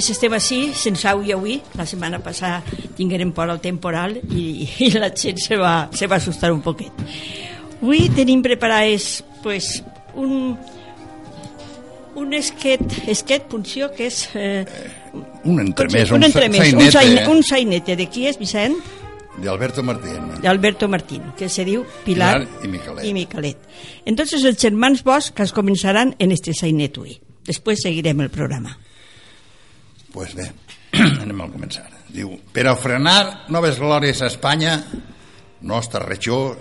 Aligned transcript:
més 0.00 0.08
estem 0.14 0.32
així, 0.32 0.60
sense 0.72 1.04
au 1.10 1.20
i 1.20 1.34
avui. 1.34 1.58
La 1.76 1.84
setmana 1.84 2.22
passada 2.24 2.62
tinguérem 2.96 3.34
por 3.36 3.50
al 3.52 3.60
temporal 3.60 4.16
i, 4.32 4.64
i 4.80 4.88
la 4.96 5.12
gent 5.12 5.40
se 5.42 5.58
va, 5.60 5.90
se 5.92 6.08
va 6.08 6.16
assustar 6.16 6.54
un 6.54 6.62
poquet. 6.64 7.04
Avui 7.80 8.08
tenim 8.16 8.40
preparades 8.44 9.20
pues, 9.44 9.82
un, 10.16 10.56
un 12.16 12.32
esquet, 12.36 12.80
esquet 13.12 13.44
punció 13.52 13.90
que 13.92 14.08
és... 14.08 14.22
Eh, 14.32 14.64
un 15.44 15.60
entremès, 15.60 16.12
un, 16.16 16.24
un, 16.24 16.32
sainete, 16.32 16.72
un, 16.76 16.90
saine, 16.96 17.28
un 17.28 17.44
sainete. 17.44 18.00
De 18.00 18.08
qui 18.08 18.26
és, 18.30 18.40
Vicent? 18.40 18.80
d'Alberto 19.40 19.82
Martín. 19.84 20.34
d'Alberto 20.42 20.88
Martín, 20.88 21.22
que 21.38 21.48
se 21.48 21.64
diu 21.64 21.84
Pilar, 22.04 22.42
Pilar 22.42 22.64
i 22.64 22.68
Micalet. 22.68 23.04
i 23.04 23.12
Micalet. 23.16 23.72
Entonces 24.04 24.44
els 24.44 24.60
germans 24.60 25.04
Bosch 25.04 25.32
que 25.36 25.44
es 25.46 25.52
començaran 25.56 26.16
en 26.18 26.32
este 26.32 26.56
sainet 26.56 26.96
avui. 26.98 27.20
Després 27.48 27.84
seguirem 27.84 28.20
el 28.20 28.28
programa. 28.32 28.76
Pues 30.12 30.34
bé, 30.34 30.50
anem 31.22 31.40
a 31.40 31.48
començar. 31.50 31.86
Diu, 32.10 32.32
per 32.52 32.66
a 32.66 32.74
frenar 32.76 33.46
noves 33.54 33.78
glòries 33.78 34.20
a 34.22 34.28
Espanya, 34.30 34.74
nostra 35.62 36.02
regió 36.02 36.56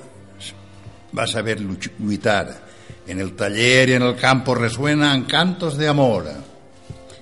va 1.16 1.26
saber 1.28 1.60
lluitar. 1.62 2.70
En 3.08 3.20
el 3.20 3.34
taller 3.34 3.90
y 3.90 3.94
en 3.94 4.04
el 4.04 4.16
campo 4.16 4.54
resuenan 4.54 5.24
cantos 5.26 5.78
de 5.78 5.88
amor. 5.88 6.28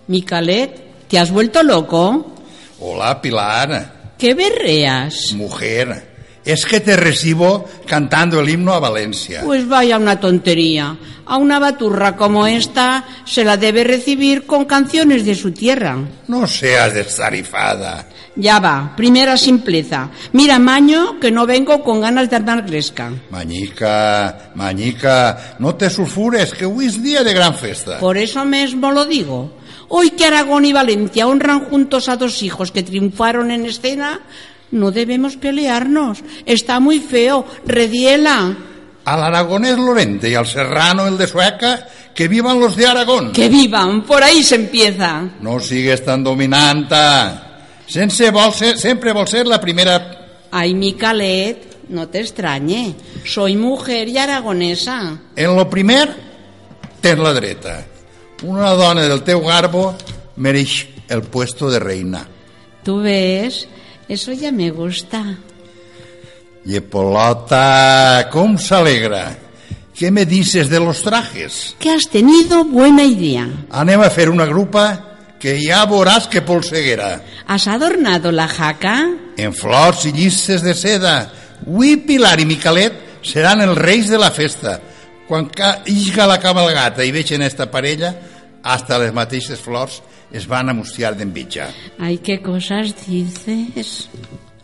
Micalet, 0.08 1.08
¿te 1.08 1.18
has 1.18 1.32
vuelto 1.32 1.64
loco? 1.64 2.36
Hola, 2.80 3.22
Pilar, 3.22 4.14
¿Qué 4.18 4.34
berreas? 4.34 5.32
mujer. 5.34 6.17
Es 6.48 6.66
que 6.66 6.80
te 6.80 6.96
recibo 6.96 7.66
cantando 7.86 8.40
el 8.40 8.50
himno 8.50 8.74
a 8.74 8.80
Valencia. 8.80 9.42
Pues 9.44 9.68
vaya 9.68 9.98
una 9.98 10.18
tontería. 10.18 10.98
A 11.26 11.36
una 11.36 11.60
baturra 11.60 12.16
como 12.16 12.48
esta 12.48 13.04
se 13.26 13.44
la 13.44 13.58
debe 13.58 13.84
recibir 13.84 14.46
con 14.46 14.64
canciones 14.64 15.26
de 15.26 15.36
su 15.36 15.52
tierra. 15.52 15.98
No 16.30 16.48
seas 16.48 16.94
destarifada. 16.94 18.08
Ya 18.38 18.60
va, 18.60 18.94
primera 18.96 19.36
simpleza. 19.36 20.10
Mira, 20.32 20.58
Maño, 20.58 21.20
que 21.20 21.32
no 21.32 21.46
vengo 21.46 21.84
con 21.84 22.00
ganas 22.00 22.30
de 22.30 22.38
armar 22.38 22.66
gresca. 22.66 23.12
Mañica, 23.30 24.52
Mañica, 24.56 25.58
no 25.60 25.76
te 25.76 25.90
sulfures, 25.90 26.54
que 26.54 26.66
hoy 26.66 26.86
es 26.86 27.04
día 27.04 27.26
de 27.26 27.34
gran 27.34 27.56
festa. 27.56 28.00
Por 28.00 28.18
eso 28.18 28.46
mismo 28.46 28.92
lo 28.92 29.04
digo. 29.04 29.52
Hoy 29.90 30.12
que 30.12 30.24
Aragón 30.24 30.64
y 30.64 30.72
Valencia 30.72 31.28
honran 31.28 31.66
juntos 31.66 32.08
a 32.08 32.16
dos 32.16 32.42
hijos 32.42 32.72
que 32.72 32.84
triunfaron 32.84 33.52
en 33.52 33.66
escena, 33.66 34.22
no 34.72 34.92
debemos 34.92 35.38
pelearnos. 35.38 36.24
Está 36.46 36.80
muy 36.80 37.00
feo. 37.00 37.46
Rediela. 37.66 38.58
Al 39.06 39.24
aragonés 39.24 39.78
Lorente 39.78 40.30
y 40.30 40.36
al 40.36 40.46
serrano 40.46 41.08
el 41.08 41.18
de 41.18 41.28
Sueca, 41.28 41.88
que 42.14 42.28
vivan 42.28 42.60
los 42.60 42.76
de 42.76 42.88
Aragón. 42.88 43.32
Que 43.32 43.48
vivan. 43.48 44.04
Por 44.04 44.22
ahí 44.22 44.44
se 44.44 44.56
empieza. 44.56 45.30
No 45.40 45.60
sigues 45.60 46.04
tan 46.04 46.24
dominanta. 46.24 47.44
Sense 47.88 48.32
vol 48.32 48.52
ser, 48.52 48.78
sempre 48.78 49.14
vol 49.14 49.28
ser 49.28 49.48
la 49.48 49.62
primera... 49.62 50.48
Ay, 50.52 50.74
Micalet, 50.74 51.88
no 51.90 52.10
te 52.10 52.20
extrañe. 52.20 52.96
Soy 53.24 53.56
mujer 53.56 54.10
y 54.10 54.18
aragonesa. 54.18 55.20
En 55.36 55.56
lo 55.56 55.70
primer, 55.70 56.14
tens 57.00 57.20
la 57.20 57.34
dreta. 57.34 57.86
Una 58.44 58.72
dona 58.72 59.08
del 59.08 59.24
teu 59.24 59.42
garbo 59.42 59.96
mereix 60.36 60.88
el 61.10 61.24
puesto 61.24 61.72
de 61.72 61.80
reina. 61.80 62.28
¿Tú 62.84 63.00
ves? 63.02 63.68
Eso 64.08 64.32
ya 64.32 64.52
me 64.52 64.72
gusta. 64.72 65.24
Llepolota, 66.68 68.30
com 68.32 68.58
s'alegra. 68.60 69.36
Què 69.98 70.12
me 70.12 70.26
dices 70.26 70.70
de 70.70 70.80
los 70.80 71.02
trajes? 71.02 71.76
Que 71.80 71.92
has 71.92 72.08
tenido 72.10 72.64
buena 72.64 73.04
idea. 73.04 73.48
Anem 73.72 74.04
a 74.06 74.12
fer 74.14 74.30
una 74.30 74.46
grupa 74.46 74.86
que 75.42 75.56
ja 75.62 75.86
veuràs 75.90 76.28
que 76.30 76.44
polseguera. 76.46 77.24
¿Has 77.48 77.68
adornado 77.68 78.32
la 78.32 78.48
jaca? 78.48 78.96
En 79.38 79.56
flors 79.58 80.06
i 80.06 80.14
llistes 80.14 80.62
de 80.62 80.76
seda. 80.78 81.32
Ui, 81.66 81.96
Pilar 81.98 82.38
i 82.40 82.46
Micalet 82.46 83.24
seran 83.26 83.64
els 83.66 83.78
reis 83.78 84.12
de 84.12 84.20
la 84.22 84.30
festa. 84.32 84.78
Quan 85.28 85.50
isga 85.90 86.28
la 86.30 86.40
cabalgata 86.40 87.04
i 87.04 87.12
veixen 87.12 87.42
esta 87.42 87.68
parella, 87.72 88.14
hasta 88.64 89.00
les 89.02 89.14
mateixes 89.14 89.60
flors 89.60 90.02
es 90.32 90.48
van 90.48 90.70
a 90.70 90.74
mustiar 90.74 91.16
d'envitjar. 91.16 91.70
Ay, 92.00 92.18
qué 92.20 92.42
cosas 92.42 92.96
dices. 93.08 94.10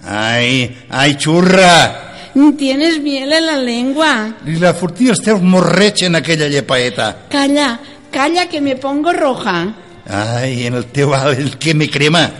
Ai, 0.01 0.85
ai, 0.89 1.15
xurra! 1.17 2.11
Tienes 2.57 2.99
miel 2.99 3.31
en 3.31 3.45
la 3.45 3.57
lengua. 3.57 4.33
I 4.45 4.57
la 4.57 4.73
els 4.73 5.21
teus 5.21 5.41
morreig 5.41 6.03
en 6.03 6.15
aquella 6.15 6.47
llepaeta. 6.49 7.29
Calla, 7.29 7.79
calla 8.11 8.47
que 8.49 8.59
me 8.59 8.75
pongo 8.75 9.13
roja. 9.13 9.75
Ai, 10.09 10.65
en 10.65 10.73
el 10.73 10.85
teu 10.85 11.13
el 11.13 11.57
que 11.57 11.73
me 11.73 11.89
crema. 11.89 12.31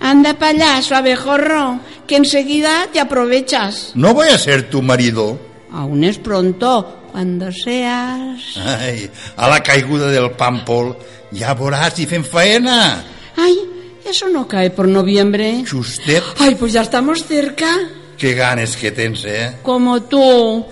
Anda 0.00 0.34
para 0.34 0.50
allá, 0.50 0.82
suavejorro, 0.82 1.80
que 2.06 2.16
enseguida 2.16 2.86
te 2.92 3.00
aprovechas. 3.00 3.92
No 3.94 4.14
voy 4.14 4.28
a 4.28 4.38
ser 4.38 4.70
tu 4.70 4.80
marido. 4.80 5.38
Aún 5.72 6.04
es 6.04 6.18
pronto, 6.18 7.01
cuando 7.12 7.52
seas... 7.52 8.56
Ai, 8.56 9.08
a 9.36 9.48
la 9.52 9.60
caiguda 9.62 10.08
del 10.10 10.30
pàmpol 10.32 10.94
ja 11.36 11.52
veuràs 11.54 12.00
i 12.00 12.06
fem 12.08 12.24
faena. 12.24 13.04
Ay, 13.36 13.54
eso 14.08 14.28
no 14.32 14.46
cae 14.48 14.70
por 14.70 14.88
noviembre. 14.88 15.62
Justet, 15.68 16.24
Ay, 16.40 16.54
pues 16.56 16.72
ya 16.72 16.82
estamos 16.82 17.24
cerca. 17.24 17.68
que 18.18 18.34
ganes 18.34 18.76
que 18.76 18.92
tens, 18.92 19.24
eh? 19.24 19.56
Como 19.62 20.02
tú. 20.04 20.64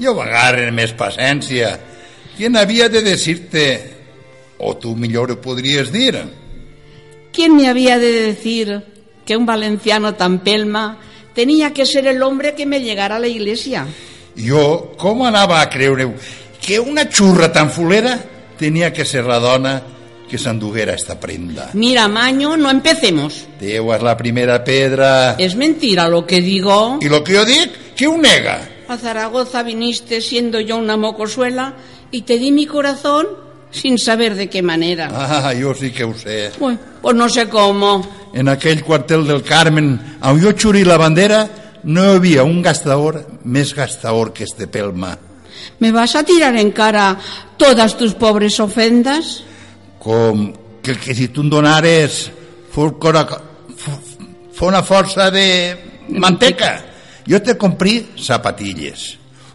Jo 0.00 0.14
m'agarren 0.16 0.74
més 0.74 0.92
paciència. 0.96 1.78
¿Quién 2.36 2.56
havia 2.56 2.88
de 2.88 3.02
decirte? 3.02 3.64
O 4.58 4.76
tu 4.76 4.96
millor 4.96 5.30
ho 5.30 5.40
podries 5.40 5.92
dir. 5.92 6.16
¿Quién 7.32 7.54
me 7.56 7.68
había 7.68 7.98
de 7.98 8.10
decir 8.10 8.82
que 9.26 9.36
un 9.36 9.44
valenciano 9.46 10.14
tan 10.14 10.40
pelma 10.40 10.98
tenía 11.34 11.72
que 11.72 11.84
ser 11.86 12.06
el 12.06 12.22
hombre 12.22 12.54
que 12.54 12.64
me 12.66 12.80
llegara 12.80 13.16
a 13.16 13.20
la 13.20 13.28
iglesia? 13.28 13.86
Jo, 14.36 14.94
com 14.98 15.24
anava 15.24 15.60
a 15.60 15.68
creure 15.70 16.08
que 16.60 16.80
una 16.80 17.06
xurra 17.10 17.52
tan 17.52 17.70
fulera 17.70 18.18
tenia 18.58 18.92
que 18.92 19.04
ser 19.04 19.24
la 19.24 19.38
dona 19.38 19.82
que 20.28 20.38
s'enduguera 20.38 20.94
esta 20.94 21.20
prenda? 21.20 21.70
Mira, 21.74 22.08
Maño, 22.08 22.56
no 22.56 22.70
empecemos. 22.70 23.44
Déu 23.60 23.92
és 23.94 24.02
la 24.02 24.16
primera 24.16 24.64
pedra. 24.64 25.36
Es 25.38 25.54
mentira 25.54 26.08
lo 26.08 26.24
que 26.26 26.40
digo. 26.40 26.98
I 27.02 27.08
lo 27.08 27.22
que 27.22 27.36
jo 27.36 27.44
dic, 27.44 27.94
que 27.94 28.08
ho 28.08 28.16
nega? 28.18 28.58
A 28.88 28.96
Zaragoza 28.96 29.62
viniste 29.62 30.20
siendo 30.20 30.60
yo 30.60 30.76
una 30.76 30.96
mocosuela 30.96 31.74
y 32.10 32.22
te 32.22 32.38
di 32.38 32.50
mi 32.50 32.66
corazón 32.66 33.26
sin 33.70 33.98
saber 33.98 34.34
de 34.34 34.48
qué 34.48 34.62
manera. 34.62 35.10
Ah, 35.12 35.52
jo 35.54 35.74
sí 35.74 35.90
que 35.90 36.04
ho 36.04 36.14
sé. 36.14 36.50
Bueno, 36.58 36.78
pues 37.02 37.14
no 37.14 37.28
sé 37.28 37.48
cómo. 37.48 38.06
En 38.32 38.48
aquell 38.48 38.82
quartel 38.82 39.26
del 39.26 39.42
Carmen, 39.42 40.18
on 40.22 40.40
jo 40.42 40.50
xuri 40.56 40.84
la 40.84 40.96
bandera, 40.96 41.48
no 41.84 42.04
hi 42.04 42.16
havia 42.16 42.44
un 42.44 42.62
gastador 42.62 43.22
més 43.44 43.74
gastador 43.74 44.32
que 44.32 44.44
este 44.44 44.66
pelma. 44.66 45.16
¿Me 45.78 45.92
vas 45.92 46.14
a 46.16 46.24
tirar 46.24 46.56
en 46.56 46.70
cara 46.72 47.18
todas 47.56 47.96
tus 47.96 48.14
pobres 48.14 48.60
ofendas? 48.60 49.44
com 50.04 50.52
que, 50.82 50.94
que 51.00 51.14
si 51.16 51.28
tu 51.32 51.40
em 51.40 51.48
donares 51.48 52.28
fos, 52.70 52.92
cora, 53.00 53.24
fos, 53.24 54.12
una 54.60 54.84
força 54.84 55.30
de 55.32 55.48
manteca 56.20 56.76
jo 57.24 57.40
te 57.40 57.56
comprí 57.56 57.96
zapatilles 58.20 59.14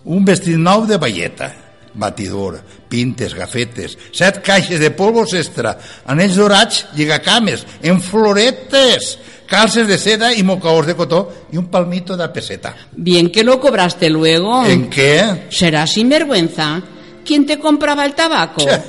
un 0.10 0.26
vestit 0.26 0.58
nou 0.58 0.88
de 0.90 0.98
velleta 0.98 1.52
batidor, 2.00 2.60
pintes, 2.90 3.36
gafetes 3.38 3.96
set 4.10 4.42
caixes 4.46 4.82
de 4.82 4.90
polvos 4.90 5.36
extra 5.38 5.76
anells 6.10 6.38
dorats, 6.42 6.88
lligacames 6.98 7.66
en 7.86 8.02
floretes 8.02 9.18
calces 9.50 9.88
de 9.88 9.98
seda 9.98 10.32
i 10.34 10.44
mocaors 10.46 10.88
de 10.88 10.96
cotó 10.96 11.24
i 11.52 11.58
un 11.58 11.68
palmito 11.68 12.16
de 12.16 12.28
peseta 12.30 12.76
Bien 12.92 13.32
que 13.32 13.44
lo 13.44 13.60
cobraste 13.60 14.10
luego. 14.10 14.66
en 14.66 14.90
què? 14.90 15.50
Será 15.50 15.88
sinvergüenza. 15.88 16.82
¿Quién 17.26 17.46
te 17.46 17.60
compraba 17.60 18.06
el 18.06 18.14
tabaco? 18.14 18.62
Xe, 18.66 18.82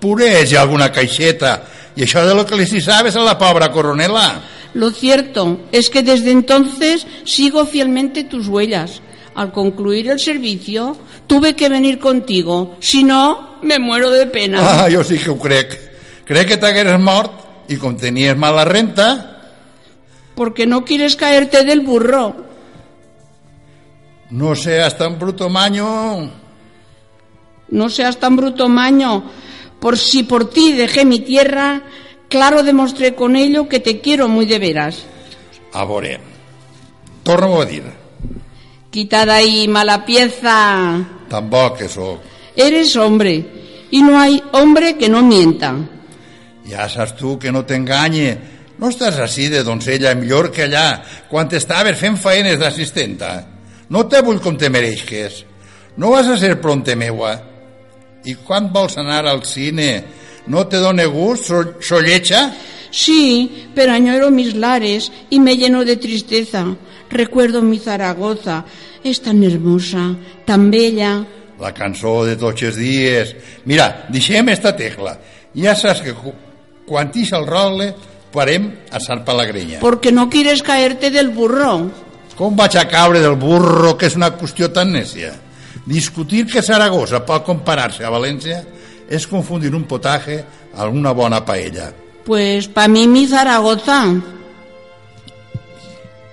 pureja 0.00 0.60
alguna 0.60 0.90
caixeta 0.92 1.62
i 1.96 2.04
això 2.06 2.22
de 2.26 2.34
lo 2.34 2.44
que 2.46 2.56
li 2.56 2.66
si 2.66 2.80
sabes 2.80 3.16
a 3.16 3.24
la 3.26 3.38
pobra 3.38 3.70
coronela 3.72 4.40
Lo 4.74 4.90
cierto 4.90 5.60
es 5.72 5.88
que 5.90 6.02
desde 6.02 6.30
entonces 6.30 7.06
sigo 7.24 7.64
fielmente 7.66 8.24
tus 8.24 8.48
huellas. 8.48 9.00
Al 9.34 9.50
concluir 9.52 10.10
el 10.10 10.20
servicio, 10.20 10.96
tuve 11.26 11.54
que 11.54 11.68
venir 11.68 11.98
contigo. 11.98 12.76
Si 12.80 13.02
no, 13.02 13.58
me 13.62 13.78
muero 13.78 14.10
de 14.10 14.26
pena. 14.26 14.58
Ah, 14.60 14.88
jo 14.92 15.02
sí 15.02 15.16
que 15.18 15.30
ho 15.30 15.38
crec. 15.38 15.78
Crec 16.24 16.48
que 16.48 16.56
t'hagueres 16.58 17.00
mort 17.00 17.70
i 17.72 17.76
com 17.80 17.96
tenies 17.96 18.36
mala 18.36 18.64
renta, 18.68 19.37
Porque 20.38 20.66
no 20.66 20.84
quieres 20.84 21.16
caerte 21.16 21.64
del 21.64 21.80
burro. 21.80 22.36
no 24.30 24.54
seas 24.54 24.96
tan 24.96 25.18
bruto 25.18 25.48
maño. 25.48 26.30
No 27.70 27.88
seas 27.90 28.18
tan 28.18 28.36
bruto 28.36 28.68
maño. 28.68 29.24
Por 29.80 29.98
si 29.98 30.22
por 30.22 30.48
ti 30.48 30.70
dejé 30.72 31.04
mi 31.04 31.18
tierra, 31.18 31.82
claro 32.28 32.62
demostré 32.62 33.16
con 33.16 33.34
ello 33.34 33.68
que 33.68 33.80
te 33.80 34.00
quiero 34.00 34.28
muy 34.28 34.46
de 34.46 34.60
veras. 34.60 35.06
A 35.72 35.84
veure, 35.84 36.20
torno 37.24 37.60
a 37.60 37.64
dir, 37.64 37.82
Quita 38.90 39.26
de 39.26 39.32
ahí, 39.32 39.66
mala 39.66 40.04
pieza. 40.04 41.04
que 41.76 41.88
sóc. 41.88 42.20
Eres 42.54 42.94
hombre, 42.94 43.44
y 43.90 44.02
no 44.02 44.20
hay 44.20 44.40
hombre 44.52 44.96
que 44.96 45.08
no 45.08 45.20
mienta. 45.22 45.74
Ja 46.70 46.88
saps 46.88 47.16
tu 47.16 47.38
que 47.40 47.50
no 47.50 47.64
t'enganye. 47.64 48.57
No 48.78 48.92
estàs 48.92 49.18
així 49.18 49.48
de 49.50 49.64
doncella 49.66 50.14
millor 50.14 50.52
que 50.54 50.68
allà, 50.68 51.02
quan 51.30 51.50
estaves 51.50 51.98
fent 51.98 52.18
feines 52.20 52.58
d'assistenta. 52.60 53.32
No 53.90 54.04
te 54.06 54.22
vull 54.22 54.38
com 54.40 54.56
te 54.56 54.70
mereixes. 54.70 55.42
No 55.98 56.12
vas 56.14 56.28
a 56.30 56.38
ser 56.38 56.60
pronte 56.62 56.94
meua. 56.94 57.34
I 58.24 58.36
quan 58.46 58.70
vols 58.72 58.98
anar 59.00 59.24
al 59.26 59.42
cine? 59.44 60.04
No 60.46 60.66
te 60.68 60.78
done 60.78 61.06
gust, 61.06 61.48
so, 61.50 61.62
sollecha? 61.82 62.52
Sí, 62.90 63.68
pero 63.74 63.92
añoro 63.92 64.30
mis 64.30 64.54
lares 64.54 65.10
y 65.28 65.40
me 65.40 65.56
lleno 65.56 65.84
de 65.84 65.96
tristeza. 65.96 66.64
Recuerdo 67.10 67.62
mi 67.62 67.78
Zaragoza. 67.78 68.64
Es 69.02 69.22
tan 69.22 69.42
hermosa, 69.42 70.16
tan 70.44 70.70
bella. 70.70 71.24
La 71.60 71.72
cançó 71.74 72.24
de 72.24 72.36
tots 72.36 72.62
els 72.62 72.78
dies. 72.78 73.34
Mira, 73.66 74.06
deixem 74.08 74.48
esta 74.54 74.74
tecla. 74.76 75.16
Ja 75.54 75.74
saps 75.74 76.04
que 76.04 76.14
quan 76.86 77.10
tix 77.10 77.32
el 77.34 77.46
rogle 77.46 77.92
parem 78.32 78.70
a 78.92 79.00
Sant 79.00 79.24
Palagrenya. 79.24 79.80
Porque 79.80 80.12
no 80.12 80.28
quieres 80.28 80.62
caerte 80.62 81.10
del 81.10 81.28
burro. 81.30 81.90
Com 82.38 82.54
vaig 82.56 82.76
a 82.78 82.86
caure 82.88 83.20
del 83.20 83.34
burro, 83.36 83.96
que 83.98 84.06
és 84.06 84.14
una 84.16 84.30
qüestió 84.38 84.68
tan 84.72 84.92
nècia? 84.94 85.32
Discutir 85.88 86.44
que 86.46 86.62
Saragossa 86.62 87.24
pot 87.26 87.44
comparar-se 87.46 88.04
a 88.04 88.10
València 88.12 88.60
és 89.10 89.26
confundir 89.26 89.72
un 89.74 89.84
potaje 89.88 90.44
amb 90.76 90.94
una 90.94 91.12
bona 91.16 91.40
paella. 91.44 91.90
Pues 92.24 92.68
pa 92.68 92.86
mí 92.88 93.06
mi 93.08 93.26
Zaragoza. 93.26 94.04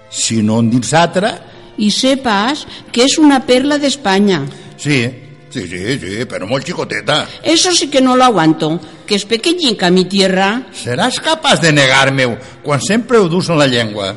Si 0.10 0.42
no 0.44 0.60
en 0.60 0.70
dins 0.72 0.94
altra, 0.94 1.42
Y 1.78 1.92
sepas 1.92 2.66
que 2.92 3.04
es 3.04 3.18
una 3.18 3.46
perla 3.46 3.78
de 3.78 3.88
España. 3.88 4.46
sí, 4.78 5.12
sí, 5.62 5.80
sí, 5.80 6.00
sí, 6.00 6.26
però 6.28 6.48
molt 6.50 6.66
xicoteta. 6.68 7.24
Eso 7.44 7.72
sí 7.72 7.88
que 7.88 8.02
no 8.02 8.16
lo 8.16 8.26
aguanto, 8.26 8.80
que 9.06 9.16
es 9.16 9.26
pequeñica 9.26 9.90
mi 9.90 10.06
tierra. 10.06 10.68
Seràs 10.76 11.22
capaç 11.24 11.62
de 11.64 11.72
negar-me-ho 11.72 12.36
quan 12.64 12.82
sempre 12.82 13.18
ho 13.18 13.30
dus 13.30 13.50
en 13.50 13.60
la 13.60 13.68
llengua. 13.68 14.16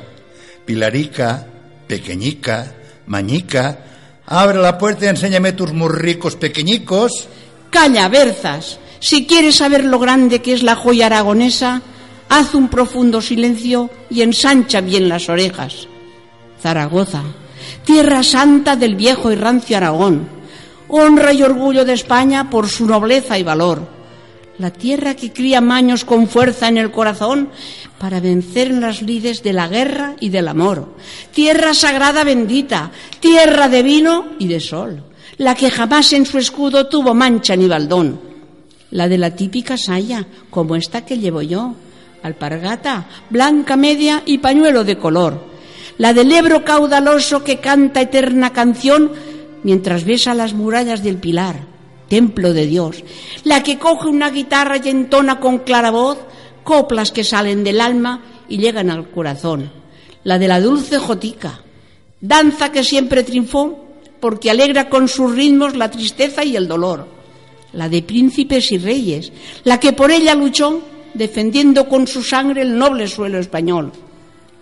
Pilarica, 0.66 1.46
pequeñica, 1.86 2.74
mañica, 3.06 3.78
abre 4.26 4.58
la 4.58 4.76
puerta 4.76 5.06
y 5.06 5.08
enséñame 5.08 5.52
tus 5.52 5.72
murricos 5.72 6.36
pequeñicos. 6.36 7.28
Calla, 7.70 8.08
Berzas. 8.08 8.78
Si 9.00 9.26
quieres 9.26 9.56
saber 9.56 9.84
lo 9.84 9.98
grande 9.98 10.42
que 10.42 10.52
es 10.52 10.62
la 10.62 10.74
joya 10.74 11.06
aragonesa, 11.06 11.82
haz 12.28 12.54
un 12.54 12.68
profundo 12.68 13.22
silencio 13.22 13.90
y 14.10 14.22
ensancha 14.22 14.80
bien 14.80 15.08
las 15.08 15.28
orejas. 15.28 15.86
Zaragoza, 16.60 17.22
tierra 17.84 18.22
santa 18.22 18.74
del 18.74 18.96
viejo 18.96 19.30
y 19.30 19.36
rancio 19.36 19.76
Aragón, 19.76 20.37
honra 20.88 21.32
y 21.32 21.42
orgullo 21.42 21.84
de 21.84 21.92
España 21.92 22.50
por 22.50 22.68
su 22.68 22.86
nobleza 22.86 23.38
y 23.38 23.42
valor. 23.42 23.98
La 24.58 24.72
tierra 24.72 25.14
que 25.14 25.32
cría 25.32 25.60
maños 25.60 26.04
con 26.04 26.26
fuerza 26.26 26.66
en 26.66 26.78
el 26.78 26.90
corazón 26.90 27.50
para 27.98 28.18
vencer 28.18 28.68
en 28.68 28.80
las 28.80 29.02
lides 29.02 29.42
de 29.42 29.52
la 29.52 29.68
guerra 29.68 30.16
y 30.18 30.30
del 30.30 30.48
amor. 30.48 30.96
Tierra 31.32 31.74
sagrada 31.74 32.24
bendita, 32.24 32.90
tierra 33.20 33.68
de 33.68 33.82
vino 33.82 34.30
y 34.38 34.48
de 34.48 34.58
sol, 34.58 35.04
la 35.36 35.54
que 35.54 35.70
jamás 35.70 36.12
en 36.12 36.26
su 36.26 36.38
escudo 36.38 36.88
tuvo 36.88 37.14
mancha 37.14 37.54
ni 37.54 37.68
baldón. 37.68 38.20
La 38.90 39.06
de 39.06 39.18
la 39.18 39.36
típica 39.36 39.76
saya, 39.76 40.26
como 40.50 40.74
esta 40.74 41.04
que 41.04 41.18
llevo 41.18 41.42
yo, 41.42 41.74
alpargata, 42.22 43.06
blanca 43.30 43.76
media 43.76 44.22
y 44.26 44.38
pañuelo 44.38 44.82
de 44.82 44.98
color. 44.98 45.46
La 45.98 46.12
del 46.12 46.32
Ebro 46.32 46.64
caudaloso 46.64 47.44
que 47.44 47.58
canta 47.58 48.00
eterna 48.00 48.52
canción 48.52 49.12
mientras 49.62 50.04
besa 50.04 50.34
las 50.34 50.54
murallas 50.54 51.02
del 51.02 51.18
Pilar, 51.18 51.66
templo 52.08 52.52
de 52.52 52.66
Dios. 52.66 53.04
La 53.44 53.62
que 53.62 53.78
coge 53.78 54.08
una 54.08 54.30
guitarra 54.30 54.76
y 54.82 54.88
entona 54.88 55.40
con 55.40 55.58
clara 55.58 55.90
voz 55.90 56.18
coplas 56.64 57.12
que 57.12 57.24
salen 57.24 57.64
del 57.64 57.80
alma 57.80 58.22
y 58.48 58.58
llegan 58.58 58.90
al 58.90 59.10
corazón. 59.10 59.70
La 60.24 60.38
de 60.38 60.48
la 60.48 60.60
dulce 60.60 60.98
jotica, 60.98 61.62
danza 62.20 62.72
que 62.72 62.84
siempre 62.84 63.22
triunfó 63.22 63.86
porque 64.20 64.50
alegra 64.50 64.88
con 64.88 65.08
sus 65.08 65.34
ritmos 65.34 65.76
la 65.76 65.90
tristeza 65.90 66.44
y 66.44 66.56
el 66.56 66.68
dolor. 66.68 67.06
La 67.72 67.88
de 67.88 68.02
príncipes 68.02 68.72
y 68.72 68.78
reyes, 68.78 69.32
la 69.64 69.78
que 69.78 69.92
por 69.92 70.10
ella 70.10 70.34
luchó 70.34 70.82
defendiendo 71.14 71.88
con 71.88 72.06
su 72.06 72.22
sangre 72.22 72.62
el 72.62 72.76
noble 72.76 73.06
suelo 73.08 73.38
español. 73.38 73.92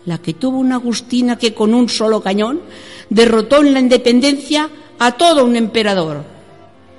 La 0.05 0.19
que 0.19 0.35
tuvo 0.35 0.59
una 0.59 0.77
Agustina 0.77 1.37
que 1.37 1.55
con 1.55 1.75
un 1.75 1.89
solo 1.89 2.23
cañón 2.23 2.61
derrotó 3.11 3.63
en 3.63 3.75
la 3.75 3.81
independencia 3.81 4.71
a 4.99 5.13
todo 5.13 5.45
un 5.45 5.57
emperador. 5.57 6.25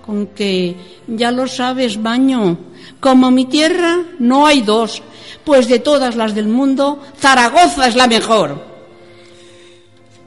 Con 0.05 0.27
que, 0.27 0.75
ya 1.07 1.31
lo 1.31 1.47
sabes, 1.47 2.01
baño, 2.01 2.57
como 2.99 3.29
mi 3.29 3.45
tierra 3.45 4.03
no 4.19 4.47
hay 4.47 4.61
dos, 4.61 5.01
pues 5.43 5.67
de 5.67 5.79
todas 5.79 6.15
las 6.15 6.33
del 6.33 6.47
mundo, 6.47 7.03
Zaragoza 7.19 7.87
es 7.87 7.95
la 7.95 8.07
mejor. 8.07 8.63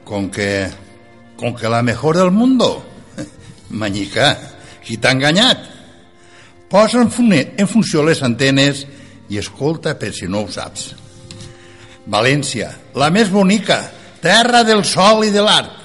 Con 0.03 0.29
que, 0.29 0.69
con 1.35 1.55
que 1.55 1.67
la 1.67 1.81
mejor 1.81 2.17
del 2.17 2.31
mundo. 2.31 2.83
Manyica, 3.69 4.37
qui 4.85 4.97
t'ha 4.97 5.11
enganyat? 5.11 5.69
En, 6.71 7.11
fune, 7.11 7.53
en 7.57 7.67
funció 7.67 8.03
les 8.07 8.21
antenes 8.23 8.85
i 9.27 9.39
escolta 9.39 9.97
per 9.99 10.13
si 10.15 10.27
no 10.27 10.45
ho 10.45 10.51
saps. 10.51 10.93
La 12.07 13.09
més 13.11 13.29
bonica, 13.29 13.81
terra 14.23 14.63
del 14.63 14.85
sol 14.87 15.25
i 15.27 15.33
de 15.35 15.43
l'art, 15.43 15.80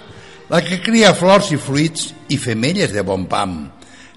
la 0.48 0.62
que 0.62 0.78
cria 0.82 1.14
flors 1.14 1.50
i 1.50 1.58
fruits 1.58 2.12
i 2.30 2.38
femelles 2.38 2.92
de 2.94 3.02
bon 3.02 3.26
pam, 3.26 3.56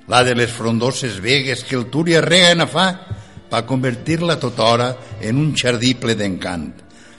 la 0.09 0.21
de 0.25 0.35
les 0.37 0.51
frondoses 0.53 1.17
vegues 1.21 1.63
que 1.65 1.77
el 1.77 1.87
Túria 1.89 2.21
reguen 2.21 2.65
a 2.65 2.69
fa 2.69 2.87
per 3.49 3.65
convertir-la 3.65 4.37
tothora 4.41 4.91
en 5.21 5.41
un 5.41 5.55
jardí 5.57 5.95
ple 5.97 6.15
d'encant. 6.17 6.69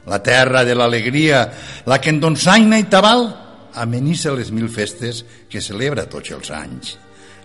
La 0.06 0.20
terra 0.22 0.64
de 0.64 0.74
l'alegria, 0.74 1.44
la 1.86 2.00
que 2.00 2.10
en 2.10 2.20
Donsaina 2.22 2.78
i 2.78 2.86
Tabal 2.90 3.26
amenissa 3.82 4.32
les 4.34 4.50
mil 4.54 4.70
festes 4.70 5.24
que 5.50 5.62
celebra 5.62 6.08
tots 6.10 6.30
els 6.34 6.50
anys. 6.54 6.96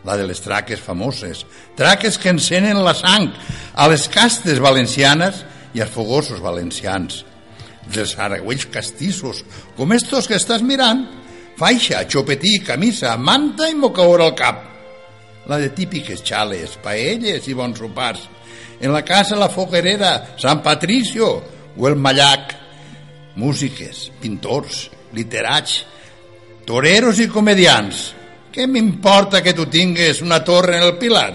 La 0.06 0.16
de 0.18 0.26
les 0.30 0.42
traques 0.42 0.82
famoses, 0.82 1.44
traques 1.78 2.20
que 2.22 2.30
encenen 2.30 2.84
la 2.86 2.94
sang 2.94 3.32
a 3.74 3.90
les 3.90 4.06
castes 4.10 4.62
valencianes 4.62 5.42
i 5.74 5.82
als 5.82 5.94
fogosos 5.94 6.42
valencians. 6.46 7.24
Dels 7.90 8.16
aragüells 8.22 8.70
castissos, 8.74 9.44
com 9.78 9.94
estos 9.94 10.30
que 10.30 10.38
estàs 10.38 10.62
mirant, 10.66 11.06
faixa, 11.58 12.04
xopetí, 12.10 12.60
camisa, 12.64 13.16
manta 13.18 13.70
i 13.70 13.76
mocaor 13.76 14.22
al 14.22 14.34
cap. 14.36 14.64
La 15.48 15.58
de 15.62 15.70
típiques 15.70 16.24
xales, 16.26 16.78
paelles 16.84 17.48
i 17.48 17.54
bons 17.54 17.80
sopars. 17.80 18.28
En 18.82 18.92
la 18.92 19.04
casa 19.06 19.38
la 19.40 19.50
foguerera, 19.50 20.36
Sant 20.42 20.62
Patricio 20.64 21.30
o 21.78 21.88
el 21.88 21.96
Mallac. 21.96 22.56
Músiques, 23.36 24.10
pintors, 24.20 24.90
literats, 25.14 25.84
toreros 26.66 27.20
i 27.20 27.30
comedians. 27.32 28.12
Què 28.56 28.68
m'importa 28.68 29.42
que 29.44 29.54
tu 29.54 29.68
tingues 29.68 30.22
una 30.24 30.42
torre 30.44 30.78
en 30.78 30.88
el 30.88 30.98
Pilar? 30.98 31.32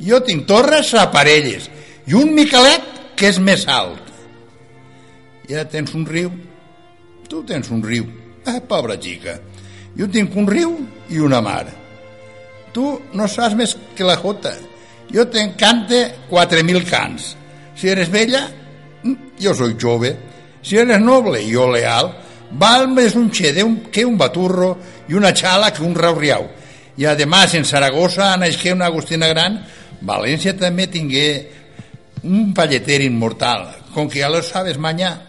Jo 0.00 0.22
tinc 0.26 0.46
torres 0.48 0.94
a 0.98 1.10
parelles 1.12 1.68
i 2.08 2.16
un 2.18 2.34
Miquelet 2.34 3.14
que 3.16 3.30
és 3.30 3.38
més 3.38 3.66
alt. 3.68 4.08
Ja 5.50 5.66
tens 5.68 5.94
un 5.94 6.06
riu? 6.06 6.32
Tu 7.30 7.44
tens 7.46 7.70
un 7.70 7.82
riu. 7.86 8.19
Ah, 8.46 8.60
pobra 8.66 8.96
xica. 9.00 9.36
Jo 9.96 10.08
tinc 10.08 10.36
un 10.38 10.48
riu 10.48 10.76
i 11.10 11.18
una 11.20 11.40
mar. 11.44 11.66
Tu 12.72 12.86
no 13.14 13.26
saps 13.28 13.56
més 13.58 13.76
que 13.96 14.06
la 14.06 14.16
jota. 14.20 14.54
Jo 15.10 15.26
t'encante 15.26 16.00
4.000 16.30 16.86
cants. 16.88 17.34
Si 17.74 17.90
eres 17.90 18.10
vella, 18.12 18.46
jo 19.40 19.54
soy 19.54 19.76
jove. 19.80 20.14
Si 20.62 20.78
eres 20.78 21.00
noble 21.00 21.42
jo 21.48 21.66
leal, 21.72 22.12
val 22.50 22.88
més 22.92 23.16
un 23.16 23.30
xede 23.32 23.64
un, 23.64 23.76
que 23.90 24.04
un 24.04 24.16
baturro 24.18 24.76
i 25.08 25.16
una 25.18 25.34
xala 25.34 25.72
que 25.74 25.82
un 25.82 25.94
rauriau. 25.94 26.46
I 26.96 27.06
además 27.06 27.54
en 27.54 27.64
Zaragoza 27.64 28.36
naixé 28.36 28.74
una 28.74 28.90
Agustina 28.90 29.28
Gran, 29.30 29.60
València 30.00 30.54
també 30.56 30.86
tingué 30.88 31.28
un 32.24 32.54
palleter 32.56 33.02
inmortal, 33.04 33.68
con 33.92 34.08
que 34.08 34.20
ya 34.20 34.30
lo 34.30 34.42
sabes 34.42 34.78
mañana. 34.78 35.26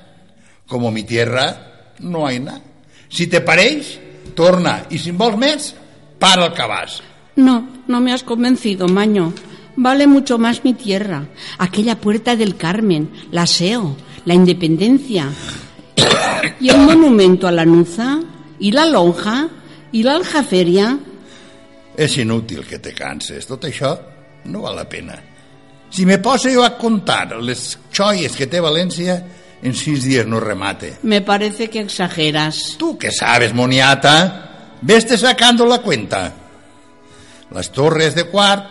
Como 0.68 0.92
mi 0.92 1.04
tierra, 1.04 1.94
no 2.00 2.26
hay 2.28 2.40
nada. 2.40 2.71
Si 3.12 3.28
te 3.28 3.42
pareix, 3.44 3.98
torna, 4.36 4.86
i 4.90 4.98
si 4.98 5.12
en 5.12 5.20
vols 5.20 5.38
més, 5.40 5.72
para 6.20 6.48
el 6.48 6.54
cabàs. 6.56 7.02
No, 7.36 7.68
no 7.88 8.00
me 8.00 8.14
has 8.14 8.24
convencido, 8.24 8.88
Maño. 8.88 9.34
Vale 9.76 10.08
mucho 10.08 10.38
más 10.38 10.64
mi 10.64 10.74
tierra. 10.74 11.28
Aquella 11.58 12.00
puerta 12.00 12.36
del 12.36 12.56
Carmen, 12.56 13.10
la 13.32 13.48
SEO, 13.48 13.96
la 14.26 14.34
Independencia. 14.34 15.30
Y 16.60 16.70
el 16.70 16.78
monumento 16.80 17.48
a 17.48 17.52
la 17.52 17.66
Nuza, 17.66 18.20
y 18.60 18.72
la 18.72 18.86
lonja, 18.86 19.50
y 19.92 20.04
la 20.04 20.16
aljaferia. 20.16 21.00
És 21.98 22.16
inútil 22.18 22.64
que 22.66 22.80
te 22.80 22.94
canses, 22.96 23.46
tot 23.46 23.66
això 23.68 23.92
no 24.48 24.62
val 24.64 24.78
la 24.80 24.88
pena. 24.88 25.18
Si 25.92 26.06
me 26.08 26.20
poso 26.24 26.50
jo 26.50 26.64
a 26.64 26.78
contar 26.80 27.36
les 27.44 27.76
xoies 27.92 28.36
que 28.38 28.48
té 28.48 28.62
València, 28.64 29.18
en 29.62 29.76
sis 29.76 30.04
dies 30.04 30.26
no 30.28 30.40
remate. 30.40 30.98
Me 31.04 31.22
parece 31.22 31.70
que 31.70 31.80
exageras. 31.80 32.76
¿Tú 32.78 32.98
qué 32.98 33.12
sabes, 33.12 33.54
moniata? 33.54 34.78
Veste 34.82 35.18
sacando 35.18 35.66
la 35.66 35.80
cuenta. 35.80 36.34
Las 37.52 37.72
torres 37.72 38.16
de 38.16 38.26
Quart, 38.26 38.66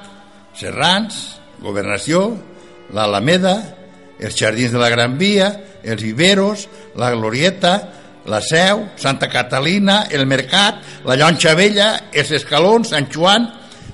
Serrans, 0.55 1.39
Governació, 1.61 2.37
l'Alameda, 2.93 3.55
els 4.19 4.37
Jardins 4.37 4.73
de 4.73 4.81
la 4.81 4.89
Gran 4.89 5.19
Via, 5.19 5.51
els 5.83 6.03
Viveros, 6.03 6.67
la 6.97 7.11
Glorieta, 7.13 7.75
la 8.27 8.41
Seu, 8.41 8.89
Santa 8.97 9.29
Catalina, 9.29 10.07
el 10.11 10.27
Mercat, 10.27 10.83
la 11.05 11.17
Llonxa 11.17 11.55
Vella, 11.55 11.91
els 12.13 12.33
Escalons, 12.41 12.91
Sant 12.93 13.09
Joan, 13.13 13.47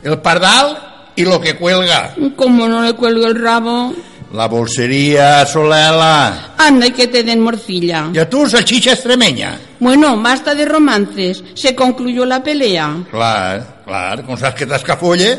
el 0.03 0.21
Pardal 0.23 0.76
i 1.17 1.25
lo 1.25 1.41
que 1.41 1.57
cuelga. 1.57 2.15
Como 2.37 2.69
no 2.69 2.83
le 2.83 2.95
cuelgo 2.95 3.26
el 3.26 3.41
rabo. 3.41 3.95
La 4.33 4.49
bolsería 4.49 5.47
Solela. 5.47 6.54
Anda 6.59 6.87
y 6.87 6.90
que 6.90 7.06
te 7.06 7.23
den 7.23 7.40
morcilla. 7.40 8.11
I 8.12 8.18
a 8.18 8.28
tu, 8.28 8.49
salchicha 8.49 8.92
extremeña. 8.92 9.59
Bueno, 9.78 10.21
basta 10.21 10.54
de 10.54 10.64
romances. 10.64 11.45
Se 11.54 11.75
concluyó 11.75 12.26
la 12.26 12.42
pelea. 12.42 13.04
Clar, 13.11 13.85
clar, 13.85 14.25
com 14.25 14.37
saps 14.37 14.59
que 14.59 14.66
t'escafolle? 14.66 15.38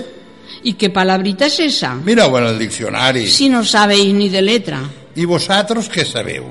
¿Y 0.63 0.73
qué 0.73 0.89
palabrita 0.89 1.45
es 1.47 1.59
esa? 1.59 1.95
Mira-ho 1.95 2.37
en 2.39 2.45
el 2.45 2.59
diccionari. 2.59 3.27
Si 3.27 3.49
no 3.49 3.63
sabéis 3.63 4.13
ni 4.13 4.29
de 4.29 4.41
letra. 4.41 4.81
I 5.17 5.25
vosaltres 5.25 5.89
què 5.89 6.05
sabeu? 6.05 6.45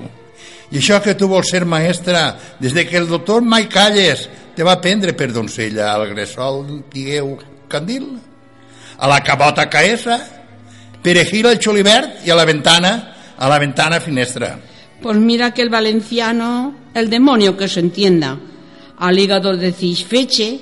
I 0.75 0.81
això 0.81 0.99
que 1.03 1.15
tu 1.15 1.29
vols 1.31 1.49
ser 1.53 1.65
maestra, 1.65 2.35
des 2.59 2.75
de 2.75 2.83
que 2.87 2.99
el 2.99 3.07
doctor 3.07 3.43
Mai 3.43 3.69
Calles 3.71 4.27
te 4.57 4.65
va 4.67 4.81
prendre 4.83 5.15
per 5.15 5.31
doncella 5.33 5.93
al 5.93 6.09
Gresol, 6.11 6.65
digueu, 6.93 7.37
Candil? 7.71 8.09
A 8.99 9.07
la 9.07 9.21
Cabota 9.23 9.69
Caesa? 9.71 10.19
Perejil 11.07 11.47
al 11.47 11.61
Xolibert 11.63 12.25
i 12.27 12.33
a 12.35 12.35
la 12.35 12.45
ventana, 12.45 12.91
a 13.39 13.49
la 13.49 13.61
ventana 13.63 14.01
finestra. 14.03 14.59
Pues 15.01 15.17
mira 15.17 15.53
que 15.55 15.63
el 15.63 15.71
valenciano, 15.71 16.75
el 16.95 17.09
demonio 17.09 17.57
que 17.57 17.69
se 17.69 17.79
entienda. 17.79 18.37
Al 18.99 19.17
hígado 19.17 19.57
decís 19.57 20.05
feche, 20.05 20.59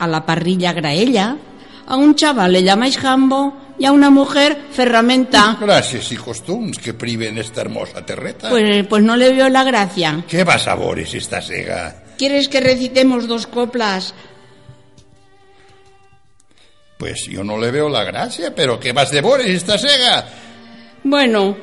a 0.00 0.08
la 0.08 0.26
parrilla 0.26 0.72
graella, 0.72 1.36
a 1.86 1.96
un 1.96 2.16
chaval 2.16 2.52
le 2.52 2.64
llamáis 2.64 2.98
jambo 2.98 3.56
y 3.78 3.84
a 3.84 3.92
una 3.92 4.10
mujer 4.10 4.58
ferramenta. 4.72 5.54
Gràcies 5.60 6.10
i 6.10 6.18
costums 6.18 6.82
que 6.82 6.96
priven 6.98 7.38
esta 7.38 7.60
hermosa 7.60 8.02
terreta. 8.04 8.50
Pues, 8.50 8.86
pues 8.88 9.04
no 9.04 9.14
le 9.14 9.30
veo 9.34 9.48
la 9.48 9.62
gracia. 9.62 10.24
Què 10.26 10.42
vas 10.42 10.66
a 10.66 10.74
veure 10.74 11.06
si 11.06 11.22
està 11.22 11.38
cega? 11.38 11.94
¿Quieres 12.18 12.48
que 12.48 12.58
recitemos 12.58 13.28
dos 13.28 13.46
coplas? 13.46 14.14
Pues 16.96 17.26
yo 17.28 17.44
no 17.44 17.58
le 17.58 17.70
veo 17.70 17.88
la 17.88 18.04
gràcia, 18.04 18.54
però 18.56 18.78
què 18.80 18.92
vas 18.96 19.10
de 19.12 19.20
veure 19.20 19.44
si 19.44 19.56
està 19.58 19.76
cega? 19.78 20.24
Bueno, 21.04 21.56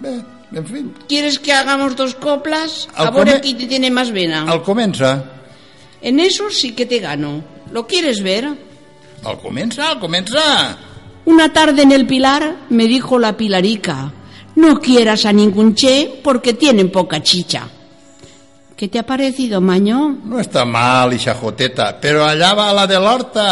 Bé, 0.00 0.12
en 0.52 0.66
fi, 0.66 0.84
¿quieres 1.08 1.38
que 1.38 1.52
hagamos 1.52 1.96
dos 1.96 2.14
coplas? 2.14 2.88
Al 2.94 3.08
Ahora 3.08 3.36
aquí 3.36 3.54
te 3.54 3.66
tiene 3.66 3.90
más 3.90 4.12
vena. 4.12 4.44
al 4.48 4.62
comença. 4.62 5.24
En 6.00 6.20
eso 6.20 6.50
sí 6.50 6.72
que 6.72 6.86
te 6.86 7.00
gano. 7.00 7.42
¿Lo 7.72 7.86
quieres 7.86 8.22
ver? 8.22 8.46
Al 9.24 9.38
comença, 9.40 9.90
al 9.90 9.98
comença. 9.98 10.76
Una 11.24 11.52
tarde 11.52 11.82
en 11.82 11.92
el 11.92 12.06
Pilar 12.06 12.56
me 12.70 12.84
dijo 12.86 13.18
la 13.18 13.36
Pilarica, 13.36 14.12
no 14.54 14.80
quieras 14.80 15.24
a 15.26 15.32
ningún 15.32 15.74
che 15.74 16.20
porque 16.22 16.54
tienen 16.54 16.90
poca 16.90 17.22
chicha. 17.22 17.68
¿Qué 18.78 18.86
te 18.86 19.00
ha 19.00 19.02
parecido, 19.02 19.60
Maño? 19.60 20.20
No 20.22 20.38
està 20.38 20.62
mal, 20.62 21.10
ixa 21.10 21.32
joteta, 21.34 21.88
però 21.98 22.28
allà 22.28 22.52
va 22.54 22.68
la 22.70 22.84
de 22.86 23.00
l'horta, 23.02 23.46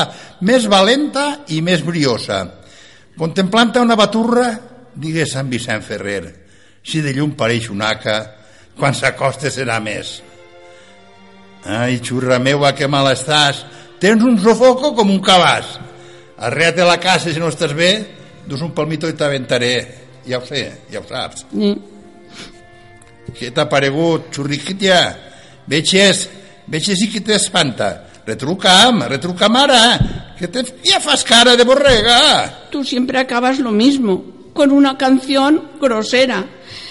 més 0.46 0.68
valenta 0.70 1.40
i 1.50 1.58
més 1.66 1.82
briosa. 1.82 2.44
Contemplant 3.18 3.72
una 3.80 3.96
baturra, 3.98 4.52
digué 4.94 5.24
Sant 5.26 5.50
Vicent 5.50 5.82
Ferrer, 5.82 6.20
si 6.78 7.02
de 7.02 7.10
llum 7.16 7.32
pareix 7.34 7.66
una 7.74 7.88
aca, 7.96 8.14
quan 8.78 8.94
s'acosta 8.94 9.50
serà 9.50 9.80
més. 9.82 10.12
Ai, 11.66 11.98
xurra 11.98 12.38
meua, 12.38 12.70
que 12.78 12.86
mal 12.86 13.10
estàs. 13.10 13.64
Tens 13.98 14.22
un 14.22 14.38
sofoco 14.38 14.92
com 14.94 15.10
un 15.10 15.18
cabàs. 15.18 15.74
Arrea't 16.38 16.78
a 16.78 16.88
la 16.92 17.00
casa 17.02 17.34
si 17.34 17.42
no 17.42 17.50
estàs 17.50 17.74
bé, 17.74 17.90
dus 18.46 18.62
un 18.62 18.70
palmito 18.78 19.10
i 19.10 19.18
t'aventaré. 19.18 19.74
Ja 20.22 20.38
ho 20.38 20.46
sé, 20.46 20.68
ja 20.86 21.02
ho 21.02 21.10
saps. 21.10 21.48
Eh, 23.26 23.32
Què 23.36 23.50
t'ha 23.52 23.66
paregut, 23.68 24.30
xurriquitia? 24.34 25.00
Veig 25.66 25.92
veig 26.66 26.84
sí 26.84 27.08
que 27.12 27.20
t'espanta. 27.20 28.06
Retruca'm, 28.26 29.04
retruca'm 29.06 29.56
ara, 29.56 29.82
que 30.38 30.48
te, 30.48 30.64
fas 31.00 31.22
cara 31.22 31.54
de 31.54 31.64
borrega. 31.64 32.68
Tú 32.70 32.82
siempre 32.84 33.20
acabas 33.20 33.60
lo 33.60 33.70
mismo, 33.70 34.24
con 34.52 34.72
una 34.72 34.98
canción 34.98 35.70
grosera. 35.80 36.44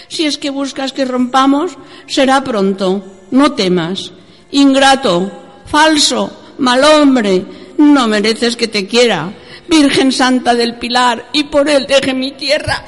Si 0.08 0.26
es 0.26 0.38
que 0.38 0.50
buscas 0.50 0.94
que 0.94 1.04
rompamos, 1.04 1.78
será 2.08 2.42
pronto. 2.44 3.04
No 3.32 3.52
temas. 3.52 4.14
Ingrato, 4.52 5.64
falso, 5.66 6.54
mal 6.60 6.84
hombre, 6.84 7.44
no 7.78 8.08
mereces 8.08 8.56
que 8.56 8.70
te 8.70 8.88
quiera. 8.88 9.34
Virgen 9.68 10.12
Santa 10.12 10.54
del 10.56 10.76
Pilar, 10.76 11.30
y 11.34 11.46
por 11.46 11.68
él 11.68 11.86
deje 11.88 12.14
mi 12.14 12.32
tierra. 12.34 12.86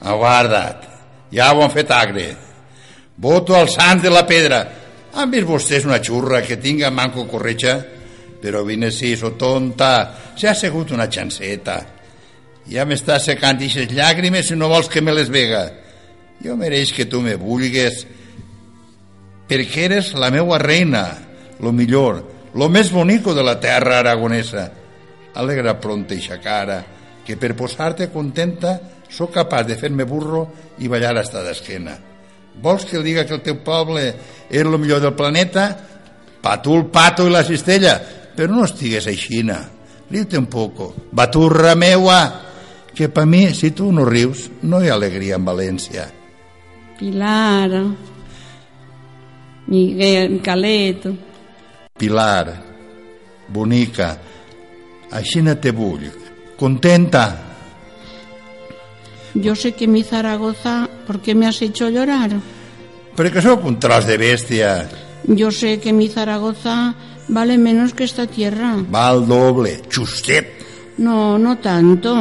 Aguarda't, 0.00 0.87
ja 1.32 1.52
ho 1.52 1.62
han 1.62 1.72
fet 1.74 1.90
agre. 1.90 2.28
Voto 3.16 3.56
al 3.56 3.68
sant 3.68 4.02
de 4.02 4.10
la 4.10 4.24
pedra. 4.26 4.62
Han 5.18 5.30
vist 5.30 5.48
vostès 5.48 5.86
una 5.88 6.00
xurra 6.04 6.42
que 6.46 6.60
tinga 6.62 6.90
manco 6.90 7.26
corretja? 7.26 7.78
Però 8.38 8.62
vine 8.62 8.92
sí, 8.94 9.16
so 9.16 9.32
tonta, 9.34 9.90
s'ha 10.38 10.54
segut 10.54 10.92
una 10.94 11.08
xanceta. 11.10 11.80
Ja 12.70 12.84
m'està 12.86 13.18
secant 13.18 13.58
ixes 13.64 13.90
llàgrimes 13.90 14.52
i 14.52 14.56
no 14.56 14.68
vols 14.70 14.90
que 14.92 15.02
me 15.02 15.14
les 15.16 15.32
vega. 15.32 15.64
Jo 16.44 16.54
mereix 16.54 16.92
que 16.94 17.08
tu 17.10 17.22
me 17.24 17.34
vulgues 17.34 18.04
perquè 19.48 19.86
eres 19.88 20.12
la 20.14 20.28
meua 20.30 20.58
reina, 20.60 21.06
lo 21.64 21.72
millor, 21.72 22.20
lo 22.54 22.68
més 22.68 22.92
bonico 22.92 23.32
de 23.34 23.42
la 23.42 23.56
terra 23.58 23.98
aragonesa. 23.98 24.68
Alegra 25.40 25.78
pronta 25.80 26.14
eixa 26.14 26.36
cara, 26.42 26.82
que 27.24 27.36
per 27.40 27.54
posar-te 27.56 28.10
contenta 28.12 28.76
sóc 29.08 29.32
capaç 29.34 29.66
de 29.70 29.78
fer-me 29.80 30.04
burro 30.04 30.44
i 30.80 30.88
ballar 30.88 31.16
hasta 31.18 31.42
d'esquena. 31.44 31.96
Vols 32.62 32.84
que 32.88 33.02
diga 33.02 33.24
que 33.26 33.36
el 33.36 33.44
teu 33.44 33.60
poble 33.64 34.02
és 34.48 34.62
el 34.64 34.78
millor 34.78 35.02
del 35.02 35.14
planeta? 35.14 35.68
Pa 36.42 36.58
tu 36.62 36.74
el 36.78 36.86
pato 36.90 37.26
i 37.26 37.32
la 37.32 37.44
cistella, 37.46 37.98
però 38.34 38.54
no 38.54 38.66
estigues 38.66 39.06
aixina. 39.10 39.60
Riu-te 40.10 40.38
un 40.38 40.46
poco. 40.46 40.92
Baturra 41.12 41.74
meua, 41.76 42.20
que 42.94 43.08
pa 43.08 43.26
mi, 43.26 43.46
si 43.54 43.70
tu 43.70 43.92
no 43.92 44.06
rius, 44.08 44.48
no 44.62 44.82
hi 44.82 44.88
ha 44.88 44.94
alegria 44.96 45.36
en 45.38 45.44
València. 45.46 46.06
Pilar, 46.98 47.82
Miguel, 49.68 50.40
Caleto. 50.42 51.12
Pilar, 51.98 52.54
bonica, 53.48 54.16
així 55.12 55.42
no 55.42 55.54
te 55.60 55.70
vull, 55.70 56.08
contenta. 56.58 57.47
Yo 59.40 59.54
sé 59.54 59.72
que 59.72 59.86
mi 59.86 60.02
Zaragoza, 60.02 60.88
¿por 61.06 61.20
qué 61.20 61.34
me 61.34 61.46
has 61.46 61.60
hecho 61.62 61.88
llorar? 61.90 62.30
Perquè 63.18 63.42
sóc 63.42 63.64
un 63.66 63.78
tros 63.82 64.06
de 64.06 64.16
bèstia, 64.18 64.88
Yo 65.26 65.50
sé 65.50 65.80
que 65.80 65.92
mi 65.92 66.08
Zaragoza 66.08 66.94
vale 67.28 67.58
menos 67.58 67.92
que 67.92 68.04
esta 68.04 68.26
tierra. 68.26 68.76
val 68.88 69.26
doble, 69.26 69.82
justet. 69.94 70.46
No, 70.98 71.38
no 71.38 71.56
tanto. 71.58 72.14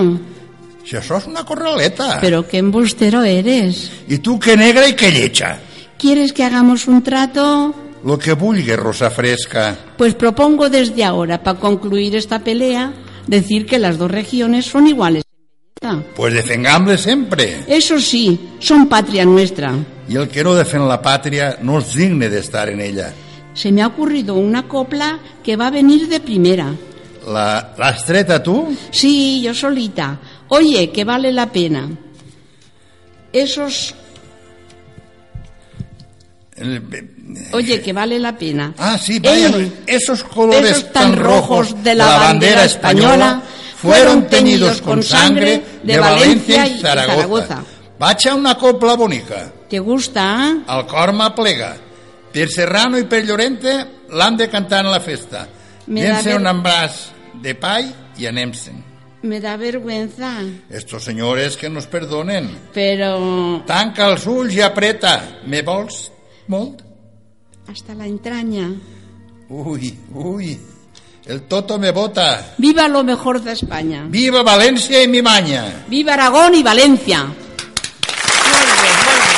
Si 0.84 0.96
això 0.96 1.18
és 1.18 1.28
una 1.28 1.44
corraleta. 1.46 2.20
Pero 2.22 2.48
qué 2.48 2.58
embustero 2.60 3.24
eres. 3.24 3.92
I 4.08 4.18
tu 4.20 4.40
que 4.40 4.56
negra 4.58 4.88
i 4.88 4.96
que 4.96 5.12
lletja. 5.12 5.60
¿Quieres 5.98 6.34
que 6.34 6.44
hagamos 6.44 6.88
un 6.88 7.02
trato? 7.04 7.74
Lo 8.04 8.18
que 8.18 8.34
vulgues, 8.34 8.78
rosa 8.78 9.10
fresca. 9.10 9.76
Pues 9.98 10.14
propongo 10.16 10.70
desde 10.70 11.04
ahora, 11.04 11.42
para 11.44 11.60
concluir 11.60 12.16
esta 12.16 12.40
pelea, 12.40 12.94
decir 13.28 13.66
que 13.66 13.80
las 13.80 13.98
dos 13.98 14.12
regiones 14.12 14.66
son 14.66 14.88
iguales. 14.88 15.24
Pues 16.16 16.34
defengamle 16.34 16.98
sempre. 16.98 17.64
Eso 17.68 18.00
sí, 18.00 18.40
son 18.60 18.88
patria 18.88 19.26
nuestra. 19.26 19.74
I 20.10 20.16
el 20.16 20.28
que 20.32 20.44
no 20.44 20.54
defèn 20.56 20.86
la 20.88 21.02
pàtria 21.04 21.58
no 21.68 21.80
és 21.82 21.90
digne 21.94 22.30
d'estar 22.32 22.70
en 22.72 22.80
ella. 22.80 23.10
Se 23.54 23.72
me 23.72 23.82
ha 23.82 23.88
ocurrido 23.88 24.36
una 24.36 24.68
copla 24.68 25.20
que 25.44 25.58
va 25.58 25.68
a 25.68 25.72
venir 25.72 26.08
de 26.08 26.20
primera. 26.20 26.72
La- 27.28 27.74
L'has 27.78 28.06
treta 28.06 28.42
tu? 28.42 28.74
Sí, 28.92 29.42
yo 29.42 29.54
solita. 29.54 30.18
Oye, 30.50 30.92
que 30.92 31.04
vale 31.04 31.32
la 31.32 31.52
pena. 31.52 31.90
Esos... 33.34 33.94
Oye, 37.52 37.82
que 37.82 37.94
vale 37.94 38.18
la 38.18 38.36
pena. 38.38 38.74
Ah, 38.78 38.98
sí, 38.98 39.20
vaya, 39.20 39.50
Eh, 39.50 39.72
esos 39.88 40.24
colores 40.24 40.72
esos 40.72 40.92
tan 40.92 41.16
rojos 41.16 41.84
de 41.84 41.94
la 41.96 42.06
bandera 42.18 42.64
española 42.66 43.42
fueron 43.82 44.28
teñidos 44.28 44.82
con 44.82 45.02
sangre 45.04 45.62
de 45.84 45.98
Valencia 46.00 46.68
y 46.68 46.80
Zaragoza. 46.80 47.64
Vaig 48.00 48.28
a 48.30 48.36
una 48.36 48.56
copla 48.58 48.96
bonica. 48.96 49.52
¿Te 49.70 49.80
gusta? 49.80 50.52
eh? 50.52 50.80
El 50.80 50.86
cor 50.86 51.14
m'aplega. 51.14 51.76
Per 52.32 52.50
Serrano 52.52 52.98
i 53.00 53.06
per 53.06 53.24
Llorente 53.26 53.74
l'han 54.14 54.38
de 54.38 54.48
cantar 54.50 54.86
en 54.86 54.92
la 54.92 55.00
festa. 55.00 55.48
Dense 55.88 56.30
ver- 56.30 56.38
un 56.38 56.46
embràs 56.46 57.08
de 57.42 57.56
pall 57.56 57.88
i 58.18 58.28
anem-se'n. 58.28 58.84
Me 59.24 59.40
da 59.42 59.58
vergüenza, 59.58 60.42
Estos 60.70 61.04
senyores 61.04 61.58
que 61.58 61.70
nos 61.70 61.88
perdonen. 61.88 62.52
pero 62.74 63.64
Tanca 63.66 64.06
els 64.12 64.28
ulls 64.28 64.54
i 64.54 64.62
apreta. 64.62 65.40
Me 65.48 65.62
vols 65.64 66.12
molt? 66.48 66.82
hasta 67.68 67.94
la 67.96 68.06
entraña. 68.06 68.70
Ui, 69.50 69.98
ui. 70.14 70.60
El 71.28 71.42
Toto 71.44 71.78
me 71.78 71.92
vota. 71.92 72.54
Viva 72.58 72.88
lo 72.88 73.04
mejor 73.04 73.42
de 73.42 73.52
España. 73.52 74.06
Viva 74.10 74.44
València 74.44 75.02
i 75.04 75.08
mi 75.08 75.22
manya. 75.22 75.84
Viva 75.88 76.14
Aragón 76.14 76.56
y 76.56 76.64
Valencia. 76.64 77.24
Molt 77.26 77.36
bé, 78.82 78.92
molt 79.04 79.24
bé. 79.28 79.36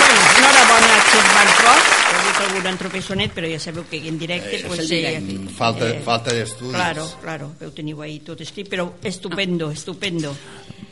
Bueno, 0.00 0.20
enhorabona 0.36 0.90
a 0.96 1.00
Xef 1.08 1.26
Marcos. 1.34 1.82
He 2.10 2.20
dit 2.26 2.40
algun 2.44 2.66
entropessonet, 2.74 3.32
però 3.32 3.48
ja 3.48 3.58
sabeu 3.62 3.84
que 3.88 4.02
en 4.08 4.18
directe... 4.18 4.58
Això 4.58 4.68
pues, 4.68 4.88
directe. 4.88 5.32
Mm, 5.38 5.48
Falta, 5.56 5.88
falta 6.04 6.34
d'estudis. 6.36 6.74
Claro, 6.74 7.06
claro, 7.22 7.52
ho 7.64 7.70
teniu 7.72 8.02
ahí 8.04 8.18
tot 8.20 8.40
escrit, 8.44 8.68
però 8.68 8.90
estupendo, 9.02 9.70
estupendo. 9.70 10.34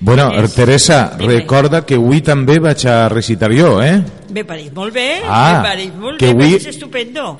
Bueno, 0.00 0.30
És- 0.32 0.54
Teresa, 0.54 1.12
Dime. 1.18 1.34
recorda 1.40 1.84
que 1.84 1.96
avui 1.98 2.22
també 2.22 2.58
vaig 2.62 2.86
a 2.86 3.08
recitar 3.10 3.50
jo, 3.52 3.82
eh? 3.82 4.00
Me 4.30 4.44
pareix 4.44 4.72
molt 4.72 4.94
bé, 4.94 5.20
Ah, 5.26 5.58
me 5.58 5.68
pareix 5.68 5.94
molt 5.94 6.18
que 6.20 6.32
bé, 6.32 6.44
avui- 6.44 6.56
és 6.56 6.66
estupendo. 6.66 7.38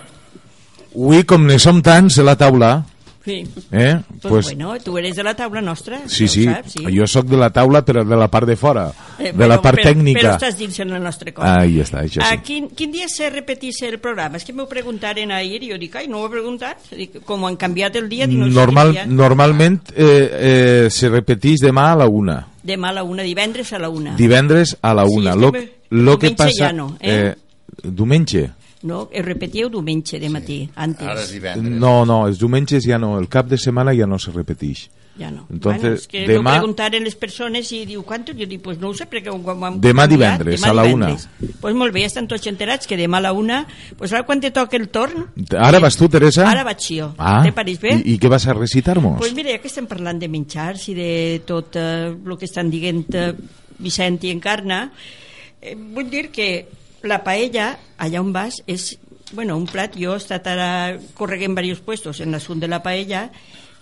Avui, 0.95 1.25
com 1.25 1.45
ne 1.47 1.59
som 1.59 1.83
tants 1.83 2.19
a 2.19 2.23
la 2.25 2.37
taula, 2.37 2.85
Sí. 3.25 3.45
eh? 3.73 3.99
Pues, 4.23 4.47
bueno, 4.47 4.79
tu 4.81 4.97
eres 4.97 5.15
de 5.15 5.23
la 5.23 5.35
taula 5.37 5.61
nostra, 5.61 5.99
sí, 6.07 6.27
ja 6.27 6.33
sí, 6.33 6.45
saps, 6.45 6.73
sí. 6.73 6.85
jo 6.97 7.07
sóc 7.07 7.27
de 7.27 7.37
la 7.37 7.51
taula, 7.51 7.85
però 7.85 8.03
de 8.03 8.17
la 8.17 8.29
part 8.29 8.47
de 8.49 8.57
fora, 8.57 8.91
Eh, 9.19 9.33
de 9.37 9.47
la 9.47 9.59
però- 9.59 9.63
part 9.63 9.79
però, 9.79 9.91
tècnica. 9.91 10.21
Però 10.23 10.37
estàs 10.39 10.57
dins 10.57 10.79
en 10.81 10.91
el 10.95 11.03
nostre 11.03 11.35
cor. 11.35 11.45
Ahí 11.47 11.79
està, 11.79 12.01
això 12.05 12.23
sí. 12.23 12.35
A 12.35 12.41
quin, 12.43 12.71
quin 12.71 12.91
dia 12.91 13.07
se 13.09 13.29
repetís 13.29 13.83
el 13.83 13.99
programa? 14.01 14.39
És 14.39 14.45
que 14.47 14.55
m'ho 14.55 14.67
preguntaren 14.67 15.31
ahir 15.31 15.63
i 15.63 15.71
jo 15.73 15.77
dic, 15.79 15.95
ai, 15.97 16.09
no 16.09 16.21
ho 16.23 16.27
he 16.27 16.31
preguntat. 16.31 16.79
Dic, 16.97 17.21
com 17.25 17.45
han 17.45 17.57
canviat 17.57 17.97
el 17.97 18.09
dia, 18.09 18.27
dic, 18.27 18.39
no 18.39 18.47
Normal, 18.47 18.93
dia. 18.93 19.05
normalment 19.07 19.83
eh, 19.95 20.87
eh, 20.87 20.91
se 20.91 21.11
repeteix 21.11 21.61
demà 21.61 21.93
a 21.93 21.97
la 21.97 22.07
una, 22.09 22.47
Demà 22.63 22.89
a 22.89 22.93
la 22.93 23.03
una, 23.03 23.23
divendres 23.23 23.73
a 23.75 23.79
la 23.79 23.89
una. 23.91 24.15
divendres 24.17 24.77
a 24.81 24.95
la 24.95 25.05
Sí, 25.07 25.15
una. 25.19 25.31
és 25.33 25.37
lo, 25.37 25.53
lo 25.91 26.19
que 26.19 26.31
passa, 26.31 26.69
ja 26.69 26.73
no, 26.73 26.97
eh? 27.01 27.35
diumenge? 27.83 28.51
No, 28.83 29.09
ho 29.11 29.23
repetíeu 29.27 29.69
diumenge 29.73 30.21
de 30.23 30.29
matí, 30.31 30.61
antes. 30.77 31.07
Ara 31.07 31.25
és 31.25 31.33
divendres. 31.35 31.81
No, 31.83 32.05
no, 32.07 32.27
els 32.29 32.39
diumenges 32.39 32.85
ja 32.87 32.99
no, 32.99 33.17
el 33.19 33.27
cap 33.29 33.49
de 33.51 33.59
setmana 33.59 33.95
ja 33.97 34.07
no 34.07 34.19
se 34.23 34.31
repeteix. 34.31 34.85
Ja 35.19 35.33
no. 35.33 35.49
Entonces, 35.51 35.83
bueno, 35.83 35.97
és 35.99 36.07
que 36.07 36.21
demà- 36.29 36.37
demà... 36.37 36.53
preguntaren 36.61 37.03
les 37.03 37.17
persones 37.19 37.73
i 37.75 37.81
diu, 37.91 38.05
quantos? 38.07 38.37
Jo 38.39 38.47
dic, 38.47 38.61
pues 38.63 38.79
no 38.79 38.93
ho 38.93 38.95
sé, 38.95 39.09
perquè 39.11 39.33
ho 39.33 39.35
hem 39.35 39.81
Demà 39.83 40.07
divendres, 40.07 40.63
a 40.63 40.71
la 40.73 40.85
una. 40.87 41.09
Pues 41.61 41.75
molt 41.75 41.93
bé, 41.93 42.05
ja 42.05 42.13
estan 42.13 42.29
tots 42.31 42.47
enterats 42.47 42.87
que 42.87 42.97
demà 42.97 43.19
a 43.19 43.25
la 43.27 43.33
una, 43.35 43.65
pues 43.99 44.13
ara 44.13 44.23
quan 44.23 44.39
te 44.41 44.53
toca 44.55 44.77
el 44.79 44.87
torn... 44.95 45.27
Ara 45.59 45.81
vas 45.83 45.97
tu, 45.99 46.07
Teresa? 46.09 46.47
Ara 46.49 46.63
vaig 46.63 46.79
jo. 46.87 47.11
Ah, 47.19 47.41
Te 47.43 47.51
pareix 47.51 47.81
bé? 47.83 47.97
I, 47.99 48.15
I 48.15 48.19
què 48.23 48.31
vas 48.31 48.47
a 48.47 48.55
recitar-nos? 48.55 49.19
Pues 49.19 49.35
mira, 49.35 49.51
ja 49.51 49.59
que 49.59 49.67
estem 49.67 49.91
parlant 49.91 50.23
de 50.23 50.29
menjars 50.31 50.87
i 50.87 50.95
de 50.95 51.11
tot 51.45 51.75
eh, 51.75 52.15
el 52.15 52.39
que 52.39 52.47
estan 52.47 52.71
dient 52.71 53.03
eh, 53.19 53.33
Vicent 53.83 54.23
i 54.23 54.31
Encarna, 54.31 54.85
eh, 55.61 55.75
vull 55.75 56.07
dir 56.15 56.29
que 56.31 56.69
la 57.03 57.23
paella, 57.25 57.79
allà 57.99 58.21
on 58.21 58.33
vas, 58.33 58.63
és 58.67 58.97
bueno, 59.33 59.57
un 59.57 59.67
plat, 59.69 59.95
jo 59.99 60.15
he 60.15 60.19
estat 60.19 60.47
ara 60.49 60.99
correguent 61.15 61.55
diversos 61.55 61.85
puestos 61.85 62.21
en 62.25 62.33
l'assunt 62.33 62.61
de 62.63 62.69
la 62.69 62.83
paella 62.83 63.29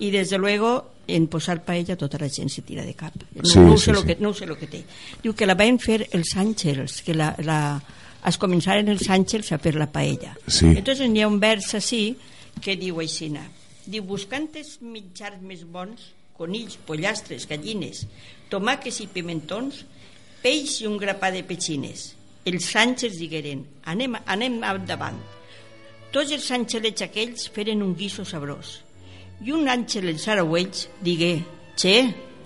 i 0.02 0.10
des 0.10 0.30
de 0.30 0.38
luego 0.38 0.92
en 1.06 1.28
posar 1.30 1.60
paella 1.64 1.94
tota 1.96 2.18
la 2.18 2.28
gent 2.28 2.50
se 2.50 2.62
tira 2.66 2.82
de 2.84 2.94
cap. 2.94 3.14
No, 3.34 3.44
Sí, 3.44 3.58
no, 3.60 3.76
sí, 3.78 3.84
sé 3.84 3.92
lo 3.92 4.00
sí. 4.02 4.06
que, 4.08 4.16
no 4.20 4.34
sé 4.34 4.44
el 4.44 4.56
que 4.58 4.66
té. 4.66 4.82
Diu 5.22 5.34
que 5.38 5.46
la 5.46 5.54
van 5.54 5.78
fer 5.78 6.08
els 6.10 6.34
àngels, 6.36 6.98
que 7.06 7.14
la, 7.14 7.30
la, 7.46 7.80
es 8.26 8.38
començaren 8.42 8.88
els 8.90 9.06
àngels 9.08 9.52
a 9.54 9.58
fer 9.62 9.76
la 9.78 9.86
paella. 9.86 10.34
Sí. 10.48 10.72
Entonces 10.74 11.08
n'hi 11.08 11.22
ha 11.22 11.28
un 11.30 11.38
vers 11.40 11.72
així 11.78 12.16
que 12.60 12.74
diu 12.76 12.98
aixina. 12.98 13.46
Diu, 13.86 14.02
buscant 14.02 14.48
els 14.58 14.80
mitjars 14.82 15.38
més 15.46 15.62
bons, 15.62 16.10
conills, 16.36 16.74
pollastres, 16.84 17.46
gallines, 17.46 18.02
tomàquets 18.50 18.98
i 19.00 19.06
pimentons, 19.06 19.84
peix 20.42 20.80
i 20.82 20.90
un 20.90 20.98
grapà 20.98 21.30
de 21.30 21.44
petxines. 21.46 22.15
Els 22.46 22.68
àngels 22.78 23.16
digueren, 23.18 23.64
anem, 23.90 24.12
anem 24.30 24.60
endavant. 24.62 25.18
Tots 26.14 26.30
els 26.30 26.46
àngelets 26.54 27.02
aquells 27.02 27.48
feren 27.50 27.82
un 27.82 27.96
guiso 27.98 28.22
sabrós. 28.24 28.84
I 29.42 29.50
un 29.52 29.66
àngel 29.68 30.12
els 30.12 30.28
arauells 30.30 30.86
digué, 31.02 31.40
«Che, 31.74 31.96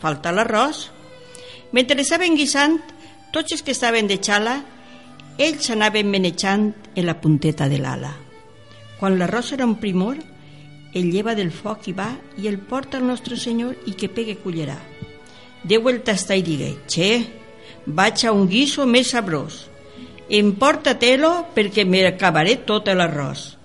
falta 0.01 0.33
l'arròs». 0.33 0.89
Mentre 1.77 2.01
estaven 2.01 2.35
guisant, 2.35 2.81
tots 3.31 3.53
els 3.53 3.63
que 3.63 3.77
estaven 3.77 4.09
de 4.09 4.17
xala, 4.19 4.57
ells 5.39 5.69
anaven 5.71 6.09
menejant 6.11 6.73
en 6.97 7.07
la 7.07 7.21
punteta 7.21 7.69
de 7.69 7.79
l'ala. 7.79 8.17
Quan 8.99 9.21
l'arròs 9.21 9.53
era 9.53 9.69
un 9.69 9.77
primor, 9.85 10.17
el 10.95 11.13
lleva 11.13 11.37
del 11.37 11.53
foc 11.55 11.87
i 11.93 11.95
va 11.95 12.11
i 12.41 12.49
el 12.49 12.59
porta 12.59 12.99
al 12.99 13.07
nostre 13.07 13.37
senyor 13.37 13.77
i 13.87 13.95
que 13.95 14.09
pegue 14.09 14.41
cullerà. 14.43 14.81
Déu 15.63 15.93
el 15.93 16.01
tastà 16.03 16.35
i 16.41 16.43
digué, 16.43 16.75
«Che, 16.89 17.21
vaig 17.87 18.25
a 18.25 18.33
un 18.33 18.49
guiso 18.49 18.89
més 18.89 19.13
sabrós. 19.13 19.70
Emporta-te-lo 20.31 21.31
perquè 21.55 21.83
m'acabaré 21.85 22.61
tot 22.67 22.89
l'arròs. 22.95 23.57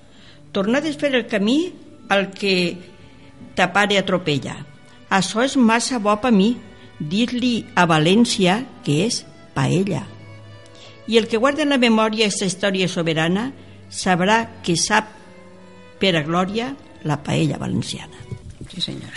Tornades 0.51 0.97
fer 0.97 1.11
el 1.13 1.27
camí 1.29 1.59
al 2.09 2.31
que 2.33 2.55
ta 3.55 3.69
pare 3.73 3.99
atropella. 3.99 4.57
Això 5.13 5.43
és 5.45 5.55
massa 5.57 5.99
bo 5.99 6.15
per 6.21 6.31
mi, 6.33 6.55
dir-li 6.99 7.65
a 7.75 7.85
València 7.85 8.63
que 8.85 9.03
és 9.05 9.21
paella. 9.53 10.05
I 11.07 11.19
el 11.19 11.27
que 11.29 11.37
guarda 11.37 11.61
en 11.63 11.69
la 11.75 11.81
memòria 11.81 12.25
aquesta 12.25 12.49
història 12.49 12.89
soberana 12.89 13.51
sabrà 13.93 14.39
que 14.65 14.75
sap 14.79 15.11
per 16.01 16.15
a 16.17 16.23
glòria 16.25 16.73
la 17.05 17.21
paella 17.21 17.61
valenciana. 17.61 18.44
Sí, 18.73 18.81
senyora. 18.81 19.13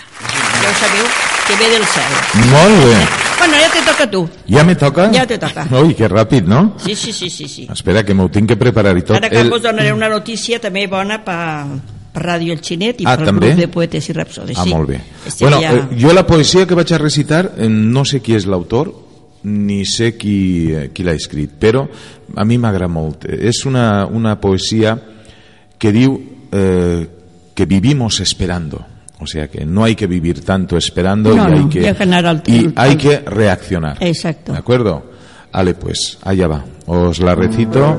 Ja 0.62 0.70
ho 0.70 0.74
sabeu, 0.78 1.06
que 1.46 1.56
ve 1.56 1.68
del 1.72 1.84
cel. 1.84 2.12
Molt 2.50 2.84
bé. 2.84 2.98
Bueno, 3.38 3.54
ja 3.62 3.70
te 3.72 3.82
toca 3.86 4.04
a 4.04 4.10
tu. 4.10 4.28
Ja 4.48 4.64
me 4.64 4.74
toca? 4.76 5.10
Ja 5.14 5.26
te 5.26 5.38
toca. 5.38 5.66
Ui, 5.82 5.94
que 5.94 6.08
ràpid, 6.08 6.44
no? 6.44 6.74
Sí, 6.84 6.94
sí, 6.94 7.12
sí, 7.12 7.30
sí. 7.30 7.48
sí. 7.48 7.66
Espera, 7.72 8.04
que 8.04 8.14
m'ho 8.14 8.28
tinc 8.30 8.48
que 8.50 8.56
preparar 8.60 8.96
i 8.98 9.02
tot. 9.02 9.16
Ara 9.16 9.30
que 9.30 9.42
us 9.48 9.62
donaré 9.62 9.92
una 9.92 10.08
notícia 10.08 10.60
també 10.60 10.86
bona 10.86 11.20
per, 11.24 11.80
per 12.12 12.22
Ràdio 12.22 12.52
El 12.52 12.60
Xinet 12.60 13.00
i 13.00 13.06
Ah, 13.06 13.16
pel 13.16 13.26
també? 13.32 13.46
grup 13.52 13.60
de 13.64 13.68
poetes 13.68 14.08
i 14.10 14.12
rapsodes. 14.12 14.58
Ah, 14.58 14.64
sí. 14.64 14.70
molt 14.74 14.88
bé. 14.88 15.00
Este 15.26 15.44
Bueno, 15.44 15.58
dia- 15.58 15.72
eh, 15.72 15.88
jo 16.00 16.12
la 16.12 16.26
poesia 16.26 16.66
que 16.66 16.74
vaig 16.74 16.92
a 16.92 16.98
recitar 16.98 17.52
eh, 17.56 17.68
no 17.68 18.04
sé 18.04 18.20
qui 18.20 18.34
és 18.34 18.46
l'autor 18.46 18.92
ni 19.44 19.84
sé 19.86 20.16
qui, 20.18 20.72
eh, 20.74 20.90
qui 20.92 21.04
l'ha 21.04 21.12
escrit, 21.14 21.50
però 21.58 21.86
a 22.36 22.44
mi 22.44 22.58
m'agrada 22.58 22.88
molt. 22.88 23.24
És 23.24 23.64
una, 23.66 24.04
una 24.06 24.38
poesia 24.40 24.96
que 25.78 25.92
diu 25.92 26.20
eh, 26.52 27.08
que 27.54 27.66
vivimos 27.66 28.20
esperando. 28.20 28.84
O 29.20 29.26
sea 29.26 29.48
que 29.48 29.64
no 29.64 29.82
hay 29.84 29.94
que 29.96 30.06
vivir 30.06 30.44
tanto 30.44 30.76
esperando 30.76 31.34
No, 31.34 31.48
y 31.48 31.52
hay 31.52 31.58
no, 31.60 31.68
que, 31.68 31.88
al- 31.88 32.42
y 32.46 32.72
hay 32.76 32.96
que 32.96 33.18
reaccionar. 33.18 33.96
Exacto. 34.00 34.52
¿De 34.52 34.58
acuerdo? 34.58 35.02
Vale, 35.52 35.74
pues 35.74 36.18
allá 36.22 36.46
va. 36.46 36.64
Os 36.86 37.18
la 37.18 37.34
recito 37.34 37.98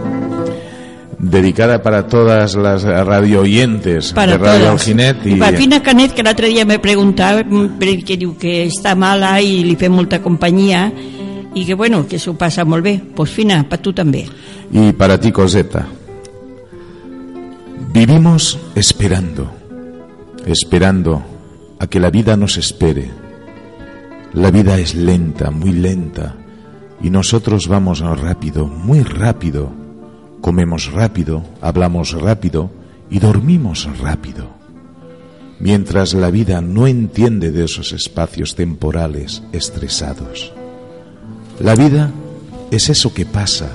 dedicada 1.17 1.84
para 1.84 2.08
todas 2.08 2.55
las 2.55 2.84
radio 2.84 3.41
oyentes 3.41 4.13
para 4.13 4.34
de 4.34 4.38
Radio. 4.38 4.71
Alginet 4.71 5.25
I 5.25 5.36
per 5.36 5.58
Fina 5.58 5.82
Canet, 5.84 6.13
que 6.13 6.23
l'altre 6.23 6.47
dia 6.47 6.63
me 6.63 6.79
preguntava, 6.79 7.43
mm, 7.43 7.75
perquè 7.77 8.15
diu 8.17 8.38
que 8.39 8.63
està 8.65 8.95
mala 8.95 9.41
i 9.41 9.60
li 9.65 9.75
fem 9.75 9.91
molta 9.91 10.21
companyia 10.23 10.86
i 11.53 11.65
que, 11.65 11.73
bueno, 11.75 12.05
que 12.08 12.17
s'ho 12.19 12.38
passa 12.38 12.63
molt 12.63 12.84
bé. 12.86 13.01
Pues, 13.15 13.32
Fina, 13.32 13.65
per 13.67 13.79
tu 13.79 13.91
també. 13.91 14.25
Y 14.71 14.93
para 14.93 15.19
ti, 15.19 15.32
Coseta. 15.34 15.86
Vivimos 17.91 18.58
esperando, 18.75 19.51
esperando 20.52 21.24
a 21.80 21.88
que 21.88 22.00
la 22.00 22.10
vida 22.10 22.36
nos 22.36 22.58
espere. 22.58 23.10
La 24.34 24.52
vida 24.52 24.78
es 24.78 24.96
lenta, 24.96 25.52
muy 25.52 25.72
lenta, 25.72 26.36
y 27.02 27.10
nosotros 27.10 27.68
vamos 27.68 28.00
rápido, 28.00 28.68
muy 28.68 29.02
rápido. 29.02 29.72
Comemos 30.42 30.92
rápido, 30.92 31.44
hablamos 31.62 32.12
rápido 32.14 32.72
y 33.10 33.20
dormimos 33.20 33.88
rápido. 34.00 34.50
Mientras 35.60 36.14
la 36.14 36.32
vida 36.32 36.62
no 36.62 36.88
entiende 36.88 37.52
de 37.52 37.66
esos 37.66 37.92
espacios 37.92 38.56
temporales 38.56 39.44
estresados. 39.52 40.54
La 41.60 41.76
vida 41.76 42.12
es 42.72 42.90
eso 42.90 43.14
que 43.14 43.26
pasa 43.26 43.70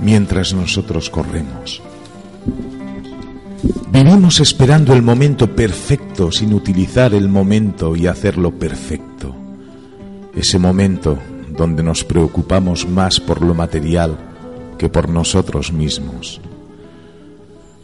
mientras 0.00 0.54
nosotros 0.54 1.10
corremos. 1.10 1.82
Vivimos 3.62 4.40
esperando 4.40 4.92
el 4.94 5.02
momento 5.02 5.54
perfecto 5.54 6.32
sin 6.32 6.54
utilizar 6.54 7.12
el 7.12 7.28
momento 7.28 7.94
y 7.96 8.06
hacerlo 8.06 8.52
perfecto. 8.52 9.34
Ese 10.34 10.58
momento 10.58 11.18
donde 11.56 11.82
nos 11.82 12.04
preocupamos 12.04 12.88
más 12.88 13.20
por 13.20 13.42
lo 13.42 13.52
material 13.54 14.16
que 14.78 14.88
por 14.88 15.08
nosotros 15.08 15.72
mismos. 15.72 16.40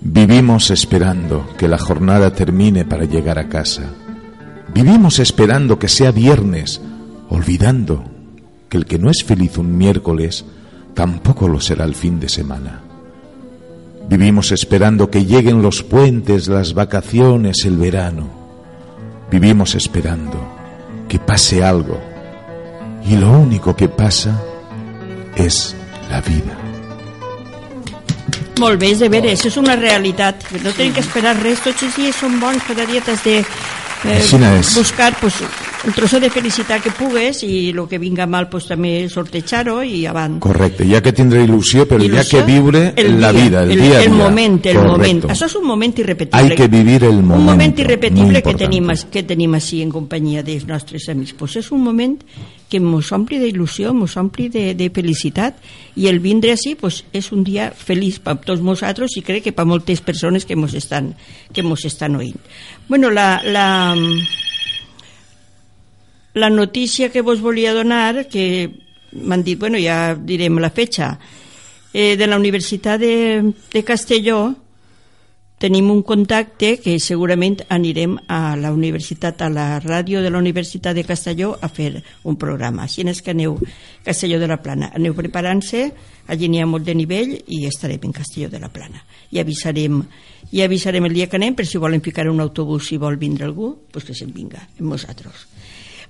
Vivimos 0.00 0.70
esperando 0.70 1.46
que 1.58 1.68
la 1.68 1.78
jornada 1.78 2.32
termine 2.32 2.84
para 2.84 3.04
llegar 3.04 3.38
a 3.38 3.48
casa. 3.48 3.82
Vivimos 4.72 5.18
esperando 5.18 5.78
que 5.78 5.88
sea 5.88 6.12
viernes, 6.12 6.80
olvidando 7.28 8.04
que 8.68 8.78
el 8.78 8.86
que 8.86 8.98
no 8.98 9.10
es 9.10 9.24
feliz 9.24 9.58
un 9.58 9.76
miércoles 9.76 10.44
tampoco 10.94 11.48
lo 11.48 11.60
será 11.60 11.84
el 11.84 11.94
fin 11.94 12.20
de 12.20 12.28
semana. 12.28 12.85
Vivimos 14.08 14.52
esperando 14.52 15.10
que 15.10 15.24
lleguen 15.24 15.62
los 15.62 15.82
puentes, 15.82 16.48
las 16.48 16.74
vacaciones, 16.74 17.64
el 17.64 17.76
verano. 17.76 18.28
Vivimos 19.30 19.74
esperando 19.74 20.38
que 21.08 21.18
pase 21.18 21.64
algo. 21.64 22.00
Y 23.04 23.16
lo 23.16 23.30
único 23.30 23.74
que 23.74 23.88
pasa 23.88 24.40
es 25.34 25.74
la 26.10 26.20
vida. 26.20 26.56
Molt 28.56 28.80
bé, 28.80 28.88
és 28.94 29.00
de 29.02 29.08
veres, 29.12 29.42
és 29.44 29.56
una 29.60 29.74
realitat. 29.76 30.46
No 30.64 30.72
tenim 30.72 30.94
que 30.96 31.02
esperar 31.04 31.34
res, 31.36 31.60
tots 31.60 31.82
els 31.84 31.96
dies 31.98 32.16
són 32.16 32.38
bons, 32.40 32.62
de 32.72 33.42
eh, 34.04 34.62
buscar 34.74 35.12
pues, 35.20 35.42
un 35.86 35.92
trozo 35.94 36.18
de 36.18 36.30
felicitat 36.30 36.82
que 36.82 36.90
pugues 36.90 37.44
i 37.46 37.70
el 37.70 37.78
que 37.86 37.98
vinga 38.02 38.26
mal 38.26 38.48
pues, 38.50 38.66
també 38.66 39.06
sortejar-ho 39.08 39.78
i 39.86 40.04
avant. 40.10 40.40
Correcte, 40.42 40.84
ha 40.96 41.02
que 41.02 41.12
tindre 41.14 41.44
il·lusió, 41.44 41.86
però 41.86 42.02
hi 42.02 42.08
ha 42.10 42.24
Il·lusió, 42.24 42.40
que 42.40 42.46
viure 42.48 42.82
el 42.96 43.20
la 43.20 43.30
dia, 43.32 43.44
vida, 43.44 43.62
el, 43.62 43.70
el, 43.70 43.80
dia 43.82 43.98
a 43.98 44.00
dia. 44.00 44.08
el 44.08 44.16
moment, 44.16 44.58
el 44.66 44.76
Correcto. 44.76 44.92
moment. 44.96 45.24
Això 45.30 45.46
és 45.46 45.54
un 45.54 45.66
moment 45.66 45.94
irrepetible. 46.02 46.42
Hay 46.42 46.56
que 46.56 46.66
vivir 46.68 47.04
el 47.04 47.16
Un 47.16 47.44
moment 47.44 47.78
irrepetible 47.78 48.42
que 48.42 48.54
tenim, 48.54 48.90
que 49.12 49.22
tenim 49.22 49.54
així 49.54 49.82
en 49.82 49.90
companyia 49.94 50.42
dels 50.42 50.66
nostres 50.66 51.08
amics. 51.08 51.34
Pues 51.38 51.56
és 51.56 51.70
un 51.70 51.82
moment 51.84 52.18
que 52.68 52.80
mos 52.80 53.12
ompli 53.12 53.38
d'il·lusió, 53.38 53.92
mos 53.94 54.16
ompli 54.16 54.48
de, 54.48 54.74
de 54.74 54.90
felicitat 54.90 55.60
i 55.94 56.08
el 56.10 56.18
vindre 56.18 56.50
així 56.56 56.74
pues, 56.74 57.04
és 57.12 57.30
un 57.32 57.44
dia 57.46 57.70
feliç 57.70 58.18
per 58.24 58.38
tots 58.42 58.62
nosaltres 58.62 59.14
i 59.16 59.22
crec 59.22 59.44
que 59.44 59.52
per 59.54 59.66
moltes 59.66 60.00
persones 60.00 60.44
que 60.44 60.56
mos 60.56 60.74
estan, 60.74 61.14
que 61.52 61.62
mos 61.62 61.84
estan 61.84 62.16
oint. 62.16 62.40
Bueno, 62.88 63.10
la, 63.10 63.40
la, 63.44 63.94
la 66.36 66.50
notícia 66.50 67.10
que 67.10 67.22
vos 67.22 67.40
volia 67.40 67.72
donar, 67.72 68.28
que 68.28 68.68
m'han 69.12 69.42
dit, 69.42 69.58
bueno, 69.58 69.78
ja 69.80 70.12
direm 70.14 70.60
la 70.60 70.68
fetxa, 70.68 71.16
eh, 71.94 72.14
de 72.20 72.26
la 72.28 72.36
Universitat 72.36 73.00
de, 73.00 73.54
de 73.72 73.82
Castelló 73.88 74.52
tenim 75.56 75.88
un 75.88 76.02
contacte 76.04 76.74
que 76.76 76.98
segurament 77.00 77.62
anirem 77.72 78.18
a 78.28 78.52
la 78.60 78.74
universitat, 78.76 79.40
a 79.40 79.48
la 79.48 79.80
ràdio 79.80 80.20
de 80.20 80.28
la 80.28 80.36
Universitat 80.36 80.92
de 80.92 81.06
Castelló 81.08 81.54
a 81.56 81.70
fer 81.72 82.02
un 82.28 82.36
programa. 82.36 82.84
Així 82.84 83.00
és 83.08 83.22
que 83.24 83.32
aneu 83.32 83.56
Castelló 84.04 84.36
de 84.38 84.50
la 84.52 84.60
Plana. 84.60 84.92
Aneu 84.92 85.16
preparant-se, 85.16 85.86
allí 86.28 86.52
n'hi 86.52 86.60
ha 86.60 86.68
molt 86.68 86.84
de 86.84 86.94
nivell 86.94 87.32
i 87.32 87.64
estarem 87.64 88.04
en 88.04 88.12
Castelló 88.12 88.52
de 88.52 88.60
la 88.60 88.68
Plana. 88.68 89.00
I 89.32 89.40
avisarem, 89.40 90.02
i 90.52 90.60
avisarem 90.60 91.08
el 91.08 91.16
dia 91.16 91.32
que 91.32 91.40
anem, 91.40 91.56
per 91.56 91.64
si 91.64 91.80
volen 91.80 92.04
ficar 92.04 92.28
un 92.28 92.44
autobús 92.44 92.92
si 92.92 93.00
vol 93.00 93.16
vindre 93.16 93.48
algú, 93.48 93.72
pues 93.90 94.04
que 94.04 94.12
se'n 94.12 94.36
vinga, 94.36 94.68
amb 94.76 94.92
nosaltres. 94.92 95.48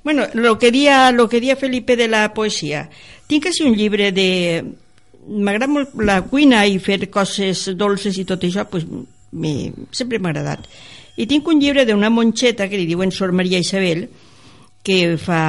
Bueno, 0.06 0.28
lo 0.34 0.56
que 0.56 0.70
dia, 0.70 1.10
lo 1.10 1.28
que 1.28 1.40
dia 1.40 1.56
Felipe 1.56 1.96
de 1.96 2.06
la 2.06 2.32
poesia. 2.32 2.84
Tinc 3.26 3.48
així 3.50 3.64
un 3.66 3.72
llibre 3.74 4.12
de... 4.14 4.62
M'agrada 5.26 5.66
molt 5.66 5.96
la 5.98 6.20
cuina 6.30 6.60
i 6.70 6.76
fer 6.78 7.08
coses 7.10 7.64
dolces 7.74 8.14
i 8.14 8.24
tot 8.28 8.46
això, 8.46 8.62
pues, 8.70 8.84
me, 8.86 9.72
sempre 9.90 10.20
m'ha 10.22 10.30
agradat. 10.30 10.68
I 11.18 11.26
tinc 11.26 11.50
un 11.50 11.58
llibre 11.58 11.82
d'una 11.88 12.12
monxeta 12.14 12.68
que 12.70 12.78
li 12.78 12.86
diuen 12.86 13.10
Sor 13.10 13.34
Maria 13.34 13.58
Isabel, 13.58 14.04
que 14.86 15.16
fa... 15.18 15.40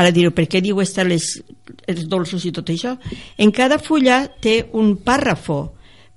Ara 0.00 0.16
direu, 0.16 0.32
per 0.32 0.48
què 0.48 0.64
diu 0.64 0.80
esta 0.80 1.04
les, 1.04 1.28
els 1.84 2.08
dolços 2.08 2.48
i 2.48 2.54
tot 2.56 2.72
això? 2.72 2.94
En 3.36 3.52
cada 3.52 3.76
fulla 3.76 4.22
té 4.40 4.62
un 4.72 4.94
pàrrafo 4.96 5.58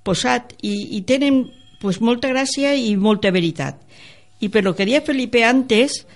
posat 0.08 0.56
i, 0.64 0.96
i 0.96 1.04
tenen 1.04 1.42
pues, 1.84 2.00
molta 2.00 2.32
gràcia 2.32 2.72
i 2.72 2.96
molta 2.96 3.28
veritat. 3.28 3.76
I 4.40 4.48
per 4.48 4.64
lo 4.64 4.72
que 4.72 4.88
dia 4.88 5.04
Felipe 5.04 5.44
antes, 5.44 6.06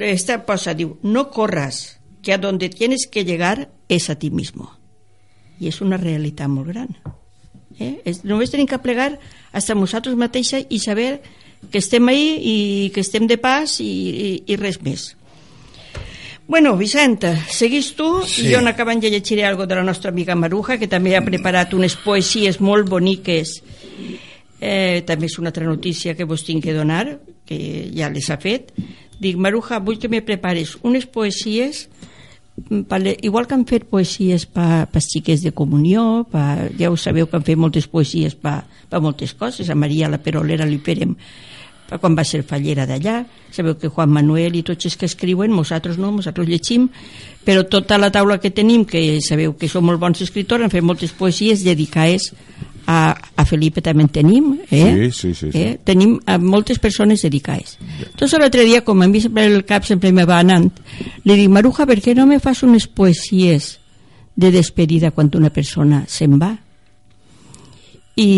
esta 0.00 0.44
posa, 0.46 0.74
diu, 0.74 0.98
no 1.02 1.30
corras, 1.30 1.98
que 2.22 2.32
a 2.32 2.38
donde 2.38 2.68
tienes 2.68 3.06
que 3.06 3.24
llegar 3.24 3.70
es 3.88 4.08
a 4.10 4.16
ti 4.18 4.30
mismo. 4.30 4.72
I 5.60 5.68
és 5.70 5.80
una 5.84 5.98
realitat 6.00 6.50
molt 6.50 6.72
gran. 6.72 6.94
Eh? 7.78 8.00
És, 8.06 8.24
només 8.24 8.50
tenim 8.50 8.66
que 8.70 8.80
plegar 8.82 9.18
hasta 9.52 9.74
nosaltres 9.74 10.16
mateixa 10.18 10.58
i 10.58 10.80
saber 10.82 11.20
que 11.70 11.78
estem 11.78 12.08
ahí 12.08 12.38
i 12.40 12.56
que 12.94 13.02
estem 13.04 13.28
de 13.30 13.38
pas 13.38 13.78
i, 13.80 13.84
i, 13.86 14.30
i 14.50 14.56
res 14.60 14.80
més. 14.82 15.12
Bueno, 16.46 16.76
Vicenta, 16.76 17.38
seguís 17.48 17.94
tu 17.96 18.22
Sí. 18.26 18.46
i 18.46 18.52
jo 18.52 18.60
acabant 18.68 19.00
ja 19.00 19.08
llegiré 19.08 19.46
algo 19.46 19.66
de 19.66 19.74
la 19.74 19.82
nostra 19.82 20.10
amiga 20.10 20.34
Maruja, 20.34 20.76
que 20.78 20.88
també 20.88 21.16
ha 21.16 21.24
preparat 21.24 21.72
unes 21.72 21.96
poesies 21.96 22.60
molt 22.60 22.88
boniques. 22.88 23.62
Eh, 24.60 25.02
també 25.06 25.26
és 25.26 25.38
una 25.38 25.48
altra 25.48 25.64
notícia 25.64 26.14
que 26.14 26.24
vos 26.24 26.44
tinc 26.44 26.64
que 26.64 26.74
donar, 26.74 27.18
que 27.46 27.90
ja 27.96 28.10
les 28.10 28.28
ha 28.30 28.36
fet. 28.36 28.72
Dic, 29.24 29.38
Maruja, 29.40 29.80
vull 29.80 29.98
que 30.00 30.10
me 30.12 30.20
prepares 30.24 30.74
unes 30.84 31.06
poesies 31.08 31.86
mm, 32.68 32.84
igual 33.24 33.48
que 33.48 33.56
han 33.56 33.64
fet 33.68 33.88
poesies 33.88 34.44
per 34.44 34.84
pa 34.92 35.02
xiques 35.02 35.42
de 35.44 35.54
comunió, 35.56 36.26
pa, 36.30 36.68
ja 36.78 36.92
ho 36.92 37.00
sabeu 37.00 37.28
que 37.30 37.38
han 37.40 37.46
fet 37.46 37.60
moltes 37.60 37.88
poesies 37.90 38.36
per 38.36 38.62
pa 38.90 39.00
moltes 39.00 39.32
coses, 39.34 39.70
a 39.70 39.78
Maria 39.78 40.12
la 40.12 40.20
Perolera 40.22 40.68
li 40.68 40.80
ferem 40.84 41.16
pa 41.88 41.98
quan 42.00 42.16
va 42.16 42.24
ser 42.24 42.42
fallera 42.48 42.86
d'allà, 42.88 43.22
sabeu 43.52 43.76
que 43.80 43.90
Juan 43.92 44.12
Manuel 44.12 44.56
i 44.56 44.62
tots 44.64 44.88
els 44.88 44.96
que 44.96 45.08
escriuen, 45.08 45.52
nosaltres 45.52 45.98
no, 46.00 46.10
nosaltres 46.14 46.48
llegim, 46.48 46.88
però 47.44 47.64
tota 47.68 47.98
la 48.00 48.10
taula 48.12 48.38
que 48.40 48.50
tenim, 48.50 48.86
que 48.88 49.20
sabeu 49.20 49.52
que 49.58 49.68
som 49.68 49.84
molt 49.84 50.00
bons 50.00 50.22
escriptors, 50.24 50.64
han 50.64 50.72
fet 50.72 50.84
moltes 50.84 51.12
poesies 51.12 51.64
dedicades 51.64 52.32
a, 52.86 53.14
a 53.36 53.44
Felipe 53.48 53.82
també 53.84 54.04
en 54.04 54.10
tenim, 54.12 54.50
eh? 54.70 55.10
Sí, 55.10 55.10
sí, 55.10 55.34
sí, 55.34 55.50
sí. 55.52 55.60
Eh? 55.60 55.78
Tenim 55.84 56.18
a 56.26 56.36
moltes 56.38 56.78
persones 56.78 57.22
dedicades. 57.24 57.78
Entonces 58.00 58.38
l'altre 58.38 58.64
dia, 58.64 58.82
com 58.84 59.02
a 59.02 59.08
mi 59.08 59.22
sempre 59.24 59.46
el 59.48 59.64
cap 59.68 59.86
sempre 59.88 60.12
me 60.12 60.26
va 60.28 60.40
anant, 60.42 60.70
li 61.24 61.38
dic, 61.38 61.50
Maruja, 61.52 61.86
per 61.88 62.00
què 62.04 62.14
no 62.16 62.26
me 62.26 62.40
fas 62.42 62.62
unes 62.66 62.86
poesies 62.86 63.78
de 64.36 64.50
despedida 64.50 65.12
quan 65.14 65.30
una 65.38 65.52
persona 65.54 66.04
se'n 66.10 66.36
va? 66.40 66.52
I, 68.16 68.30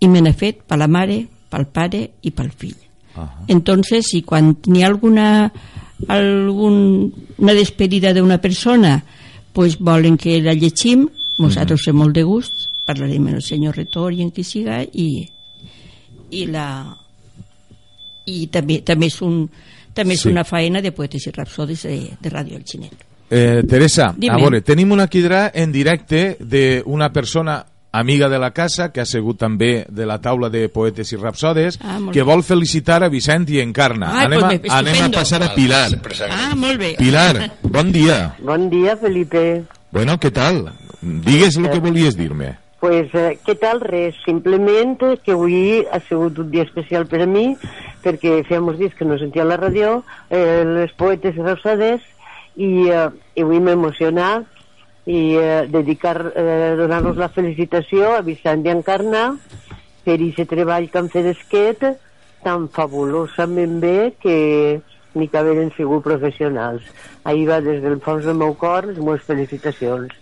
i 0.00 0.08
me 0.08 0.22
n'he 0.22 0.32
fet 0.34 0.64
per 0.66 0.78
la 0.80 0.88
mare, 0.88 1.20
pel 1.50 1.66
pare 1.70 2.06
i 2.22 2.32
pel 2.32 2.50
fill. 2.56 2.78
Ajá. 3.14 3.44
Entonces, 3.48 4.08
si 4.10 4.22
quan 4.22 4.54
n'hi 4.66 4.84
ha 4.84 4.88
alguna, 4.88 5.50
algun, 6.08 7.10
una 7.38 7.54
despedida 7.54 8.14
d'una 8.14 8.40
persona 8.40 9.00
pues 9.52 9.78
volen 9.78 10.16
que 10.16 10.40
la 10.40 10.54
llegim, 10.54 11.08
nosaltres 11.38 11.80
mm 11.86 11.90
-hmm. 11.90 11.98
molt 11.98 12.14
de 12.14 12.22
gust, 12.22 12.69
parlarem 12.90 13.26
amb 13.30 13.38
el 13.38 13.42
senyor 13.46 13.78
Retor 13.78 14.12
i 14.18 14.22
en 14.26 14.30
qui 14.34 14.44
siga 14.44 14.82
i, 14.84 15.08
i 16.34 16.44
la 16.50 16.66
i 18.30 18.46
també, 18.52 18.80
també 18.86 19.08
és, 19.10 19.16
un, 19.26 19.44
també 19.94 20.14
és 20.14 20.20
Sí. 20.26 20.28
una 20.30 20.44
faena 20.44 20.82
de 20.82 20.92
poetes 20.92 21.26
i 21.26 21.32
rapsodes 21.34 21.82
de, 21.88 21.96
de 22.20 22.30
Ràdio 22.30 22.56
El 22.60 22.64
Xinet. 22.66 23.06
Eh, 23.30 23.62
Teresa, 23.68 24.12
Dime. 24.16 24.34
a 24.34 24.38
veure, 24.42 24.60
tenim 24.66 24.90
una 24.92 25.06
quidra 25.06 25.50
en 25.54 25.70
directe 25.72 26.36
d'una 26.40 27.12
persona 27.12 27.64
amiga 27.92 28.28
de 28.28 28.38
la 28.38 28.52
casa, 28.54 28.90
que 28.92 29.00
ha 29.00 29.06
sigut 29.06 29.38
també 29.38 29.84
de 29.88 30.06
la 30.06 30.20
taula 30.22 30.48
de 30.50 30.68
poetes 30.70 31.10
i 31.12 31.16
rapsodes, 31.18 31.78
Ah, 31.82 31.98
que 32.12 32.20
bé. 32.22 32.26
vol 32.26 32.42
felicitar 32.46 33.02
a 33.02 33.08
Vicent 33.08 33.48
i 33.50 33.58
Encarna. 33.60 34.12
Ai, 34.18 34.26
anem, 34.26 34.40
pues 34.40 34.70
a, 34.72 34.82
bé, 34.82 34.90
anem 34.90 35.04
a 35.04 35.10
passar 35.10 35.42
a 35.42 35.54
Pilar. 35.54 35.90
Ah, 36.30 36.54
molt 36.56 36.78
bé. 36.78 36.94
Pilar, 36.98 37.56
bon 37.62 37.90
dia. 37.92 38.36
Bon 38.42 38.68
dia, 38.70 38.96
Felipe. 38.96 39.64
Bueno, 39.90 40.18
què 40.20 40.30
tal? 40.30 40.68
Digues 41.02 41.56
el 41.56 41.70
que 41.70 41.78
volies 41.80 42.14
dir-me. 42.16 42.56
Pues, 42.80 43.12
eh, 43.14 43.38
què 43.44 43.54
tal? 43.60 43.82
Res. 43.84 44.16
Simplement 44.24 44.96
que 45.24 45.34
avui 45.36 45.84
ha 45.84 46.00
sigut 46.06 46.38
un 46.40 46.50
dia 46.50 46.64
especial 46.64 47.04
per 47.06 47.20
a 47.22 47.28
mi, 47.28 47.50
perquè 48.04 48.40
feia 48.48 48.62
molts 48.64 48.80
dies 48.80 48.96
que 48.96 49.04
no 49.04 49.18
sentia 49.20 49.44
la 49.44 49.60
ràdio, 49.60 50.00
eh, 50.30 50.64
les 50.64 50.94
poetes 50.96 51.36
rosades, 51.36 52.00
i, 52.56 52.88
eh, 52.88 53.08
i 53.36 53.44
avui 53.44 53.60
emocionat 53.60 54.46
i 55.06 55.36
eh, 55.36 55.66
dedicar, 55.70 56.32
eh, 56.36 56.74
donar-los 56.78 57.16
la 57.16 57.30
felicitació 57.32 58.14
a 58.16 58.22
Vicent 58.26 58.66
i 58.66 58.72
Encarna 58.72 59.24
per 60.04 60.16
aquest 60.16 60.48
treball 60.50 60.88
que 60.90 61.00
han 61.00 61.10
fet 61.12 61.26
d'esquet 61.28 61.84
tan 62.44 62.68
fabulosament 62.72 63.80
bé 63.80 64.12
que 64.20 64.80
ni 65.14 65.26
que 65.28 65.38
haveren 65.38 65.72
sigut 65.74 66.04
professionals. 66.04 66.84
Ahir 67.24 67.48
va 67.48 67.60
des 67.60 67.82
del 67.82 67.98
fons 68.00 68.24
del 68.24 68.38
meu 68.38 68.54
cor 68.54 68.86
les 68.86 69.00
meves 69.02 69.26
felicitacions. 69.26 70.14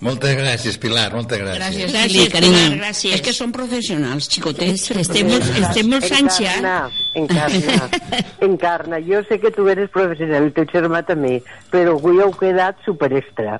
Moltes 0.00 0.32
gràcies, 0.32 0.78
Pilar, 0.80 1.10
moltes 1.12 1.36
gràcies. 1.42 1.58
Gràcies, 1.60 1.90
Gràcies, 1.92 2.28
carinyo. 2.32 2.56
Pilar, 2.56 2.78
gràcies. 2.80 3.14
És 3.18 3.20
que 3.26 3.34
són 3.36 3.50
professionals, 3.52 4.28
xicotets. 4.32 4.86
Estem, 4.96 5.28
molt, 5.28 5.44
estem 5.60 5.90
molt 5.92 6.06
anys 6.16 6.38
ja. 6.40 6.54
Encarna, 6.56 6.76
encarna, 7.20 7.88
encarna. 8.48 9.00
Jo 9.04 9.20
sé 9.28 9.36
que 9.42 9.50
tu 9.52 9.66
eres 9.68 9.90
professional, 9.92 10.46
el 10.48 10.54
teu 10.56 10.64
germà 10.72 11.02
també, 11.04 11.34
però 11.72 11.98
avui 11.98 12.16
heu 12.24 12.32
quedat 12.40 12.80
superextra. 12.86 13.58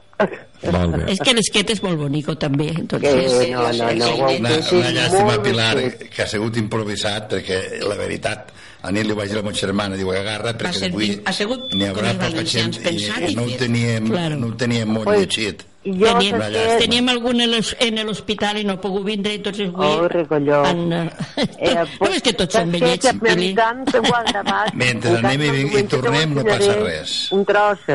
Molt 0.72 0.96
bé. 0.96 1.04
És 1.12 1.20
que 1.24 1.36
l'esquet 1.36 1.74
és 1.76 1.82
molt 1.84 2.00
bonico 2.00 2.32
també, 2.40 2.70
Que 2.72 2.80
entonces... 2.86 3.36
no, 3.52 3.66
no, 3.68 3.92
no, 4.00 4.08
heu 4.08 4.40
Una, 4.40 4.56
una 4.80 4.90
llàstima, 4.96 5.36
Pilar, 5.44 5.74
que 6.08 6.22
ha 6.24 6.28
sigut 6.28 6.56
improvisat, 6.60 7.28
perquè 7.34 7.82
la 7.84 7.96
veritat, 8.00 8.48
a 8.80 8.92
nit 8.96 9.04
li 9.04 9.12
vaig 9.16 9.28
dir 9.28 9.36
a 9.36 9.42
la 9.42 9.46
meva 9.50 9.60
germana, 9.60 9.96
diu, 10.00 10.08
agarra, 10.16 10.56
perquè 10.56 10.88
avui 10.88 11.18
ha 11.20 11.32
sigut 11.36 11.68
n'hi 11.76 11.88
haurà 11.92 12.14
poca 12.16 12.44
gent 12.48 12.80
i 12.80 12.96
i 13.28 13.34
no 13.36 13.44
ho 13.44 13.56
teníem, 13.60 14.08
Claro. 14.08 14.40
no 14.40 14.48
ho 14.54 14.56
teníem 14.56 14.88
molt 14.88 15.04
Pues, 15.08 15.26
llegit. 15.26 15.66
I 15.82 15.94
jo 15.96 16.10
Teníem, 16.12 16.36
què? 16.36 16.64
teníem 16.78 17.06
algun 17.08 17.40
en 17.40 17.50
l'hos- 17.54 17.74
en 17.80 17.96
l'hospital 18.04 18.58
i 18.60 18.64
no 18.68 18.74
ha 18.74 18.80
pogut 18.82 19.04
vindre, 19.06 19.32
entonces 19.38 19.68
avui... 19.70 19.86
Oh, 19.86 20.08
recolló. 20.12 20.58
Han, 20.68 20.92
eh, 20.92 21.74
no, 22.00 22.10
és 22.12 22.20
que 22.20 22.34
tots 22.36 22.52
són 22.58 22.70
vellets, 22.74 23.06
Que 23.06 23.14
Pili. 23.16 23.54
Mentre 24.74 25.14
anem 25.22 25.40
i 25.46 25.54
i 25.62 25.70
que 25.70 25.84
tornem, 25.88 26.34
no 26.36 26.44
passa 26.44 26.74
res. 26.82 27.14
Un 27.32 27.46
tros. 27.48 27.86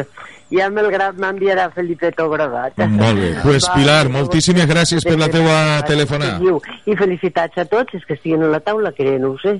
Ja 0.53 0.67
amb 0.69 0.77
el 0.77 0.89
grat 0.93 1.17
m'enviarà 1.17 1.67
Felipe 1.73 2.11
gravat. 2.15 2.77
Molt 2.89 3.17
bé. 3.19 3.31
Pues, 3.41 3.65
Pilar, 3.73 4.03
que 4.05 4.13
moltíssimes 4.13 4.67
gràcies 4.69 5.03
per 5.03 5.17
la 5.17 5.27
teua 5.29 5.81
telefonada. 5.85 6.39
I 6.85 6.95
felicitats 6.95 7.57
a 7.57 7.65
tots 7.65 7.93
els 7.97 8.05
que 8.05 8.13
estiguin 8.13 8.43
a 8.45 8.51
la 8.53 8.59
taula, 8.61 8.91
que 8.93 9.17
no 9.19 9.31
ho 9.33 9.37
sé. 9.41 9.55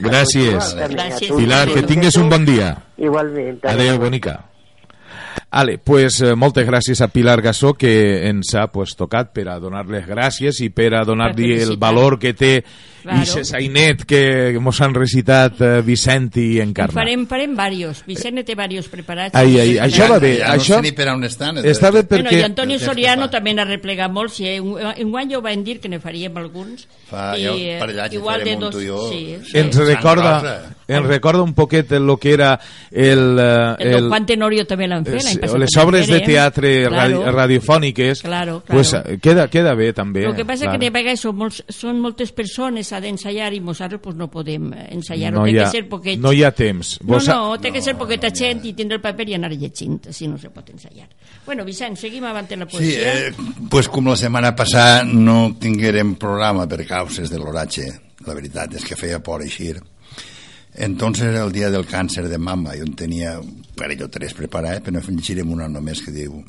Gràcies. 0.00 0.74
Gràcies. 0.80 1.32
Pilar, 1.36 1.66
que 1.68 1.82
tingues 1.82 2.16
un 2.16 2.28
bon 2.32 2.44
dia. 2.44 2.74
Igualment. 2.96 3.60
Adéu, 3.64 3.98
bonica. 4.00 4.38
Ale, 5.50 5.78
pues 5.82 6.20
eh, 6.22 6.36
moltes 6.38 6.66
gràcies 6.68 7.00
a 7.02 7.08
Pilar 7.10 7.40
Gassó 7.42 7.72
que 7.74 7.90
ens 8.28 8.52
ha 8.54 8.68
pues, 8.70 8.94
tocat 8.94 9.32
per 9.34 9.48
a 9.50 9.58
donar-les 9.58 10.06
gràcies 10.06 10.60
i 10.62 10.68
per 10.70 10.92
a 10.94 11.02
donar-li 11.04 11.56
el 11.58 11.74
valor 11.80 12.20
que 12.22 12.36
té 12.38 12.52
Claro. 13.02 13.22
i 13.22 13.26
se 13.26 13.44
sainet 13.48 14.04
que 14.04 14.58
mos 14.60 14.80
han 14.84 14.94
recitat 14.94 15.60
eh, 15.60 15.80
Vicent 15.86 16.36
i 16.36 16.60
Encarna. 16.60 16.92
Farem, 16.92 17.26
farem 17.26 17.54
varios. 17.56 18.02
Vicent 18.06 18.42
té 18.44 18.54
varios 18.54 18.88
preparats. 18.92 19.34
Ai, 19.34 19.58
ai, 19.58 19.76
això 19.86 20.08
va 20.10 20.18
bé. 20.18 20.34
Ja 20.40 20.52
això 20.54 20.76
no 20.76 20.82
sé 20.82 20.88
ni 20.88 20.92
per 20.92 21.08
on 21.14 21.24
estan. 21.24 21.58
està 21.64 21.90
bé 21.90 22.02
Bueno, 22.02 22.28
perquè... 22.28 22.38
i 22.40 22.42
Antonio 22.44 22.78
Soriano 22.78 23.28
també 23.30 23.54
n'ha 23.54 23.64
replegat 23.64 24.10
molts. 24.12 24.34
Sí, 24.40 24.46
en, 24.48 24.74
en 24.96 25.10
guany 25.10 25.30
ja 25.32 25.38
ho 25.38 25.42
van 25.42 25.64
dir 25.64 25.78
que 25.80 25.88
ne 25.88 25.98
faríem 26.00 26.36
alguns. 26.36 26.86
Fa- 27.10 27.34
jo 27.40 27.54
per 27.80 27.88
allà 27.90 28.08
que 28.08 28.16
igual 28.20 28.44
de 28.44 28.50
farem 28.52 28.58
un 28.62 28.70
dos, 28.70 28.82
i 28.82 28.86
jo. 28.86 29.00
sí, 29.10 29.36
sí. 29.50 29.58
ens 29.58 29.76
recorda, 29.76 30.74
ens 30.86 31.06
recorda 31.06 31.42
un 31.42 31.54
poquet 31.54 31.90
el 31.92 32.06
que 32.20 32.32
era 32.34 32.52
el, 32.90 33.38
eh, 33.40 33.74
El, 33.78 33.94
el 33.94 34.08
Juan 34.08 34.26
Tenorio 34.26 34.64
també 34.66 34.86
l'han 34.86 35.04
fet 35.04 35.22
l'any 35.24 35.36
eh, 35.38 35.40
passat. 35.40 35.58
les 35.58 35.76
obres 35.82 36.06
de 36.10 36.20
teatre 36.20 36.70
Claro. 36.90 37.22
radi 37.24 37.34
radiofòniques 37.36 38.22
Claro, 38.22 38.60
claro. 38.60 38.66
pues, 38.68 38.92
eh, 38.94 39.18
queda, 39.22 39.48
queda 39.48 39.74
bé 39.74 39.92
també 39.92 40.24
El 40.24 40.34
que 40.36 40.44
passa 40.44 40.64
clar. 40.66 40.78
que 40.78 40.84
de 40.86 40.90
vegades 40.90 41.20
són, 41.20 41.36
molts, 41.36 41.62
són 41.68 42.00
moltes 42.00 42.32
persones, 42.32 42.89
s'ha 42.90 42.98
d'ensaiar 43.00 43.52
i 43.54 43.60
nosaltres 43.62 44.00
pues, 44.02 44.16
no 44.18 44.26
podem 44.30 44.68
ensaiar-ho. 44.90 45.38
no, 45.38 45.46
té 45.46 45.54
ha, 45.60 45.64
que 45.68 45.70
ser 45.78 45.84
poquet... 45.88 46.18
no 46.20 46.32
hi 46.34 46.42
ha 46.44 46.50
temps 46.50 46.96
No, 47.04 47.14
Vos 47.14 47.24
sa- 47.30 47.36
no, 47.38 47.54
té 47.62 47.70
que 47.72 47.80
ser 47.82 47.94
poqueta 47.96 48.32
gent 48.34 48.64
i 48.66 48.72
tindre 48.74 48.98
el 48.98 49.04
paper 49.04 49.28
i 49.30 49.36
anar 49.38 49.52
llegint, 49.54 50.00
així 50.10 50.26
no 50.28 50.36
se 50.38 50.50
pot 50.50 50.68
ensaiar. 50.74 51.06
Bueno, 51.46 51.64
Vicent, 51.64 51.96
seguim 51.96 52.24
avant 52.28 52.50
la 52.50 52.66
Sí, 52.66 52.76
poesia. 52.76 53.14
eh, 53.28 53.32
pues 53.70 53.88
com 53.88 54.10
la 54.10 54.16
setmana 54.18 54.52
passada 54.58 55.04
no 55.04 55.54
tinguérem 55.58 56.16
programa 56.20 56.66
per 56.68 56.84
causes 56.86 57.30
de 57.30 57.38
l'oratge, 57.38 57.86
la 58.26 58.34
veritat 58.34 58.74
és 58.74 58.84
que 58.84 58.96
feia 58.98 59.22
por 59.22 59.40
eixir. 59.42 59.78
Entonces 60.74 61.24
era 61.26 61.42
el 61.44 61.50
dia 61.52 61.70
del 61.70 61.86
càncer 61.86 62.28
de 62.28 62.38
mama, 62.38 62.76
jo 62.78 62.84
en 62.86 62.94
tenia 62.94 63.38
un 63.40 63.64
parell 63.76 64.04
o 64.04 64.08
tres 64.10 64.34
preparats, 64.38 64.84
però 64.86 65.00
llegirem 65.02 65.50
una 65.50 65.66
només 65.68 66.02
que 66.02 66.12
diu 66.14 66.42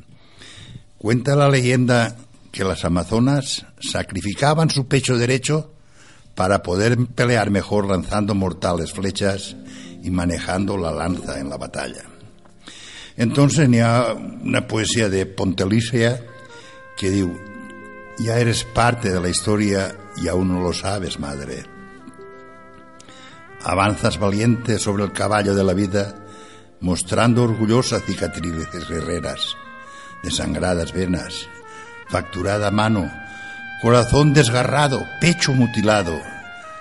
Cuenta 1.02 1.36
la 1.36 1.50
leyenda 1.50 2.16
que 2.52 2.64
las 2.64 2.84
amazonas 2.86 3.66
sacrificaban 3.80 4.70
su 4.70 4.88
pecho 4.88 5.18
derecho 5.18 5.74
para 6.36 6.64
poder 6.64 6.98
pelear 7.08 7.50
mejor 7.50 7.88
lanzando 7.88 8.36
mortales 8.36 8.94
flechas 8.94 9.56
y 10.04 10.10
manejando 10.10 10.78
la 10.78 10.92
lanza 10.92 11.40
en 11.40 11.50
la 11.50 11.58
batalla. 11.58 12.04
Entonces 13.18 13.68
n'hi 13.70 13.80
ha 13.80 14.14
una 14.14 14.68
poesia 14.68 15.10
de 15.10 15.26
Pontelicia 15.26 16.24
que 16.98 17.12
diu 17.12 17.30
Ya 18.20 18.38
eres 18.38 18.64
parte 18.64 19.10
de 19.12 19.20
la 19.20 19.30
historia 19.30 19.96
y 20.18 20.28
aún 20.28 20.50
no 20.54 20.62
lo 20.62 20.74
sabes, 20.74 21.20
madre. 21.20 21.64
Avanzas 23.64 24.20
valiente 24.20 24.80
sobre 24.80 25.04
el 25.04 25.12
caballo 25.12 25.56
de 25.56 25.64
la 25.64 25.74
vida, 25.74 26.16
mostrando 26.80 27.44
orgullosas 27.44 28.04
cicatrices 28.04 28.88
guerreras, 28.88 29.56
desangradas 30.24 30.94
venas, 30.94 31.48
facturada 32.10 32.70
mano, 32.70 33.10
corazón 33.82 34.32
desgarrado, 34.34 35.08
pecho 35.20 35.54
mutilado, 35.54 36.14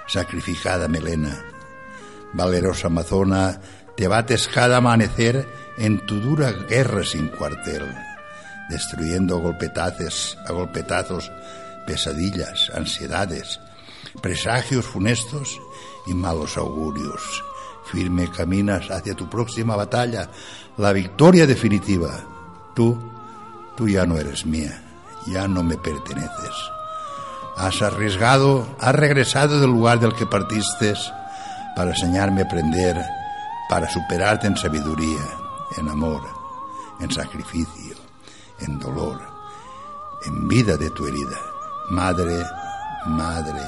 sacrificada 0.06 0.86
melena. 0.86 1.42
Valerosa 2.34 2.88
amazona, 2.88 3.58
te 3.96 4.06
bates 4.06 4.48
cada 4.48 4.76
amanecer 4.76 5.48
en 5.78 6.04
tu 6.04 6.20
dura 6.20 6.52
guerra 6.52 7.02
sin 7.02 7.28
cuartel, 7.28 7.88
destruyendo 8.68 9.38
golpetazos, 9.38 10.36
a 10.46 10.52
golpetazos 10.52 11.32
pesadillas, 11.86 12.70
ansiedades, 12.74 13.60
presagios 14.20 14.84
funestos 14.84 15.58
y 16.06 16.12
malos 16.12 16.58
augurios. 16.58 17.42
Firme 17.90 18.30
caminas 18.30 18.90
hacia 18.90 19.14
tu 19.14 19.28
próxima 19.28 19.74
batalla, 19.74 20.30
la 20.76 20.92
victoria 20.92 21.46
definitiva. 21.46 22.20
Tú, 22.74 22.96
tú 23.74 23.88
ya 23.88 24.04
no 24.04 24.18
eres 24.18 24.44
mía, 24.44 24.82
ya 25.26 25.48
no 25.48 25.62
me 25.62 25.76
perteneces. 25.78 26.79
Has 27.60 27.82
arriesgado, 27.82 28.66
has 28.80 28.94
regresado 28.94 29.60
del 29.60 29.68
lugar 29.68 30.00
del 30.00 30.14
que 30.14 30.24
partiste 30.24 30.94
para 31.76 31.90
enseñarme 31.90 32.40
a 32.40 32.44
aprender, 32.44 32.96
para 33.68 33.86
superarte 33.86 34.46
en 34.46 34.56
sabiduría, 34.56 35.20
en 35.76 35.90
amor, 35.90 36.22
en 37.00 37.10
sacrificio, 37.10 37.96
en 38.60 38.78
dolor, 38.78 39.20
en 40.24 40.48
vida 40.48 40.78
de 40.78 40.88
tu 40.88 41.06
herida. 41.06 41.36
Madre, 41.90 42.42
madre, 43.04 43.60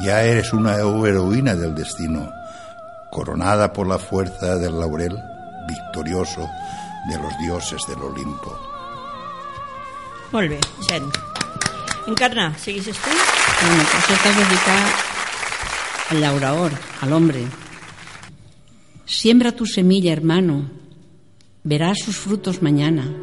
ya 0.00 0.22
eres 0.22 0.52
una 0.52 0.74
heroína 0.74 1.54
del 1.54 1.72
destino, 1.72 2.28
coronada 3.12 3.72
por 3.72 3.86
la 3.86 4.00
fuerza 4.00 4.56
del 4.56 4.76
laurel 4.76 5.16
victorioso 5.68 6.50
de 7.08 7.16
los 7.16 7.38
dioses 7.38 7.80
del 7.86 8.02
Olimpo. 8.02 8.58
Molt 10.32 10.50
bé. 10.50 10.58
Encarna, 12.10 12.58
segueixes 12.58 12.96
tu? 12.98 13.08
Bueno, 13.08 13.84
pues 13.92 14.18
al 16.10 16.20
laurador, 16.20 16.72
al 17.00 17.12
hombre. 17.12 17.46
Siembra 19.06 19.52
tu 19.52 19.64
semilla, 19.64 20.12
hermano, 20.12 20.68
verás 21.62 22.00
sus 22.00 22.16
frutos 22.16 22.62
mañana, 22.62 23.14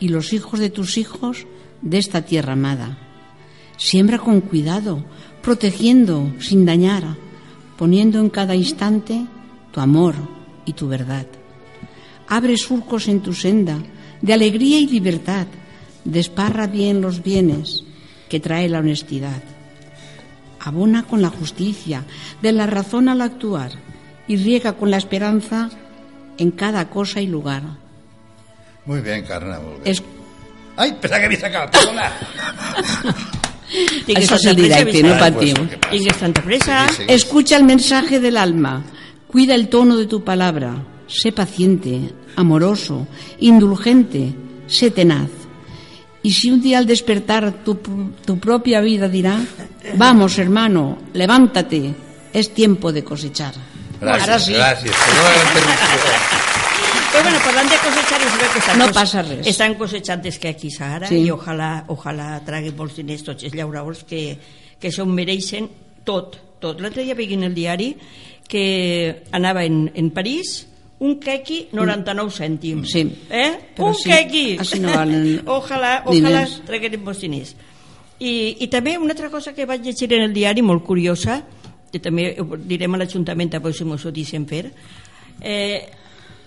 y 0.00 0.08
los 0.08 0.32
hijos 0.32 0.58
de 0.58 0.70
tus 0.70 0.96
hijos 0.96 1.46
de 1.82 1.98
esta 1.98 2.22
tierra 2.22 2.54
amada. 2.54 2.96
Siembra 3.76 4.18
con 4.18 4.40
cuidado, 4.40 5.04
protegiendo 5.42 6.32
sin 6.40 6.64
dañar, 6.64 7.14
poniendo 7.76 8.20
en 8.20 8.30
cada 8.30 8.54
instante 8.54 9.26
tu 9.70 9.80
amor 9.80 10.14
y 10.64 10.72
tu 10.72 10.88
verdad. 10.88 11.26
Abre 12.26 12.56
surcos 12.56 13.06
en 13.06 13.20
tu 13.20 13.34
senda 13.34 13.76
de 14.22 14.32
alegría 14.32 14.78
y 14.78 14.86
libertad. 14.86 15.46
Desparra 16.06 16.66
bien 16.66 17.02
los 17.02 17.22
bienes 17.22 17.84
que 18.28 18.40
trae 18.40 18.68
la 18.68 18.78
honestidad. 18.80 19.42
Abona 20.60 21.04
con 21.04 21.22
la 21.22 21.30
justicia, 21.30 22.04
de 22.42 22.52
la 22.52 22.66
razón 22.66 23.08
al 23.08 23.20
actuar, 23.22 23.72
y 24.26 24.36
riega 24.36 24.74
con 24.74 24.90
la 24.90 24.96
esperanza 24.98 25.70
en 26.36 26.50
cada 26.50 26.88
cosa 26.90 27.20
y 27.20 27.26
lugar. 27.26 27.62
Muy 28.84 29.00
bien, 29.00 29.24
Carna, 29.24 29.58
molt 29.60 29.84
bé. 29.84 29.90
Es- 29.90 30.02
Ai, 30.76 30.92
pensava 31.00 31.18
que 31.20 31.26
havia 31.26 31.46
acabat, 31.48 31.72
perdona. 31.72 32.12
És 34.06 34.28
tanta 34.30 34.50
el 34.50 34.56
Vicent. 34.86 35.08
no 35.08 35.18
patiu. 35.18 35.54
pues. 35.56 35.92
Sí, 36.90 36.96
sí. 36.96 37.04
Escucha 37.08 37.56
el 37.56 37.64
mensaje 37.64 38.20
del 38.20 38.36
alma, 38.36 38.84
cuida 39.26 39.54
el 39.54 39.68
tono 39.68 39.96
de 39.96 40.06
tu 40.06 40.22
palabra, 40.24 40.76
sé 41.06 41.32
paciente, 41.32 42.12
amoroso, 42.36 43.06
indulgente, 43.40 44.32
sé 44.68 44.90
tenaz. 44.90 45.28
Y 46.22 46.32
si 46.32 46.50
un 46.50 46.60
día 46.60 46.78
al 46.78 46.86
despertar 46.86 47.62
tu, 47.64 47.76
tu 48.24 48.38
propia 48.38 48.80
vida 48.80 49.08
dirá, 49.08 49.38
vamos 49.94 50.38
hermano, 50.38 50.98
levántate, 51.14 51.94
es 52.32 52.52
tiempo 52.52 52.92
de 52.92 53.04
cosechar. 53.04 53.54
Gràcies, 54.00 54.22
Ara 54.28 54.38
sí. 54.38 54.52
interrupció. 54.52 54.92
Però 57.10 57.22
bueno, 57.24 57.38
parlant 57.42 57.70
de 57.72 57.78
cosechar, 57.82 58.20
es 58.22 58.34
veu 58.38 58.50
que 58.52 58.58
estan, 58.60 58.78
No 58.78 58.86
passa 58.94 59.22
res. 59.24 59.46
estan 59.48 59.74
cosechant 59.74 60.22
des 60.22 60.38
que 60.38 60.48
aquí 60.52 60.70
Sahara 60.70 61.08
Sí. 61.08 61.16
i 61.24 61.30
ojalà, 61.32 61.84
ojalà 61.88 62.38
traguin 62.46 62.76
molts 62.76 62.94
diners 63.00 63.24
tots 63.24 63.42
els 63.48 63.54
llauradors 63.56 64.04
que, 64.04 64.38
que 64.78 64.92
s'ho 64.92 65.06
mereixen 65.06 65.66
tot, 66.04 66.36
tot. 66.60 66.78
L'altre 66.80 67.02
dia 67.02 67.16
veient 67.18 67.42
el 67.42 67.54
diari 67.56 67.96
que 68.46 69.24
anava 69.32 69.64
en, 69.64 69.90
en 69.94 70.10
París 70.10 70.67
un 71.00 71.18
quequi 71.20 71.68
99 71.72 72.30
cèntims. 72.34 72.90
Sí, 72.90 73.04
Eh? 73.30 73.50
però 73.76 73.88
un 73.88 73.94
sí, 73.94 74.10
quequi. 74.10 74.58
així 74.58 74.80
no 74.80 74.92
valen 74.94 75.42
ojalà, 75.58 76.02
ojalà 76.04 76.44
diners. 76.44 76.62
traguin 76.66 77.04
molts 77.04 77.20
diners. 77.20 77.54
I, 78.18 78.56
I 78.64 78.66
també 78.66 78.96
una 78.98 79.14
altra 79.14 79.30
cosa 79.30 79.54
que 79.54 79.66
vaig 79.66 79.84
llegir 79.84 80.12
en 80.12 80.22
el 80.22 80.34
diari, 80.34 80.62
molt 80.62 80.82
curiosa, 80.84 81.42
que 81.92 82.00
també 82.02 82.32
ho 82.40 82.56
direm 82.58 82.94
a 82.94 82.98
l'Ajuntament, 82.98 83.54
a 83.54 83.72
si 83.72 83.84
mos 83.84 84.04
ho 84.04 84.10
deixen 84.10 84.46
fer, 84.46 84.72
eh, 85.40 85.86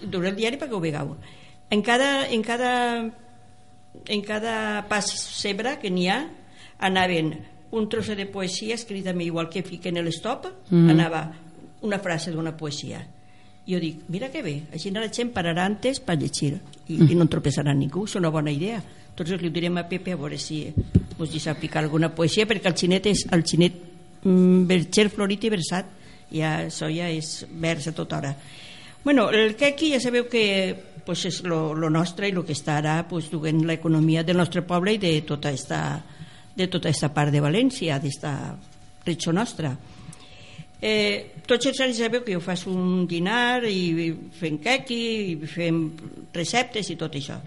durant 0.01 0.33
el 0.33 0.35
diari 0.35 0.57
perquè 0.57 0.75
ho 0.75 0.81
vegeu. 0.83 1.15
En 1.71 1.81
cada, 1.81 2.27
en 2.27 2.41
cada, 2.43 2.73
en 4.07 4.21
cada 4.21 4.85
pas 4.89 5.07
cebre 5.07 5.77
que 5.79 5.89
n'hi 5.89 6.09
ha, 6.09 6.25
anaven 6.79 7.33
un 7.71 7.87
trosso 7.87 8.15
de 8.15 8.25
poesia 8.27 8.75
escrit 8.75 9.05
també 9.05 9.23
igual 9.23 9.47
que 9.49 9.63
fiquen 9.63 9.95
l'estop, 10.03 10.45
mm. 10.69 10.75
-hmm. 10.75 10.91
anava 10.91 11.31
una 11.81 11.99
frase 11.99 12.31
d'una 12.31 12.57
poesia. 12.57 13.07
Jo 13.71 13.79
dic, 13.79 14.01
mira 14.12 14.27
que 14.34 14.41
bé, 14.43 14.55
així 14.75 14.91
la 14.91 15.07
gent 15.07 15.29
pararà 15.31 15.63
antes 15.69 16.01
per 16.03 16.17
llegir 16.19 16.57
i, 16.57 16.97
mm. 16.97 17.07
i 17.07 17.15
no 17.15 17.23
en 17.23 17.31
tropeçarà 17.31 17.71
ningú, 17.77 18.03
és 18.10 18.17
una 18.19 18.31
bona 18.34 18.51
idea. 18.51 18.81
Entonces 19.12 19.39
li 19.39 19.47
ho 19.47 19.53
direm 19.55 19.77
a 19.79 19.86
Pepe 19.88 20.12
a 20.12 20.19
veure 20.19 20.39
si 20.39 20.65
us 21.17 21.31
deixa 21.31 21.55
picar 21.55 21.86
alguna 21.86 22.10
poesia, 22.15 22.47
perquè 22.49 22.67
el 22.67 22.75
xinet 22.75 23.07
és 23.12 23.23
el 23.31 23.45
xinet 23.47 23.77
mm, 24.25 24.65
verger, 24.67 25.07
florit 25.13 25.47
i 25.47 25.53
versat, 25.53 25.93
ja, 26.31 26.57
això 26.65 26.89
ja 26.91 27.07
és 27.12 27.45
vers 27.63 27.88
a 27.88 27.95
tota 27.95 28.19
hora. 28.19 28.34
Bueno, 29.05 29.29
el 29.31 29.55
que 29.55 29.71
aquí 29.71 29.91
ja 29.93 30.01
sabeu 30.03 30.27
que 30.29 30.43
pues, 31.05 31.25
és 31.25 31.41
lo, 31.47 31.73
lo 31.73 31.89
nostre 31.89 32.27
i 32.29 32.36
el 32.36 32.43
que 32.45 32.55
està 32.57 32.77
ara 32.81 32.99
pues, 33.10 33.31
duent 33.31 33.63
l'economia 33.65 34.23
del 34.23 34.38
nostre 34.38 34.65
poble 34.67 34.97
i 34.97 35.01
de 35.01 35.15
tota 35.27 35.51
esta, 35.51 36.01
de 36.55 36.67
tota 36.67 36.91
esta 36.91 37.10
part 37.13 37.31
de 37.34 37.41
València, 37.41 37.97
d'esta 38.03 38.36
regió 39.05 39.34
nostra. 39.34 39.73
Eh, 40.81 41.37
tots 41.45 41.67
els 41.69 41.79
anys 41.85 41.99
sabeu 42.01 42.23
que 42.25 42.33
jo 42.33 42.41
faig 42.41 42.63
un 42.71 43.05
dinar 43.05 43.61
i 43.69 44.09
fem 44.33 44.57
quequi 44.63 45.01
i 45.35 45.35
fem 45.45 45.83
receptes 46.33 46.89
i 46.89 46.97
tot 46.97 47.13
això. 47.19 47.37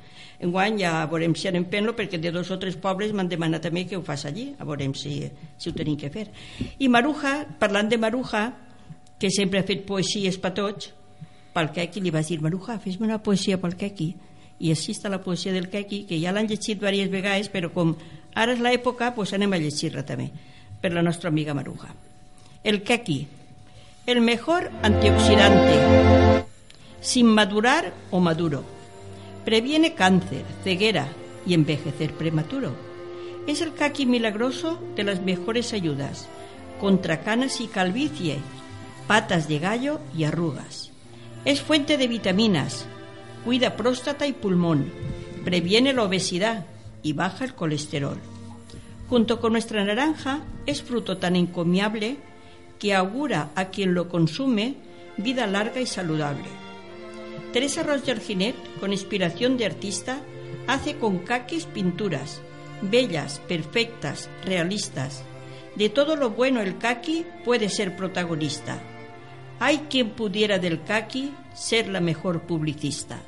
Enguany 0.45 0.79
ja 0.85 0.93
veurem 1.11 1.35
si 1.35 1.49
anem 1.51 1.67
fent-lo 1.71 1.97
perquè 1.99 2.21
de 2.23 2.31
dos 2.35 2.53
o 2.55 2.59
tres 2.63 2.77
pobles 2.79 3.11
m'han 3.11 3.31
demanat 3.31 3.67
també 3.67 3.85
que 3.91 3.99
ho 3.99 4.05
fas 4.07 4.27
allí, 4.29 4.53
a 4.59 4.67
veurem 4.69 4.95
si, 4.95 5.17
si 5.59 5.71
ho 5.71 5.75
tenim 5.75 5.99
que 5.99 6.13
fer. 6.15 6.29
I 6.79 6.87
Maruja, 6.87 7.41
parlant 7.59 7.91
de 7.91 7.99
Maruja, 7.99 8.45
que 9.19 9.33
sempre 9.35 9.59
ha 9.59 9.67
fet 9.67 9.83
poesies 9.89 10.39
per 10.39 10.55
tots, 10.55 10.93
pel 11.55 11.73
Quequi 11.75 12.03
li 12.03 12.15
vaig 12.15 12.31
dir, 12.31 12.41
Maruja, 12.45 12.79
fes-me 12.83 13.09
una 13.09 13.19
poesia 13.23 13.59
pel 13.63 13.75
Quequi. 13.79 14.13
I 14.63 14.71
així 14.71 14.95
està 14.95 15.11
la 15.11 15.23
poesia 15.23 15.55
del 15.55 15.71
Quequi, 15.71 16.05
que 16.07 16.23
ja 16.23 16.31
l'han 16.35 16.47
llegit 16.51 16.79
diverses 16.79 17.11
vegades, 17.11 17.51
però 17.51 17.75
com 17.75 17.97
ara 18.35 18.55
és 18.55 18.63
l'època, 18.63 19.11
doncs 19.15 19.35
anem 19.35 19.55
a 19.55 19.63
llegir-la 19.63 20.07
també, 20.07 20.31
per 20.83 20.95
la 20.95 21.03
nostra 21.03 21.35
amiga 21.35 21.55
Maruja. 21.55 22.04
El 22.65 22.83
keki, 22.83 23.29
el 24.07 24.23
mejor 24.23 24.71
antioxidante, 24.83 26.45
sin 27.03 27.27
madurar 27.27 27.93
o 28.11 28.21
maduro. 28.21 28.65
Previene 29.45 29.93
cáncer, 29.93 30.47
ceguera 30.63 31.09
y 31.47 31.53
envejecer 31.53 32.15
prematuro. 32.15 32.75
Es 33.47 33.61
el 33.61 33.75
kaki 33.75 34.07
milagroso 34.07 34.81
de 34.97 35.05
las 35.05 35.21
mejores 35.21 35.75
ayudas 35.75 36.27
contra 36.81 37.21
canas 37.21 37.61
y 37.61 37.67
calvicie, 37.67 38.39
patas 39.07 39.47
de 39.47 39.59
gallo 39.59 40.01
y 40.17 40.25
arrugas. 40.25 40.91
Es 41.45 41.61
fuente 41.61 41.99
de 41.99 42.09
vitaminas, 42.09 42.87
cuida 43.45 43.77
próstata 43.77 44.27
y 44.27 44.33
pulmón, 44.33 44.91
previene 45.45 45.93
la 45.93 46.05
obesidad 46.05 46.65
y 47.03 47.13
baja 47.13 47.45
el 47.45 47.55
colesterol. 47.55 48.17
Junto 49.11 49.39
con 49.39 49.53
nuestra 49.53 49.85
naranja, 49.85 50.41
es 50.65 50.83
fruto 50.83 51.19
tan 51.19 51.37
encomiable 51.37 52.17
que 52.79 52.95
augura 52.95 53.51
a 53.55 53.67
quien 53.67 53.95
lo 53.95 54.09
consume 54.09 54.77
vida 55.17 55.47
larga 55.47 55.81
y 55.81 55.87
saludable. 55.87 56.49
Teresa 57.53 57.83
Roger 57.83 58.21
Ginet, 58.21 58.57
con 58.81 58.93
inspiración 58.93 59.57
de 59.57 59.67
artista, 59.67 60.19
hace 60.67 60.97
con 60.97 61.19
caquis 61.19 61.67
pinturas, 61.67 62.43
bellas, 62.83 63.41
perfectas, 63.47 64.29
realistas. 64.45 65.23
De 65.77 65.89
todo 65.89 66.17
lo 66.17 66.31
bueno 66.31 66.61
el 66.61 66.79
caqui 66.79 67.25
puede 67.45 67.69
ser 67.69 67.97
protagonista. 67.97 68.81
Hay 69.61 69.87
quien 69.91 70.11
pudiera 70.11 70.59
del 70.59 70.83
caqui 70.83 71.33
ser 71.55 71.89
la 71.89 72.01
mejor 72.01 72.43
publicista. 72.43 73.21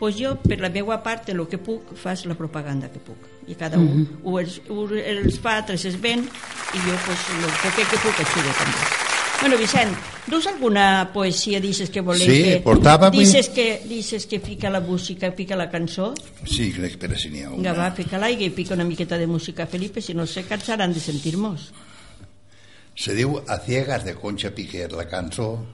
Pues 0.00 0.16
jo, 0.16 0.32
per 0.40 0.56
la 0.62 0.70
meva 0.72 0.96
part, 1.04 1.28
en 1.28 1.42
el 1.42 1.46
que 1.50 1.58
puc, 1.60 1.92
fas 2.00 2.24
la 2.24 2.32
propaganda 2.32 2.88
que 2.88 3.02
puc. 3.04 3.26
I 3.52 3.54
cada 3.54 3.76
un 3.76 3.84
mm 3.84 4.06
-hmm. 4.06 4.18
ho, 4.24 4.38
els, 4.40 4.60
ho 4.68 4.88
els 4.88 5.38
fa, 5.38 5.58
altres 5.58 5.84
es 5.84 6.00
ven, 6.00 6.20
i 6.20 6.78
jo, 6.78 6.94
pues, 7.04 7.20
el 7.36 7.52
poquet 7.60 7.88
que 7.90 7.98
puc, 7.98 8.16
ajudo 8.24 8.50
també. 8.56 9.10
Bueno, 9.40 9.58
Vicent, 9.58 9.92
dus 10.26 10.46
alguna 10.46 11.10
poesia, 11.12 11.60
dices 11.60 11.90
que 11.90 12.00
volem 12.00 12.28
sí, 12.28 12.42
que... 12.42 12.60
portava... 12.60 13.10
Dices 13.10 13.48
que, 13.48 13.82
dices 13.84 14.26
que 14.26 14.40
fica 14.40 14.70
la 14.70 14.80
música, 14.80 15.32
fica 15.32 15.56
la 15.56 15.70
cançó. 15.70 16.14
Sí, 16.44 16.72
crec 16.72 16.98
que 16.98 17.16
si 17.16 17.30
n'hi 17.30 17.42
ha 17.42 17.48
una. 17.48 17.56
Vinga, 17.56 17.72
va, 17.72 17.90
fica-la 17.90 18.30
i 18.30 18.50
pica 18.50 18.74
una 18.74 18.84
miqueta 18.84 19.16
de 19.18 19.26
música, 19.26 19.66
Felipe, 19.66 20.00
si 20.00 20.14
no 20.14 20.26
se 20.26 20.44
cansaran 20.44 20.92
de 20.92 21.00
sentir-nos. 21.00 21.72
Se 22.94 23.14
diu 23.14 23.42
A 23.48 23.58
ciegas 23.58 24.04
de 24.04 24.14
Concha 24.14 24.50
Piquer, 24.50 24.92
la 24.92 25.08
cançó. 25.08 25.64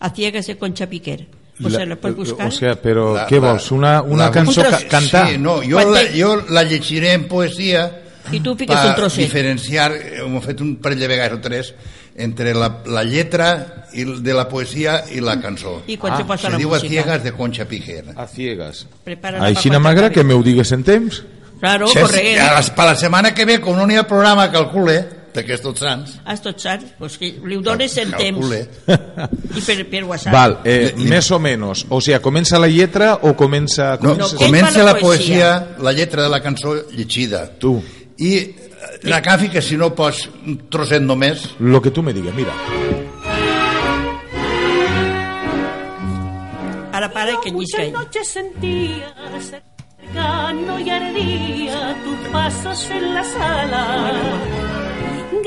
A 0.00 0.10
ciegas 0.10 0.46
de 0.46 0.56
Concha 0.58 0.88
Piquer. 0.88 1.39
Pues 1.60 1.74
la, 1.74 1.84
la 1.86 1.96
pots 1.96 2.16
buscar? 2.16 2.46
O 2.46 2.50
sea, 2.50 2.74
però 2.80 3.14
La- 3.14 3.26
què 3.28 3.40
la- 3.40 3.52
vols? 3.52 3.70
Una, 3.72 4.02
una 4.02 4.24
la- 4.26 4.30
cançó 4.30 4.60
Un 4.62 4.66
ca 4.70 4.78
cantar? 4.88 5.28
Sí, 5.28 5.38
no, 5.38 5.60
jo 5.62 5.80
la, 5.90 6.02
jo 6.14 6.42
la 6.48 6.62
llegiré 6.64 7.12
en 7.12 7.28
poesia 7.28 7.90
I 8.32 8.40
tu 8.40 8.54
fiques 8.54 8.76
per 8.76 8.88
un 8.90 8.94
trosset. 8.96 9.24
diferenciar, 9.24 9.92
eh, 9.92 10.20
hem 10.24 10.40
fet 10.40 10.60
un 10.60 10.76
parell 10.76 10.98
de 11.00 11.08
vegades 11.08 11.32
o 11.38 11.40
tres, 11.40 11.74
entre 12.16 12.54
la, 12.54 12.82
la 12.86 13.02
lletra 13.04 13.86
i, 13.92 14.04
de 14.04 14.34
la 14.34 14.48
poesia 14.48 15.04
i 15.10 15.20
la 15.20 15.40
cançó. 15.40 15.82
I 15.86 15.96
quan 15.96 16.12
Ah, 16.12 16.16
se 16.18 16.24
posa 16.24 16.46
Se 16.46 16.50
la 16.50 16.56
diu 16.58 16.68
A 16.68 16.74
música? 16.78 16.88
ciegas 16.88 17.24
de 17.24 17.32
Concha 17.32 17.64
Piquer. 17.66 18.04
A 18.16 18.26
ciegas. 18.26 18.86
Prepara 19.04 19.42
Així 19.44 19.70
no 19.70 19.80
m'agrada 19.80 20.10
que 20.10 20.22
m'ho 20.24 20.42
digues 20.42 20.70
en 20.72 20.82
temps. 20.84 21.22
Claro, 21.60 21.86
correcte. 21.86 22.40
a 22.40 22.56
les- 22.56 22.70
per 22.70 22.84
la 22.86 22.94
setmana 22.96 23.34
que 23.34 23.44
ve, 23.44 23.60
com 23.60 23.76
no 23.76 23.86
n'hi 23.86 23.96
ha 23.96 24.06
programa, 24.06 24.50
calcule, 24.50 24.96
perquè 25.00 25.19
és 25.38 25.60
tots 25.62 25.80
sants. 25.80 26.16
Has 26.24 26.42
tot 26.42 26.58
sants, 26.60 26.84
pues 26.98 27.16
que 27.18 27.30
li 27.46 27.56
ho 27.56 27.60
dones 27.62 27.96
en 27.98 28.10
temps. 28.10 28.40
Calcule. 28.40 28.68
I 29.58 29.60
per, 29.66 29.76
per 29.90 30.04
WhatsApp. 30.04 30.32
Val, 30.34 30.58
eh, 30.64 30.92
li- 30.96 31.08
més 31.10 31.30
o 31.30 31.38
menys. 31.38 31.86
O 31.88 32.00
sigui, 32.00 32.18
comença 32.20 32.58
la 32.58 32.68
lletra 32.68 33.14
o 33.22 33.34
comença... 33.36 33.92
No, 34.02 34.14
No, 34.16 34.28
comença... 34.28 34.36
que- 34.36 34.44
comença 34.46 34.78
la 34.82 34.92
la 34.92 34.98
poesia, 34.98 35.52
poesia. 35.60 35.82
la 35.84 35.92
lletra 35.92 36.22
de 36.24 36.28
la 36.28 36.40
cançó 36.42 36.74
llegida. 36.90 37.46
Tu, 37.58 37.76
I 38.18 38.34
eh, 38.36 38.54
la 39.04 39.22
canfi 39.22 39.48
que 39.48 39.62
si 39.62 39.76
no 39.76 39.94
pots 39.94 40.26
un 40.46 40.58
trosset 40.68 41.00
només, 41.02 41.50
lo 41.60 41.80
que 41.80 41.90
tu 41.90 42.02
me 42.02 42.12
digues, 42.12 42.34
mira. 42.34 42.52
Ara 46.92 47.10
para 47.12 47.40
que 47.40 47.50
llisca 47.50 47.78
Muchas 47.78 47.86
ell. 47.86 47.92
noches 47.92 48.28
sentía 48.28 49.14
cercano 49.40 50.80
y 50.80 50.90
ardía 50.90 51.96
tus 52.04 52.28
pasos 52.32 52.90
en 52.90 53.14
la 53.14 53.24
sala. 53.24 54.69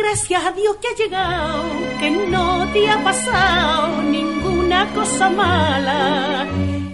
Gracias 0.04 0.46
a 0.46 0.52
Dios 0.52 0.76
que 0.82 0.88
ha 0.90 0.96
llegado, 0.96 1.64
que 1.98 2.12
no 2.12 2.68
te 2.74 2.90
ha 2.90 3.02
pasado 3.02 4.02
ninguna 4.02 4.94
cosa 4.94 5.30
mala. 5.30 6.46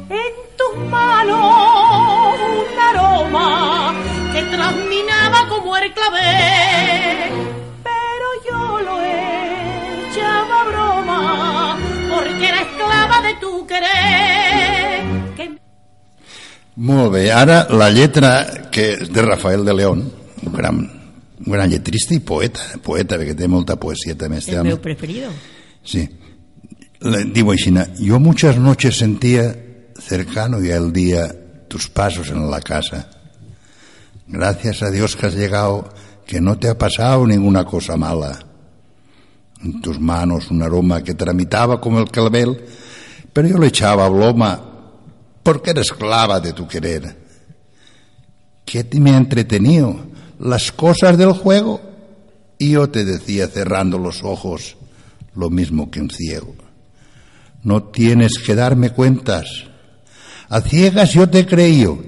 En 0.10 0.34
tus 0.56 0.90
manos 0.90 2.40
un 2.40 2.80
aroma 2.80 3.96
que 4.32 4.44
transminaba 4.44 5.48
como 5.50 5.76
el 5.78 5.92
clavel. 5.92 7.32
Pero 7.84 8.28
yo 8.48 8.80
lo 8.80 9.02
echaba 9.02 10.62
a 10.62 10.66
broma 10.66 11.78
porque 12.14 12.48
era 12.48 12.62
esclava 12.62 13.22
de 13.24 13.34
tu 13.42 13.66
querer. 13.66 15.36
Que 15.36 15.58
Molt 16.76 17.12
bé, 17.12 17.32
ara 17.32 17.66
la 17.72 17.90
lletra 17.90 18.70
que 18.72 18.94
és 18.94 19.12
de 19.12 19.22
Rafael 19.24 19.66
de 19.66 19.74
León, 19.74 20.14
un 20.46 20.54
gran, 20.54 20.99
un 21.50 21.56
gran 21.58 21.70
lletrista 21.72 22.14
i 22.14 22.22
poeta, 22.22 22.62
poeta, 22.86 23.18
perquè 23.18 23.34
té 23.34 23.48
molta 23.50 23.76
poesia 23.82 24.14
també 24.16 24.38
este 24.38 24.54
El 24.54 24.60
home. 24.62 24.70
meu 24.70 24.82
preferido. 24.82 25.32
Sí. 25.84 26.06
Le, 27.02 27.24
digo 27.34 27.52
així, 27.52 27.74
yo 27.98 28.20
muchas 28.20 28.58
noches 28.58 28.98
sentía 28.98 29.56
cercano 30.00 30.62
ya 30.62 30.78
el 30.78 30.94
día 30.94 31.28
tus 31.68 31.90
pasos 31.90 32.30
en 32.30 32.50
la 32.52 32.62
casa. 32.62 33.10
Gracias 34.28 34.84
a 34.84 34.92
Dios 34.92 35.16
que 35.16 35.26
has 35.26 35.34
llegado, 35.34 35.90
que 36.28 36.40
no 36.40 36.60
te 36.60 36.70
ha 36.70 36.78
pasado 36.78 37.26
ninguna 37.26 37.66
cosa 37.66 37.98
mala. 37.98 38.38
En 39.64 39.82
tus 39.82 40.00
manos 40.00 40.52
un 40.52 40.62
aroma 40.62 41.04
que 41.04 41.16
tramitaba 41.16 41.82
como 41.82 42.00
el 42.00 42.12
clavel, 42.12 42.64
pero 43.34 43.48
yo 43.48 43.58
le 43.58 43.68
echaba 43.68 44.08
bloma 44.08 44.62
porque 45.42 45.72
era 45.72 45.82
esclava 45.82 46.40
de 46.40 46.54
tu 46.54 46.68
querer. 46.68 47.18
¿Qué 48.66 48.84
te 48.84 49.00
me 49.00 49.12
ha 49.12 49.18
entretenido? 49.18 50.10
Las 50.40 50.72
cosas 50.72 51.18
del 51.18 51.34
juego. 51.34 51.82
Y 52.58 52.72
yo 52.72 52.90
te 52.90 53.06
decía 53.06 53.48
cerrando 53.48 53.98
los 53.98 54.24
ojos, 54.24 54.76
lo 55.36 55.50
mismo 55.50 55.92
que 55.92 56.02
un 56.02 56.10
ciego. 56.10 56.56
No 57.64 57.84
tienes 57.84 58.40
que 58.40 58.56
darme 58.56 58.92
cuentas. 58.92 59.66
A 60.50 60.62
ciegas 60.62 61.14
yo 61.14 61.30
te 61.30 61.40
he 61.40 61.46
creído. 61.46 62.00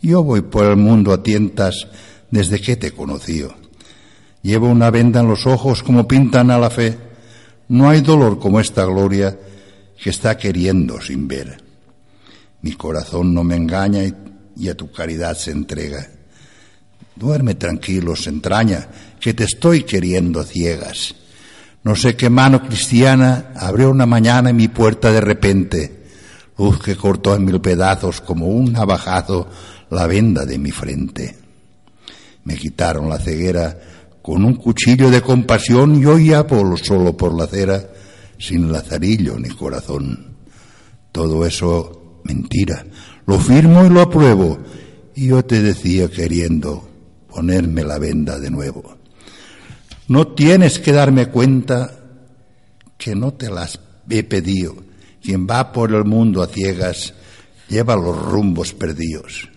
Yo 0.00 0.22
voy 0.22 0.42
por 0.42 0.66
el 0.66 0.76
mundo 0.76 1.12
a 1.12 1.22
tientas 1.22 1.88
desde 2.30 2.60
que 2.60 2.76
te 2.76 2.92
conocí. 2.92 3.44
Llevo 4.42 4.68
una 4.68 4.90
venda 4.90 5.20
en 5.20 5.28
los 5.28 5.46
ojos 5.46 5.82
como 5.82 6.06
pintan 6.06 6.50
a 6.50 6.58
la 6.58 6.70
fe. 6.70 6.96
No 7.68 7.88
hay 7.88 8.00
dolor 8.00 8.38
como 8.38 8.60
esta 8.60 8.84
gloria 8.84 9.36
que 10.00 10.10
está 10.10 10.36
queriendo 10.36 11.00
sin 11.00 11.26
ver. 11.26 11.62
Mi 12.62 12.72
corazón 12.72 13.34
no 13.34 13.42
me 13.42 13.56
engaña 13.56 14.02
y 14.56 14.68
a 14.68 14.76
tu 14.76 14.90
caridad 14.92 15.36
se 15.36 15.50
entrega. 15.50 16.15
Duerme 17.16 17.54
tranquilo, 17.54 18.14
se 18.14 18.28
entraña, 18.28 18.88
que 19.18 19.32
te 19.32 19.44
estoy 19.44 19.84
queriendo 19.84 20.42
ciegas. 20.44 21.14
No 21.82 21.96
sé 21.96 22.14
qué 22.14 22.28
mano 22.28 22.62
cristiana 22.62 23.52
abrió 23.56 23.90
una 23.90 24.06
mañana 24.06 24.50
en 24.50 24.56
mi 24.56 24.68
puerta 24.68 25.10
de 25.10 25.20
repente, 25.20 26.04
luz 26.58 26.82
que 26.82 26.96
cortó 26.96 27.34
en 27.34 27.44
mil 27.44 27.60
pedazos 27.60 28.20
como 28.20 28.48
un 28.48 28.72
navajazo 28.72 29.48
la 29.90 30.06
venda 30.06 30.44
de 30.44 30.58
mi 30.58 30.70
frente. 30.70 31.36
Me 32.44 32.56
quitaron 32.56 33.08
la 33.08 33.18
ceguera 33.18 33.78
con 34.20 34.44
un 34.44 34.56
cuchillo 34.56 35.10
de 35.10 35.22
compasión 35.22 36.00
y 36.00 36.04
hoy 36.04 36.32
por 36.48 36.78
solo 36.80 37.16
por 37.16 37.34
la 37.34 37.44
acera, 37.44 37.82
sin 38.38 38.70
lazarillo 38.70 39.38
ni 39.38 39.48
corazón. 39.48 40.36
Todo 41.12 41.46
eso 41.46 42.20
mentira. 42.24 42.84
Lo 43.26 43.38
firmo 43.38 43.84
y 43.84 43.88
lo 43.88 44.02
apruebo. 44.02 44.58
Y 45.14 45.28
yo 45.28 45.44
te 45.44 45.62
decía 45.62 46.08
queriendo 46.08 46.95
ponerme 47.36 47.84
la 47.84 47.98
venda 47.98 48.38
de 48.38 48.50
nuevo. 48.50 48.96
No 50.08 50.28
tienes 50.28 50.78
que 50.78 50.90
darme 50.90 51.26
cuenta 51.26 51.90
que 52.96 53.14
no 53.14 53.34
te 53.34 53.50
las 53.50 53.78
he 54.08 54.22
pedido. 54.22 54.74
Quien 55.22 55.46
va 55.46 55.70
por 55.70 55.92
el 55.92 56.06
mundo 56.06 56.42
a 56.42 56.46
ciegas 56.46 57.12
lleva 57.68 57.94
los 57.94 58.16
rumbos 58.16 58.72
perdidos. 58.72 59.50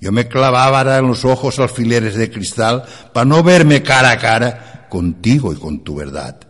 Yo 0.00 0.10
me 0.10 0.26
clavaba 0.26 0.96
en 0.96 1.06
los 1.06 1.26
ojos 1.26 1.58
alfileres 1.58 2.14
de 2.14 2.30
cristal 2.30 2.84
para 3.12 3.26
no 3.26 3.42
verme 3.42 3.82
cara 3.82 4.12
a 4.12 4.18
cara 4.18 4.86
contigo 4.88 5.52
y 5.52 5.56
con 5.56 5.84
tu 5.84 5.96
verdad. 5.96 6.40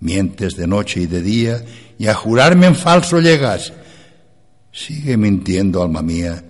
Mientes 0.00 0.56
de 0.56 0.66
noche 0.66 1.02
y 1.02 1.06
de 1.06 1.22
día 1.22 1.64
y 1.96 2.08
a 2.08 2.14
jurarme 2.14 2.66
en 2.66 2.74
falso 2.74 3.20
llegas. 3.20 3.72
Sigue 4.72 5.16
mintiendo, 5.16 5.80
alma 5.80 6.02
mía, 6.02 6.42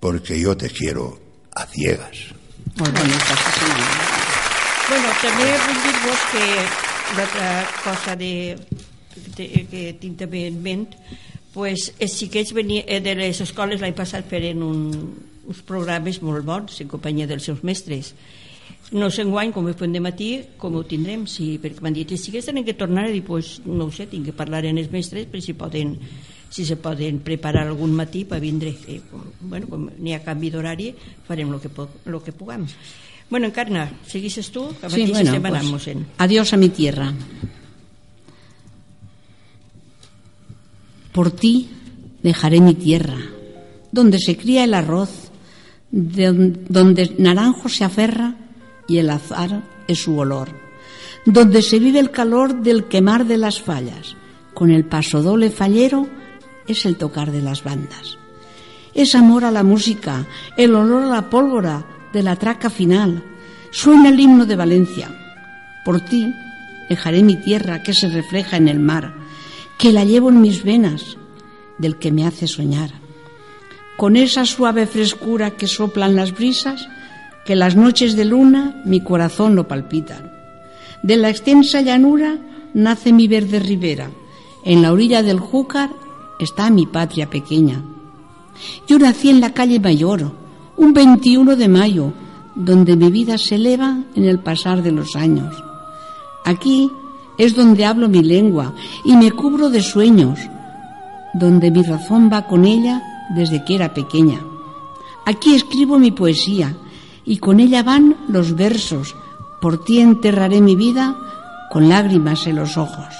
porque 0.00 0.40
yo 0.40 0.56
te 0.56 0.70
quiero 0.70 1.20
a 1.54 1.66
ciegas. 1.66 2.40
Molt 2.78 2.96
senyor. 2.96 4.20
Bueno, 4.90 5.10
també 5.22 5.48
vull 5.64 5.82
dir-vos 5.86 6.22
que 6.32 6.44
l'altra 7.16 7.50
cosa 7.84 8.16
de, 8.18 8.32
de, 9.36 9.48
que 9.70 9.82
tinc 10.02 10.18
també 10.18 10.46
en 10.48 10.60
ment 10.62 10.86
pues, 11.54 11.90
els 11.98 12.14
xiquets 12.18 12.54
venia, 12.54 12.84
eh, 12.86 13.00
de 13.02 13.14
les 13.18 13.40
escoles 13.42 13.82
l'any 13.82 13.94
passat 13.98 14.26
feren 14.30 14.62
un, 14.66 14.84
uns 15.50 15.62
programes 15.66 16.20
molt 16.26 16.46
bons 16.46 16.82
en 16.82 16.90
companyia 16.90 17.28
dels 17.30 17.46
seus 17.50 17.62
mestres 17.66 18.14
no 18.90 19.10
sé 19.14 19.22
enguany 19.22 19.52
com 19.54 19.68
ho 19.70 19.74
fem 19.78 19.92
de 19.94 20.02
matí 20.02 20.30
com 20.58 20.74
ho 20.74 20.82
tindrem, 20.86 21.22
sí, 21.30 21.52
perquè 21.62 21.82
m'han 21.84 21.94
dit 21.94 22.10
els 22.10 22.24
xiquets 22.26 22.50
tenen 22.50 22.66
que 22.66 22.74
tornar 22.78 23.06
dir, 23.10 23.22
pues, 23.26 23.60
no 23.66 23.86
ho 23.86 23.94
sé 23.94 24.08
tinc 24.10 24.30
que 24.30 24.36
parlar 24.36 24.64
amb 24.66 24.82
els 24.82 24.90
mestres 24.90 25.30
per 25.30 25.42
si 25.44 25.54
poden 25.54 25.94
si 26.50 26.64
se 26.66 26.76
poden 26.76 27.20
preparar 27.22 27.68
algun 27.68 27.92
matí 27.94 28.24
per 28.26 28.40
vindre 28.42 28.74
eh, 28.88 29.00
bueno, 29.40 29.66
com 29.70 29.88
n'hi 29.98 30.12
ha 30.14 30.22
canvi 30.24 30.50
d'horari 30.50 30.90
farem 31.26 31.52
el 31.54 31.60
que, 31.62 31.70
lo 32.06 32.22
que 32.22 32.32
puguem 32.32 32.66
Bueno, 33.30 33.46
Encarna, 33.46 33.84
seguixes 34.10 34.50
tu? 34.50 34.64
Que 34.80 34.90
Sí, 34.90 35.04
bueno, 35.06 35.20
estem 35.30 35.44
anant, 35.46 35.62
pues, 35.62 35.70
mossèn. 35.70 36.00
adiós 36.18 36.50
a 36.52 36.56
mi 36.56 36.68
tierra. 36.68 37.14
Por 41.12 41.30
ti 41.30 41.68
dejaré 42.22 42.60
mi 42.60 42.74
tierra, 42.74 43.18
donde 43.92 44.18
se 44.18 44.36
cría 44.36 44.64
el 44.64 44.74
arroz, 44.74 45.30
de- 45.92 46.32
donde 46.68 47.14
naranjo 47.18 47.68
se 47.68 47.84
aferra 47.84 48.34
y 48.88 48.98
el 48.98 49.10
azar 49.10 49.62
es 49.88 49.98
su 50.02 50.16
olor, 50.18 50.48
donde 51.24 51.62
se 51.62 51.78
vive 51.78 51.98
el 52.00 52.10
calor 52.10 52.62
del 52.62 52.84
quemar 52.86 53.26
de 53.26 53.38
las 53.38 53.60
fallas, 53.60 54.16
con 54.54 54.70
el 54.70 54.84
paso 54.84 55.22
doble 55.22 55.50
fallero 55.50 56.08
es 56.70 56.86
el 56.86 56.96
tocar 56.96 57.30
de 57.30 57.42
las 57.42 57.64
bandas. 57.64 58.18
Es 58.94 59.14
amor 59.14 59.44
a 59.44 59.50
la 59.50 59.62
música, 59.62 60.26
el 60.56 60.74
olor 60.74 61.04
a 61.04 61.06
la 61.06 61.30
pólvora 61.30 61.84
de 62.12 62.22
la 62.22 62.36
traca 62.36 62.70
final. 62.70 63.22
Suena 63.70 64.08
el 64.08 64.18
himno 64.18 64.46
de 64.46 64.56
Valencia. 64.56 65.08
Por 65.84 66.00
ti 66.00 66.32
dejaré 66.88 67.22
mi 67.22 67.36
tierra 67.36 67.82
que 67.82 67.94
se 67.94 68.08
refleja 68.08 68.56
en 68.56 68.68
el 68.68 68.80
mar, 68.80 69.14
que 69.78 69.92
la 69.92 70.04
llevo 70.04 70.28
en 70.30 70.40
mis 70.40 70.64
venas, 70.64 71.16
del 71.78 71.96
que 71.96 72.10
me 72.10 72.26
hace 72.26 72.46
soñar. 72.46 72.90
Con 73.96 74.16
esa 74.16 74.44
suave 74.44 74.86
frescura 74.86 75.52
que 75.52 75.66
soplan 75.66 76.16
las 76.16 76.34
brisas, 76.34 76.88
que 77.44 77.54
las 77.54 77.76
noches 77.76 78.16
de 78.16 78.24
luna 78.24 78.82
mi 78.84 79.00
corazón 79.00 79.54
lo 79.54 79.68
palpitan. 79.68 80.32
De 81.02 81.16
la 81.16 81.30
extensa 81.30 81.80
llanura 81.80 82.38
nace 82.74 83.12
mi 83.12 83.28
verde 83.28 83.60
ribera. 83.60 84.10
En 84.64 84.82
la 84.82 84.92
orilla 84.92 85.22
del 85.22 85.40
Júcar 85.40 85.90
está 86.44 86.70
mi 86.70 86.86
patria 86.86 87.28
pequeña. 87.28 87.82
Yo 88.86 88.98
nací 88.98 89.30
en 89.30 89.40
la 89.40 89.52
calle 89.52 89.80
Mayor, 89.80 90.32
un 90.76 90.92
21 90.92 91.56
de 91.56 91.68
mayo, 91.68 92.12
donde 92.54 92.96
mi 92.96 93.10
vida 93.10 93.38
se 93.38 93.54
eleva 93.56 93.98
en 94.14 94.24
el 94.24 94.38
pasar 94.38 94.82
de 94.82 94.92
los 94.92 95.16
años. 95.16 95.54
Aquí 96.44 96.90
es 97.38 97.54
donde 97.54 97.84
hablo 97.84 98.08
mi 98.08 98.22
lengua 98.22 98.74
y 99.04 99.16
me 99.16 99.30
cubro 99.30 99.70
de 99.70 99.82
sueños, 99.82 100.38
donde 101.34 101.70
mi 101.70 101.82
razón 101.82 102.30
va 102.32 102.46
con 102.46 102.64
ella 102.64 103.02
desde 103.34 103.64
que 103.64 103.76
era 103.76 103.94
pequeña. 103.94 104.40
Aquí 105.24 105.54
escribo 105.54 105.98
mi 105.98 106.10
poesía 106.10 106.74
y 107.24 107.38
con 107.38 107.60
ella 107.60 107.82
van 107.82 108.16
los 108.28 108.56
versos. 108.56 109.14
Por 109.60 109.84
ti 109.84 110.00
enterraré 110.00 110.60
mi 110.60 110.74
vida 110.74 111.16
con 111.70 111.88
lágrimas 111.88 112.46
en 112.46 112.56
los 112.56 112.76
ojos. 112.76 113.14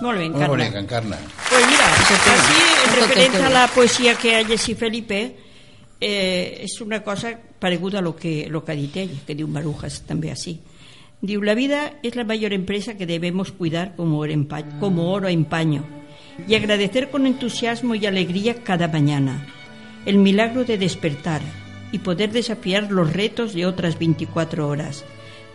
Molt 0.00 0.18
bé, 0.18 0.28
Molt 0.28 0.36
Encarna. 0.36 0.48
bonica, 0.48 0.78
Encarna. 0.78 1.16
Pues 1.48 1.66
mira, 1.66 1.86
así, 1.86 2.14
en 2.14 2.90
Tot 2.90 2.94
el 2.94 3.08
referència 3.08 3.46
a 3.46 3.50
la 3.50 3.66
poesia 3.68 4.14
que 4.16 4.36
ha 4.36 4.42
llegit 4.42 4.78
Felipe, 4.78 5.36
eh, 6.00 6.60
és 6.64 6.80
una 6.80 7.02
cosa 7.02 7.32
pareguda 7.58 7.98
a 7.98 8.02
lo 8.02 8.14
que, 8.14 8.46
lo 8.48 8.64
que 8.64 8.72
ha 8.72 8.76
dit 8.76 8.96
ell, 8.96 9.16
que 9.26 9.34
diu 9.34 9.48
Marujas 9.48 10.02
també 10.06 10.30
així. 10.30 10.60
Diu, 11.20 11.42
la 11.42 11.54
vida 11.54 11.94
es 12.04 12.14
la 12.14 12.22
mayor 12.22 12.52
empresa 12.52 12.94
que 12.96 13.06
debemos 13.06 13.50
cuidar 13.50 13.96
como 13.96 14.18
oro, 14.20 14.30
en 14.32 14.46
pa- 14.46 14.62
como 14.78 15.10
oro 15.12 15.26
en 15.26 15.44
paño 15.46 15.84
y 16.46 16.54
agradecer 16.54 17.10
con 17.10 17.26
entusiasmo 17.26 17.96
y 17.96 18.06
alegría 18.06 18.62
cada 18.62 18.86
mañana 18.86 19.44
el 20.06 20.18
milagro 20.18 20.62
de 20.64 20.78
despertar 20.78 21.40
y 21.90 21.98
poder 21.98 22.30
desafiar 22.30 22.92
los 22.92 23.12
retos 23.12 23.52
de 23.52 23.66
otras 23.66 23.98
24 23.98 24.68
horas, 24.68 25.04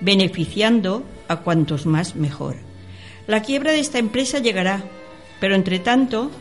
beneficiando 0.02 1.04
a 1.30 1.38
cuantos 1.38 1.86
más 1.86 2.16
mejor. 2.18 2.58
La 3.28 3.42
quiebra 3.42 3.72
de 3.72 3.80
esta 3.80 4.00
empresa 4.00 4.40
llegará, 4.40 4.84
pero 5.40 5.56
entre 5.56 5.80
tanto, 5.80 6.32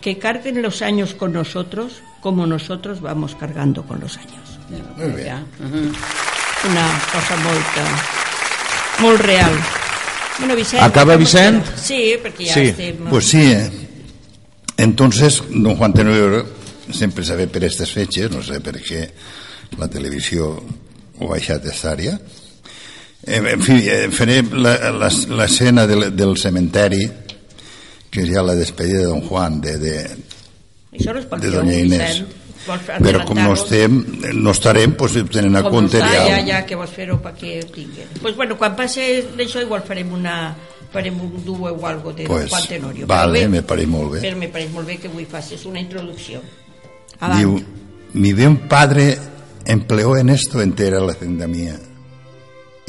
que 0.00 0.18
carguen 0.18 0.62
los 0.62 0.82
años 0.82 1.14
con 1.14 1.32
nosotros 1.32 2.02
como 2.20 2.46
nosotros 2.46 3.00
vamos 3.00 3.34
cargando 3.34 3.84
con 3.84 4.00
los 4.00 4.16
años. 4.16 4.58
Ja. 4.98 5.42
Mhm. 5.58 5.92
Una 6.70 7.00
cosa 7.12 7.36
molt 9.00 9.20
real. 9.20 9.52
Bueno, 10.38 10.54
Vicent, 10.56 10.82
Acaba, 10.82 11.16
Vicent? 11.16 11.64
Sí, 11.76 12.16
perquè 12.22 12.46
ja 12.46 12.54
Sí. 12.54 12.60
estem... 12.68 12.96
Pues 13.08 13.26
sí, 13.28 13.52
eh. 13.52 13.70
entonces 14.76 15.42
don 15.50 15.76
Juan 15.76 15.92
Tenorio 15.92 16.46
sempre 16.92 17.24
sabe 17.24 17.46
per 17.46 17.62
aquestes 17.62 17.92
fetges, 17.92 18.30
no 18.30 18.42
sé 18.42 18.60
per 18.60 18.76
què 18.80 19.10
la 19.78 19.88
televisió 19.88 20.62
ho 21.20 21.34
ha. 21.34 21.38
Eh, 21.38 22.18
En 23.26 23.60
fi, 23.62 23.88
eh, 23.88 24.08
faré 24.10 24.42
la- 24.42 24.90
la- 24.92 25.08
l'escena 25.36 25.86
del, 25.86 26.14
del 26.16 26.36
cementeri, 26.38 27.04
que 28.10 28.22
és 28.22 28.30
ja 28.32 28.42
la 28.42 28.54
despedida 28.54 28.98
de 28.98 29.04
don 29.04 29.20
Juan, 29.20 29.60
de, 29.60 29.76
de, 29.78 29.94
Això 30.92 31.12
no 31.14 31.20
de 31.38 31.50
doña 31.50 31.74
Inés. 31.78 32.22
Vols 32.66 32.82
Però 33.00 33.24
com 33.24 33.38
no 33.38 33.54
estem, 33.54 33.94
no 34.34 34.50
estarem, 34.50 34.92
pues, 34.92 35.14
tenen 35.30 35.56
a 35.56 35.62
Com 35.62 35.72
compte 35.72 35.98
no 35.98 36.04
està, 36.04 36.26
ja, 36.28 36.40
ja, 36.44 36.58
que 36.66 36.76
vols 36.76 36.90
fer-ho 36.90 37.16
perquè 37.22 37.62
ho 37.62 37.66
tinguin. 37.72 38.08
Pues 38.20 38.36
bueno, 38.36 38.56
quan 38.58 38.74
passe 38.76 39.28
d'això 39.36 39.62
igual 39.62 39.82
farem 39.82 40.12
una 40.12 40.54
farem 40.92 41.20
un 41.20 41.44
duo 41.44 41.70
o 41.70 41.86
algo 41.86 42.12
de 42.12 42.24
Pues, 42.24 42.50
Juan 42.50 42.66
Tenorio. 42.68 43.06
vale, 43.06 43.46
me 43.48 43.62
pareix 43.62 43.86
molt 43.88 44.12
bé. 44.12 44.20
Però 44.20 44.36
me 44.36 44.48
pareix 44.48 44.70
molt 44.72 44.86
bé 44.88 44.96
que 44.98 45.08
avui 45.08 45.24
facis 45.24 45.64
una 45.64 45.80
introducció. 45.80 46.40
Diu, 47.36 47.50
Avant. 47.56 47.62
mi 48.14 48.32
bien 48.32 48.56
padre 48.68 49.16
empleó 49.64 50.16
en 50.16 50.30
esto 50.30 50.60
entera 50.60 51.00
la 51.00 51.12
hacienda 51.12 51.46
mía. 51.46 51.78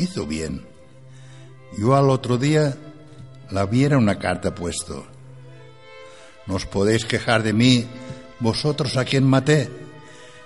Hizo 0.02 0.26
bien. 0.26 0.66
Yo 1.78 1.96
al 1.96 2.10
otro 2.10 2.40
día 2.40 2.76
la 3.52 3.68
viera 3.68 4.00
una 4.00 4.18
carta 4.18 4.56
puesto. 4.56 5.06
No 6.48 6.56
os 6.56 6.66
podéis 6.66 7.06
quejar 7.06 7.44
de 7.44 7.54
mí, 7.54 7.86
vosotros 8.40 8.98
a 8.98 9.06
quien 9.06 9.24
maté. 9.30 9.70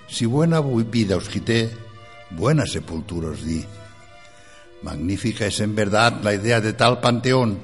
Si 0.10 0.26
buena 0.26 0.60
vida 0.60 1.16
os 1.16 1.30
quité, 1.30 1.72
buena 2.32 2.66
sepultura 2.66 3.30
os 3.30 3.46
di. 3.46 3.64
Magnífica 4.84 5.46
es 5.46 5.62
en 5.62 5.74
verdad 5.74 6.20
la 6.22 6.34
idea 6.34 6.60
de 6.60 6.74
tal 6.74 7.00
panteón, 7.00 7.58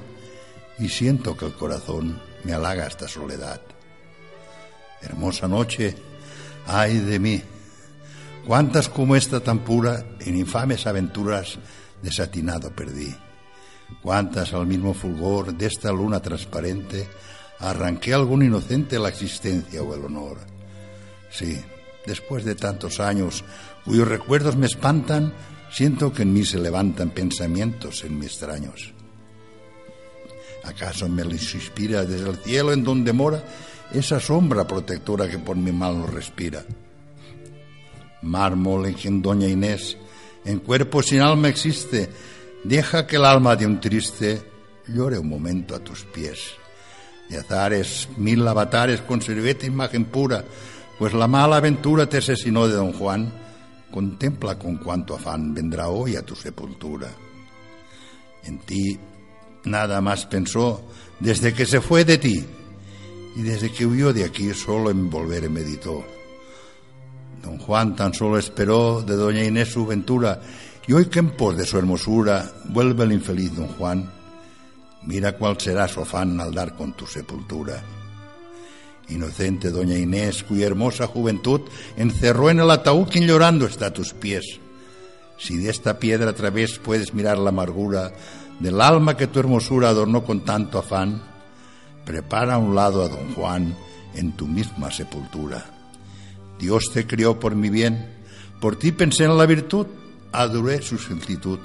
y 0.78 0.88
siento 0.88 1.36
que 1.36 1.44
el 1.44 1.52
corazón 1.52 2.18
me 2.42 2.54
halaga 2.54 2.86
esta 2.86 3.06
soledad. 3.06 3.60
Hermosa 5.02 5.46
noche, 5.46 5.94
ay 6.66 7.00
de 7.00 7.18
mí, 7.18 7.42
cuántas 8.46 8.88
como 8.88 9.14
esta 9.14 9.40
tan 9.40 9.58
pura 9.58 10.06
en 10.20 10.38
infames 10.38 10.86
aventuras 10.86 11.58
desatinado 12.02 12.70
perdí. 12.70 13.14
Cuántas 14.02 14.52
al 14.52 14.66
mismo 14.66 14.94
fulgor 14.94 15.54
de 15.54 15.66
esta 15.66 15.92
luna 15.92 16.20
transparente 16.20 17.08
arranqué 17.58 18.12
a 18.12 18.16
algún 18.16 18.42
inocente 18.42 18.98
la 18.98 19.08
existencia 19.08 19.82
o 19.82 19.94
el 19.94 20.04
honor. 20.04 20.38
Sí, 21.30 21.58
después 22.06 22.44
de 22.44 22.54
tantos 22.54 23.00
años 23.00 23.44
cuyos 23.84 24.08
recuerdos 24.08 24.56
me 24.56 24.66
espantan, 24.66 25.32
siento 25.70 26.12
que 26.12 26.22
en 26.22 26.32
mí 26.32 26.44
se 26.44 26.58
levantan 26.58 27.10
pensamientos 27.10 28.04
en 28.04 28.18
mis 28.18 28.28
extraños. 28.28 28.92
¿Acaso 30.64 31.08
me 31.08 31.24
les 31.24 31.54
inspira 31.54 32.04
desde 32.04 32.28
el 32.28 32.36
cielo 32.36 32.72
en 32.72 32.84
donde 32.84 33.12
mora 33.12 33.42
esa 33.92 34.20
sombra 34.20 34.66
protectora 34.66 35.28
que 35.28 35.38
por 35.38 35.56
mi 35.56 35.72
mal 35.72 35.98
nos 35.98 36.12
respira? 36.12 36.64
Mármol 38.22 38.86
en 38.86 38.94
quien 38.94 39.22
doña 39.22 39.48
Inés 39.48 39.96
en 40.44 40.58
cuerpo 40.58 41.02
sin 41.02 41.20
alma 41.20 41.48
existe, 41.48 42.08
deja 42.64 43.06
que 43.06 43.16
el 43.16 43.24
alma 43.24 43.56
de 43.56 43.66
un 43.66 43.80
triste 43.80 44.42
llore 44.88 45.18
un 45.18 45.28
momento 45.28 45.74
a 45.74 45.78
tus 45.78 46.04
pies. 46.04 46.54
De 47.28 47.38
azares, 47.38 48.08
mil 48.16 48.46
avatares, 48.46 49.00
conservé 49.02 49.54
tu 49.54 49.66
imagen 49.66 50.04
pura, 50.06 50.44
pues 50.98 51.14
la 51.14 51.26
mala 51.26 51.56
aventura 51.56 52.08
te 52.08 52.18
asesinó 52.18 52.68
de 52.68 52.74
don 52.74 52.92
Juan. 52.92 53.32
Contempla 53.90 54.58
con 54.58 54.76
cuánto 54.78 55.14
afán 55.14 55.54
vendrá 55.54 55.88
hoy 55.88 56.16
a 56.16 56.22
tu 56.22 56.34
sepultura. 56.34 57.08
En 58.44 58.58
ti 58.60 58.98
nada 59.64 60.00
más 60.00 60.26
pensó 60.26 60.82
desde 61.20 61.52
que 61.54 61.66
se 61.66 61.80
fue 61.80 62.04
de 62.04 62.18
ti 62.18 62.44
y 63.36 63.42
desde 63.42 63.70
que 63.70 63.86
huyó 63.86 64.12
de 64.12 64.24
aquí 64.24 64.52
solo 64.54 64.90
en 64.90 65.08
volver 65.08 65.48
meditó. 65.48 66.04
Don 67.42 67.58
Juan 67.58 67.96
tan 67.96 68.14
solo 68.14 68.38
esperó 68.38 69.02
de 69.02 69.16
doña 69.16 69.44
Inés 69.44 69.72
su 69.72 69.86
ventura 69.86 70.40
y 70.86 70.92
hoy 70.92 71.06
que 71.06 71.18
en 71.18 71.30
pos 71.30 71.56
de 71.56 71.66
su 71.66 71.78
hermosura 71.78 72.50
vuelve 72.66 73.04
el 73.04 73.12
infeliz 73.12 73.54
don 73.54 73.68
Juan, 73.68 74.08
Mira 75.04 75.36
cuál 75.36 75.58
será 75.58 75.88
su 75.88 76.00
afán 76.00 76.40
al 76.40 76.54
dar 76.54 76.76
con 76.76 76.92
tu 76.92 77.06
sepultura. 77.06 77.82
Inocente 79.08 79.70
doña 79.70 79.98
Inés, 79.98 80.44
cuya 80.44 80.66
hermosa 80.66 81.06
juventud 81.08 81.62
encerró 81.96 82.50
en 82.50 82.60
el 82.60 82.70
ataúd 82.70 83.08
quien 83.08 83.26
llorando 83.26 83.66
está 83.66 83.86
a 83.86 83.92
tus 83.92 84.14
pies. 84.14 84.60
Si 85.38 85.56
de 85.56 85.70
esta 85.70 85.98
piedra 85.98 86.30
a 86.30 86.34
través 86.34 86.78
puedes 86.78 87.14
mirar 87.14 87.38
la 87.38 87.48
amargura 87.48 88.12
del 88.60 88.80
alma 88.80 89.16
que 89.16 89.26
tu 89.26 89.40
hermosura 89.40 89.88
adornó 89.88 90.24
con 90.24 90.44
tanto 90.44 90.78
afán, 90.78 91.20
prepara 92.04 92.54
a 92.54 92.58
un 92.58 92.76
lado 92.76 93.02
a 93.02 93.08
don 93.08 93.34
Juan 93.34 93.74
en 94.14 94.32
tu 94.32 94.46
misma 94.46 94.90
sepultura. 94.92 95.71
Dios 96.62 96.92
te 96.92 97.08
crió 97.08 97.40
por 97.40 97.56
mi 97.56 97.70
bien, 97.70 98.06
por 98.60 98.78
ti 98.78 98.92
pensé 98.92 99.24
en 99.24 99.36
la 99.36 99.46
virtud, 99.46 99.88
adoré 100.30 100.80
su 100.80 100.96
similitud 100.96 101.58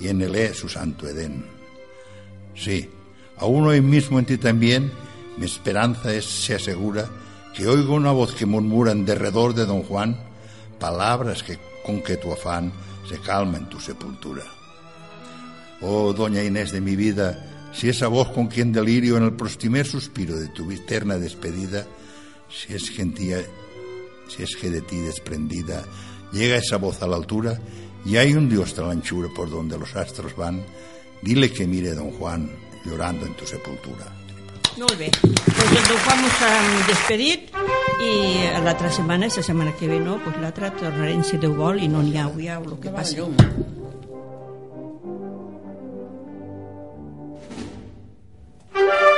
y 0.00 0.08
anhelé 0.08 0.52
su 0.52 0.68
santo 0.68 1.06
Edén. 1.06 1.46
Sí, 2.56 2.90
aún 3.36 3.68
hoy 3.68 3.80
mismo 3.80 4.18
en 4.18 4.26
ti 4.26 4.38
también 4.38 4.90
mi 5.38 5.46
esperanza 5.46 6.12
es, 6.12 6.24
se 6.24 6.56
asegura 6.56 7.08
que 7.54 7.68
oigo 7.68 7.94
una 7.94 8.10
voz 8.10 8.34
que 8.34 8.44
murmura 8.44 8.90
en 8.90 9.06
derredor 9.06 9.54
de 9.54 9.64
don 9.64 9.84
Juan 9.84 10.18
palabras 10.80 11.44
que 11.44 11.60
con 11.86 12.02
que 12.02 12.16
tu 12.16 12.32
afán 12.32 12.72
se 13.08 13.18
calma 13.18 13.58
en 13.58 13.68
tu 13.68 13.78
sepultura. 13.78 14.42
Oh, 15.82 16.12
doña 16.12 16.42
Inés 16.42 16.72
de 16.72 16.80
mi 16.80 16.96
vida, 16.96 17.70
si 17.72 17.88
esa 17.88 18.08
voz 18.08 18.30
con 18.30 18.48
quien 18.48 18.72
delirio 18.72 19.16
en 19.16 19.22
el 19.22 19.34
prostimer 19.34 19.86
suspiro 19.86 20.34
de 20.34 20.48
tu 20.48 20.68
eterna 20.72 21.16
despedida, 21.16 21.86
si 22.50 22.74
es 22.74 22.90
gentia, 22.90 23.38
si 24.34 24.42
es 24.42 24.56
que 24.56 24.70
de 24.70 24.80
ti 24.80 24.98
desprendida 24.98 25.84
llega 26.32 26.56
esa 26.56 26.78
voz 26.78 27.02
a 27.02 27.06
la 27.06 27.16
altura 27.16 27.58
y 28.04 28.16
hay 28.16 28.32
un 28.34 28.48
Dios 28.48 28.74
tan 28.74 28.90
anchura 28.90 29.28
por 29.34 29.50
donde 29.50 29.78
los 29.78 29.94
astros 29.94 30.34
van, 30.34 30.64
dile 31.20 31.52
que 31.52 31.66
mire 31.66 31.94
don 31.94 32.10
Juan 32.12 32.50
llorando 32.84 33.26
en 33.26 33.34
tu 33.34 33.46
sepultura. 33.46 34.06
Molt 34.78 34.96
bé, 34.96 35.10
doncs 35.22 35.74
en 35.76 35.84
don 35.84 35.98
Juan 36.06 36.22
ens 36.24 36.38
hem 36.48 36.70
despedit 36.88 37.52
i 38.00 38.14
l'altra 38.64 38.88
setmana, 38.90 39.28
la 39.28 39.44
setmana 39.44 39.76
que 39.76 39.86
ve 39.86 40.00
no, 40.00 40.16
la 40.24 40.48
l'altra 40.48 40.72
tornarem 40.72 41.22
si 41.22 41.36
Déu 41.38 41.52
vol 41.54 41.84
i 41.84 41.92
no 41.92 42.02
n'hi 42.02 42.16
ha 42.16 42.24
avui 42.30 42.48
o 42.48 42.62
el 42.64 42.80
que 42.80 42.90
passi. 42.90 43.20
Thank 48.72 49.11